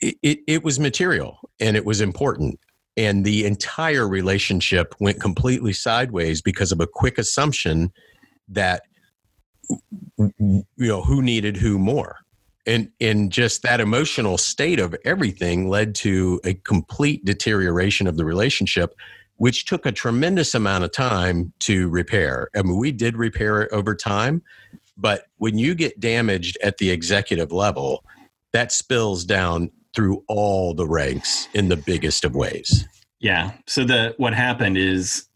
it, 0.00 0.16
it, 0.22 0.38
it 0.46 0.64
was 0.64 0.78
material 0.78 1.38
and 1.60 1.76
it 1.76 1.84
was 1.84 2.00
important. 2.00 2.58
And 2.96 3.24
the 3.24 3.44
entire 3.44 4.06
relationship 4.06 4.94
went 5.00 5.20
completely 5.20 5.72
sideways 5.72 6.40
because 6.40 6.70
of 6.70 6.80
a 6.80 6.86
quick 6.86 7.18
assumption 7.18 7.92
that 8.48 8.82
you 10.18 10.64
know 10.76 11.02
who 11.02 11.22
needed 11.22 11.56
who 11.56 11.78
more 11.78 12.18
and 12.66 12.90
and 13.00 13.30
just 13.30 13.62
that 13.62 13.80
emotional 13.80 14.38
state 14.38 14.80
of 14.80 14.94
everything 15.04 15.68
led 15.68 15.94
to 15.94 16.40
a 16.44 16.54
complete 16.54 17.24
deterioration 17.24 18.06
of 18.06 18.16
the 18.16 18.24
relationship 18.24 18.94
which 19.36 19.64
took 19.64 19.84
a 19.84 19.92
tremendous 19.92 20.54
amount 20.54 20.84
of 20.84 20.92
time 20.92 21.52
to 21.60 21.88
repair 21.88 22.48
i 22.56 22.62
mean 22.62 22.76
we 22.76 22.92
did 22.92 23.16
repair 23.16 23.62
it 23.62 23.72
over 23.72 23.94
time 23.94 24.42
but 24.96 25.26
when 25.38 25.58
you 25.58 25.74
get 25.74 25.98
damaged 25.98 26.56
at 26.62 26.78
the 26.78 26.90
executive 26.90 27.52
level 27.52 28.04
that 28.52 28.70
spills 28.70 29.24
down 29.24 29.70
through 29.94 30.22
all 30.28 30.74
the 30.74 30.86
ranks 30.86 31.48
in 31.54 31.68
the 31.68 31.76
biggest 31.76 32.24
of 32.24 32.34
ways 32.34 32.86
Yeah. 33.24 33.52
So 33.66 33.84
the 33.84 34.14
what 34.18 34.34
happened 34.34 34.76
is 34.76 35.26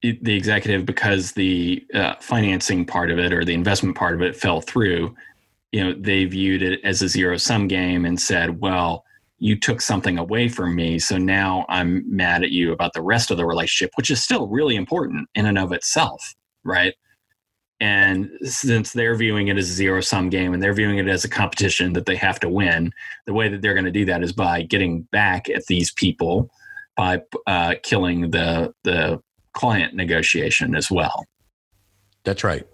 the 0.00 0.36
executive, 0.36 0.86
because 0.86 1.32
the 1.32 1.84
uh, 1.92 2.14
financing 2.20 2.86
part 2.86 3.10
of 3.10 3.18
it 3.18 3.32
or 3.32 3.44
the 3.44 3.52
investment 3.52 3.96
part 3.96 4.14
of 4.14 4.22
it 4.22 4.36
fell 4.36 4.60
through, 4.60 5.12
you 5.76 5.84
know, 5.84 5.92
they 5.92 6.24
viewed 6.24 6.62
it 6.62 6.80
as 6.84 7.02
a 7.02 7.08
zero 7.08 7.36
sum 7.36 7.68
game 7.68 8.06
and 8.06 8.18
said, 8.18 8.62
"Well, 8.62 9.04
you 9.38 9.60
took 9.60 9.82
something 9.82 10.16
away 10.16 10.48
from 10.48 10.74
me, 10.74 10.98
so 10.98 11.18
now 11.18 11.66
I'm 11.68 12.02
mad 12.08 12.42
at 12.42 12.50
you 12.50 12.72
about 12.72 12.94
the 12.94 13.02
rest 13.02 13.30
of 13.30 13.36
the 13.36 13.44
relationship, 13.44 13.90
which 13.96 14.10
is 14.10 14.24
still 14.24 14.46
really 14.46 14.74
important 14.74 15.28
in 15.34 15.44
and 15.44 15.58
of 15.58 15.72
itself, 15.72 16.34
right?" 16.64 16.94
And 17.78 18.30
since 18.40 18.94
they're 18.94 19.16
viewing 19.16 19.48
it 19.48 19.58
as 19.58 19.68
a 19.68 19.74
zero 19.74 20.00
sum 20.00 20.30
game 20.30 20.54
and 20.54 20.62
they're 20.62 20.72
viewing 20.72 20.96
it 20.96 21.08
as 21.08 21.26
a 21.26 21.28
competition 21.28 21.92
that 21.92 22.06
they 22.06 22.16
have 22.16 22.40
to 22.40 22.48
win, 22.48 22.90
the 23.26 23.34
way 23.34 23.50
that 23.50 23.60
they're 23.60 23.74
going 23.74 23.84
to 23.84 23.90
do 23.90 24.06
that 24.06 24.22
is 24.22 24.32
by 24.32 24.62
getting 24.62 25.02
back 25.12 25.50
at 25.50 25.66
these 25.66 25.92
people 25.92 26.50
by 26.96 27.20
uh, 27.46 27.74
killing 27.82 28.30
the 28.30 28.72
the 28.84 29.20
client 29.52 29.92
negotiation 29.92 30.74
as 30.74 30.90
well. 30.90 31.26
That's 32.24 32.44
right. 32.44 32.66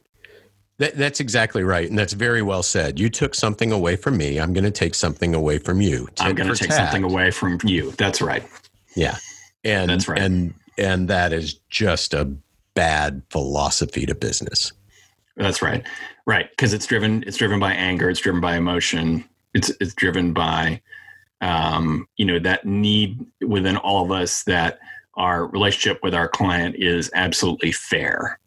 That, 0.82 0.96
that's 0.96 1.20
exactly 1.20 1.62
right. 1.62 1.88
And 1.88 1.96
that's 1.96 2.12
very 2.12 2.42
well 2.42 2.64
said. 2.64 2.98
You 2.98 3.08
took 3.08 3.36
something 3.36 3.70
away 3.70 3.94
from 3.94 4.16
me. 4.16 4.40
I'm 4.40 4.52
going 4.52 4.64
to 4.64 4.70
take 4.72 4.96
something 4.96 5.32
away 5.32 5.58
from 5.58 5.80
you. 5.80 6.08
I'm 6.18 6.34
going 6.34 6.48
to 6.48 6.56
take 6.56 6.70
tat. 6.70 6.78
something 6.78 7.04
away 7.04 7.30
from 7.30 7.60
you. 7.62 7.92
That's 7.92 8.20
right. 8.20 8.42
Yeah. 8.96 9.16
And 9.62 9.88
That's 9.88 10.08
right. 10.08 10.20
And 10.20 10.54
and 10.76 11.06
that 11.06 11.32
is 11.32 11.54
just 11.70 12.14
a 12.14 12.24
bad 12.74 13.22
philosophy 13.30 14.06
to 14.06 14.14
business. 14.16 14.72
That's 15.36 15.62
right. 15.62 15.86
Right, 16.26 16.50
because 16.50 16.72
it's 16.72 16.86
driven 16.86 17.22
it's 17.28 17.36
driven 17.36 17.60
by 17.60 17.74
anger. 17.74 18.10
It's 18.10 18.18
driven 18.18 18.40
by 18.40 18.56
emotion. 18.56 19.24
It's 19.54 19.70
it's 19.80 19.94
driven 19.94 20.32
by 20.32 20.82
um, 21.40 22.08
you 22.16 22.26
know 22.26 22.40
that 22.40 22.66
need 22.66 23.24
within 23.40 23.76
all 23.76 24.04
of 24.04 24.10
us 24.10 24.42
that 24.44 24.80
our 25.14 25.46
relationship 25.46 26.02
with 26.02 26.12
our 26.12 26.26
client 26.26 26.74
is 26.74 27.08
absolutely 27.14 27.70
fair. 27.70 28.40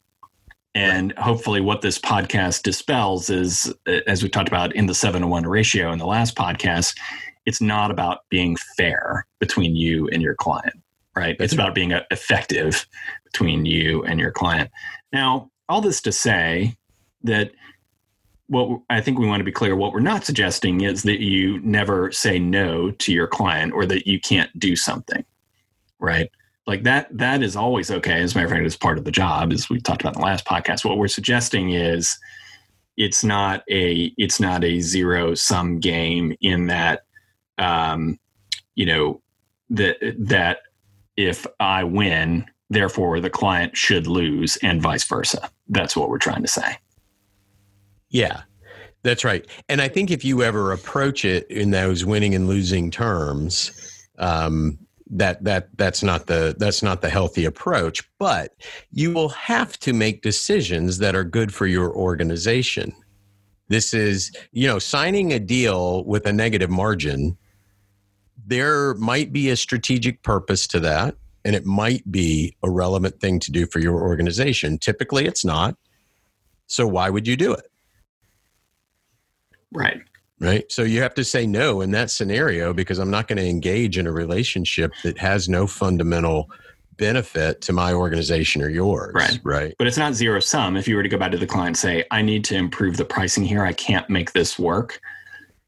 And 0.76 1.14
hopefully, 1.18 1.62
what 1.62 1.82
this 1.82 1.98
podcast 1.98 2.64
dispels 2.64 3.30
is, 3.30 3.74
uh, 3.88 4.00
as 4.08 4.22
we 4.22 4.30
talked 4.30 4.50
about 4.50 4.76
in 4.76 4.88
the 4.88 4.94
seven 4.94 5.22
to 5.22 5.28
one 5.28 5.48
ratio 5.48 5.92
in 5.94 6.00
the 6.00 6.06
last 6.06 6.36
podcast, 6.36 6.98
it's 7.46 7.62
not 7.62 7.92
about 7.92 8.20
being 8.30 8.58
fair 8.76 9.26
between 9.40 9.76
you 9.78 10.10
and 10.10 10.22
your 10.22 10.36
client, 10.36 10.76
right? 11.16 11.38
It's 11.40 11.54
about 11.54 11.76
being 11.76 11.94
uh, 11.94 12.04
effective 12.12 12.86
between 13.24 13.66
you 13.66 14.04
and 14.04 14.20
your 14.20 14.32
client. 14.32 14.70
Now, 15.14 15.50
all 15.70 15.80
this 15.80 16.02
to 16.02 16.12
say 16.12 16.76
that 17.24 17.52
what 18.48 18.82
I 18.90 19.00
think 19.00 19.18
we 19.18 19.28
want 19.28 19.40
to 19.40 19.46
be 19.46 19.52
clear 19.52 19.78
what 19.78 19.94
we're 19.94 20.02
not 20.02 20.26
suggesting 20.26 20.82
is 20.82 21.04
that 21.04 21.22
you 21.22 21.60
never 21.62 22.12
say 22.12 22.38
no 22.38 22.92
to 22.92 23.14
your 23.14 23.28
client 23.28 23.72
or 23.74 23.86
that 23.86 24.08
you 24.08 24.20
can't 24.20 24.52
do 24.60 24.76
something, 24.76 25.24
right? 26.00 26.30
Like 26.68 26.84
that, 26.84 27.16
that 27.16 27.44
is 27.44 27.56
always 27.56 27.92
okay. 27.92 28.22
As 28.22 28.34
a 28.34 28.38
matter 28.38 28.48
of 28.48 28.52
fact, 28.52 28.66
it's 28.66 28.76
part 28.76 28.98
of 28.98 29.06
the 29.06 29.12
job, 29.12 29.54
as 29.54 29.70
we 29.70 29.80
talked 29.80 30.02
about 30.02 30.16
in 30.16 30.22
the 30.22 30.26
last 30.26 30.46
podcast. 30.46 30.84
What 30.84 30.98
we're 30.98 31.08
suggesting 31.08 31.72
is 31.72 32.18
it's 32.98 33.24
not 33.24 33.64
a 33.70 34.14
it's 34.18 34.40
not 34.40 34.64
a 34.64 34.80
zero 34.80 35.36
sum 35.36 35.80
game 35.80 36.36
in 36.42 36.68
that 36.68 37.04
um, 37.58 38.20
you 38.76 38.86
know 38.86 39.22
that 39.70 39.98
that 40.18 40.60
if 41.18 41.46
I 41.60 41.84
win, 41.84 42.46
therefore 42.70 43.20
the 43.20 43.30
client 43.30 43.78
should 43.78 44.08
lose, 44.08 44.58
and 44.58 44.82
vice 44.82 45.04
versa. 45.04 45.50
That's 45.70 45.96
what 45.96 46.10
we're 46.10 46.18
trying 46.18 46.42
to 46.42 46.48
say. 46.48 46.78
Yeah, 48.10 48.42
that's 49.04 49.24
right. 49.24 49.46
And 49.70 49.82
I 49.82 49.88
think 49.88 50.10
if 50.10 50.26
you 50.26 50.42
ever 50.42 50.72
approach 50.72 51.26
it 51.26 51.50
in 51.50 51.72
those 51.72 52.06
winning 52.06 52.34
and 52.34 52.48
losing 52.48 52.92
terms, 52.92 54.08
um, 54.18 54.80
that 55.12 55.44
that 55.44 55.70
that's 55.78 56.02
not 56.02 56.28
the 56.28 56.56
that's 56.58 56.82
not 56.82 57.02
the 57.02 57.10
healthy 57.10 57.46
approach. 57.46 58.04
But 58.18 58.54
you 58.92 59.14
will 59.14 59.30
have 59.30 59.78
to 59.80 59.94
make 59.94 60.22
decisions 60.22 60.98
that 61.00 61.16
are 61.16 61.24
good 61.24 61.54
for 61.54 61.68
your 61.68 61.94
organization. 61.94 62.94
This 63.68 63.94
is, 63.94 64.32
you 64.52 64.68
know, 64.68 64.80
signing 64.80 65.34
a 65.34 65.40
deal 65.40 66.04
with 66.06 66.26
a 66.26 66.34
negative 66.34 66.70
margin. 66.70 67.38
There 68.46 68.94
might 68.96 69.34
be 69.34 69.50
a 69.50 69.56
strategic 69.56 70.22
purpose 70.22 70.68
to 70.68 70.80
that, 70.82 71.16
and 71.44 71.56
it 71.56 71.66
might 71.66 72.10
be 72.12 72.56
a 72.62 72.70
relevant 72.70 73.20
thing 73.20 73.40
to 73.40 73.52
do 73.52 73.66
for 73.66 73.80
your 73.80 74.02
organization. 74.02 74.78
Typically, 74.78 75.26
it's 75.26 75.44
not. 75.44 75.76
So 76.68 76.86
why 76.86 77.10
would 77.10 77.28
you 77.28 77.36
do 77.36 77.54
it? 77.54 77.66
Right. 79.72 80.02
Right? 80.40 80.70
So 80.72 80.84
you 80.84 81.02
have 81.02 81.14
to 81.16 81.24
say 81.24 81.48
no 81.48 81.82
in 81.82 81.92
that 81.92 82.12
scenario 82.12 82.74
because 82.74 83.00
I'm 83.00 83.12
not 83.12 83.28
going 83.28 83.38
to 83.38 83.48
engage 83.48 83.98
in 83.98 84.08
a 84.08 84.12
relationship 84.12 84.92
that 85.04 85.18
has 85.18 85.48
no 85.48 85.68
fundamental 85.68 86.50
benefit 86.98 87.62
to 87.62 87.74
my 87.74 87.94
organization 87.94 88.62
or 88.62 88.70
yours. 88.70 89.14
Right. 89.14 89.40
Right. 89.44 89.76
But 89.78 89.88
it's 89.88 89.98
not 89.98 90.14
zero 90.14 90.40
sum. 90.40 90.78
If 90.78 90.88
you 90.88 90.96
were 90.96 91.04
to 91.04 91.10
go 91.10 91.18
back 91.18 91.32
to 91.32 91.38
the 91.38 91.48
client 91.48 91.70
and 91.70 91.78
say, 91.78 92.06
I 92.12 92.22
need 92.22 92.44
to 92.46 92.56
improve 92.56 92.98
the 92.98 93.06
pricing 93.06 93.44
here, 93.44 93.66
I 93.66 93.74
can't 93.74 94.10
make 94.10 94.34
this 94.34 94.58
work. 94.58 95.00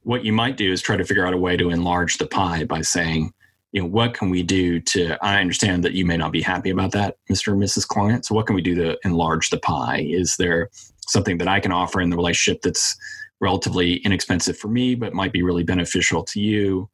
What 0.04 0.24
you 0.24 0.32
might 0.32 0.56
do 0.56 0.72
is 0.72 0.82
try 0.82 0.96
to 0.96 1.04
figure 1.04 1.28
out 1.28 1.34
a 1.34 1.38
way 1.38 1.58
to 1.58 1.70
enlarge 1.70 2.18
the 2.18 2.28
pie 2.28 2.64
by 2.64 2.82
saying, 2.82 3.34
you 3.74 3.82
know, 3.82 3.88
what 3.88 4.14
can 4.14 4.30
we 4.30 4.42
do 4.42 4.80
to 4.80 5.18
I 5.24 5.42
understand 5.42 5.84
that 5.84 5.94
you 5.94 6.06
may 6.06 6.16
not 6.16 6.32
be 6.32 6.42
happy 6.42 6.70
about 6.70 6.94
that, 6.94 7.18
Mr. 7.30 7.52
and 7.52 7.62
Mrs. 7.62 7.86
Client. 7.86 8.26
So 8.26 8.34
what 8.34 8.48
can 8.48 8.56
we 8.56 8.62
do 8.62 8.76
to 8.76 8.98
enlarge 9.04 9.50
the 9.50 9.60
pie? 9.60 10.06
Is 10.08 10.38
there 10.38 10.70
something 11.08 11.38
that 11.40 11.50
I 11.50 11.60
can 11.60 11.74
offer 11.74 12.00
in 12.00 12.10
the 12.10 12.16
relationship 12.16 12.62
that's 12.62 12.98
relatively 13.40 13.96
inexpensive 13.98 14.58
for 14.58 14.68
me, 14.68 14.96
but 14.96 15.14
might 15.14 15.34
be 15.34 15.44
really 15.44 15.64
beneficial 15.64 16.24
to 16.24 16.40
you? 16.40 16.90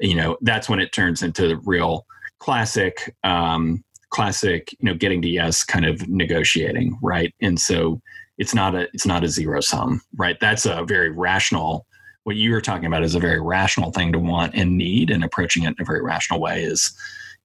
You 0.00 0.16
know, 0.16 0.36
that's 0.42 0.68
when 0.68 0.80
it 0.80 0.92
turns 0.92 1.22
into 1.22 1.48
the 1.48 1.56
real 1.58 2.06
classic 2.38 3.14
um, 3.24 3.84
classic 4.10 4.72
you 4.78 4.88
know 4.88 4.94
getting 4.94 5.20
to 5.22 5.28
yes 5.28 5.64
kind 5.64 5.84
of 5.84 6.06
negotiating 6.08 6.96
right 7.02 7.34
and 7.40 7.58
so 7.58 8.00
it's 8.38 8.54
not 8.54 8.72
a 8.72 8.82
it's 8.94 9.06
not 9.06 9.24
a 9.24 9.28
zero 9.28 9.60
sum 9.60 10.00
right 10.16 10.38
that's 10.40 10.66
a 10.66 10.84
very 10.84 11.10
rational 11.10 11.84
what 12.24 12.36
you 12.36 12.50
were 12.50 12.60
talking 12.60 12.86
about 12.86 13.04
is 13.04 13.14
a 13.14 13.20
very 13.20 13.40
rational 13.40 13.92
thing 13.92 14.12
to 14.12 14.18
want 14.18 14.54
and 14.54 14.76
need, 14.76 15.10
and 15.10 15.22
approaching 15.22 15.62
it 15.64 15.68
in 15.68 15.76
a 15.78 15.84
very 15.84 16.02
rational 16.02 16.40
way 16.40 16.64
is 16.64 16.92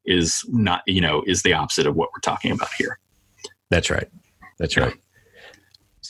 is 0.05 0.43
not 0.47 0.81
you 0.87 1.01
know 1.01 1.21
is 1.27 1.43
the 1.43 1.53
opposite 1.53 1.85
of 1.85 1.95
what 1.95 2.09
we're 2.11 2.21
talking 2.21 2.51
about 2.51 2.69
here. 2.77 2.97
That's 3.69 3.89
right. 3.89 4.07
That's 4.57 4.75
right. 4.75 4.95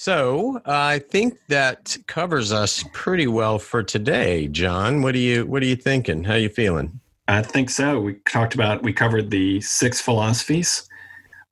So 0.10 0.60
uh, 0.66 0.72
I 0.72 0.98
think 0.98 1.38
that 1.50 1.96
covers 2.08 2.52
us 2.52 2.84
pretty 2.94 3.28
well 3.28 3.60
for 3.60 3.84
today, 3.84 4.48
John. 4.48 5.04
What 5.04 5.12
do 5.12 5.20
you 5.20 5.46
What 5.46 5.62
are 5.62 5.68
you 5.68 5.76
thinking? 5.76 6.24
How 6.24 6.34
are 6.34 6.40
you 6.40 6.50
feeling? 6.50 7.00
I 7.28 7.44
think 7.44 7.70
so. 7.70 8.00
We 8.00 8.16
talked 8.28 8.56
about 8.56 8.82
we 8.82 8.92
covered 8.92 9.30
the 9.30 9.62
six 9.62 10.02
philosophies, 10.02 10.90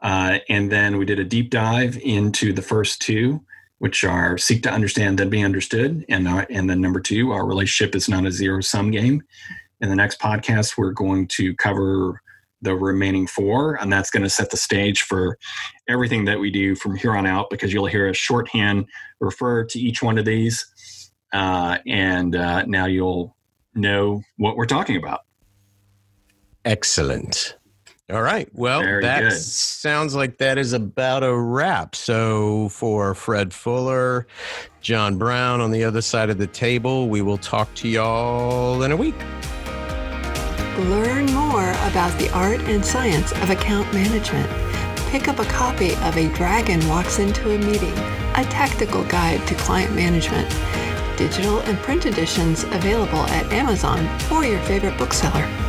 uh, 0.01 0.39
and 0.49 0.71
then 0.71 0.97
we 0.97 1.05
did 1.05 1.19
a 1.19 1.23
deep 1.23 1.51
dive 1.51 1.99
into 1.99 2.51
the 2.51 2.63
first 2.63 2.99
two, 2.99 3.45
which 3.77 4.03
are 4.03 4.39
seek 4.39 4.63
to 4.63 4.71
understand, 4.71 5.19
then 5.19 5.29
be 5.29 5.43
understood, 5.43 6.03
and 6.09 6.27
and 6.27 6.67
then 6.67 6.81
number 6.81 6.99
two, 6.99 7.33
our 7.33 7.45
relationship 7.45 7.93
is 7.93 8.09
not 8.09 8.25
a 8.25 8.31
zero 8.31 8.61
sum 8.61 8.89
game. 8.89 9.21
In 9.81 9.89
the 9.89 9.95
next 9.95 10.19
podcast, 10.19 10.79
we're 10.79 10.93
going 10.93 11.27
to 11.27 11.53
cover 11.57 12.23
the 12.61 12.75
remaining 12.75 13.27
four, 13.27 13.75
and 13.75 13.91
that's 13.91 14.09
going 14.09 14.23
to 14.23 14.29
set 14.29 14.49
the 14.49 14.57
stage 14.57 15.01
for 15.01 15.37
everything 15.87 16.25
that 16.25 16.39
we 16.39 16.51
do 16.51 16.75
from 16.75 16.95
here 16.95 17.15
on 17.15 17.25
out 17.25 17.49
because 17.49 17.71
you'll 17.71 17.85
hear 17.85 18.09
a 18.09 18.13
shorthand 18.13 18.85
refer 19.19 19.63
to 19.65 19.79
each 19.79 20.01
one 20.01 20.17
of 20.17 20.25
these, 20.25 21.11
uh, 21.33 21.77
and 21.85 22.35
uh, 22.35 22.63
now 22.65 22.85
you'll 22.85 23.35
know 23.75 24.21
what 24.37 24.55
we're 24.55 24.65
talking 24.65 24.97
about. 24.97 25.21
Excellent. 26.65 27.55
All 28.09 28.21
right. 28.21 28.47
Well, 28.53 28.79
Very 28.81 29.03
that 29.03 29.19
good. 29.19 29.33
sounds 29.33 30.15
like 30.15 30.37
that 30.37 30.57
is 30.57 30.71
about 30.71 31.23
a 31.23 31.35
wrap. 31.35 31.93
So, 31.93 32.69
for 32.69 33.13
Fred 33.13 33.53
Fuller, 33.53 34.27
John 34.79 35.17
Brown 35.17 35.59
on 35.59 35.71
the 35.71 35.83
other 35.83 36.01
side 36.01 36.29
of 36.29 36.37
the 36.37 36.47
table, 36.47 37.09
we 37.09 37.21
will 37.21 37.37
talk 37.37 37.73
to 37.75 37.89
y'all 37.89 38.81
in 38.83 38.93
a 38.93 38.95
week. 38.95 39.15
Learn 40.77 41.25
more 41.33 41.71
about 41.71 42.15
the 42.19 42.29
art 42.33 42.59
and 42.61 42.85
science 42.85 43.31
of 43.31 43.49
account 43.49 43.91
management. 43.95 44.47
Pick 45.09 45.27
up 45.27 45.39
a 45.39 45.45
copy 45.45 45.93
of 45.95 46.15
A 46.15 46.31
Dragon 46.35 46.87
Walks 46.87 47.17
Into 47.17 47.49
a 47.49 47.57
Meeting, 47.57 47.97
a 48.35 48.45
tactical 48.45 49.03
guide 49.05 49.45
to 49.47 49.55
client 49.55 49.95
management. 49.95 50.47
Digital 51.17 51.61
and 51.61 51.79
print 51.79 52.05
editions 52.05 52.63
available 52.65 53.25
at 53.29 53.51
Amazon 53.51 54.07
or 54.31 54.45
your 54.45 54.59
favorite 54.65 54.99
bookseller. 54.99 55.66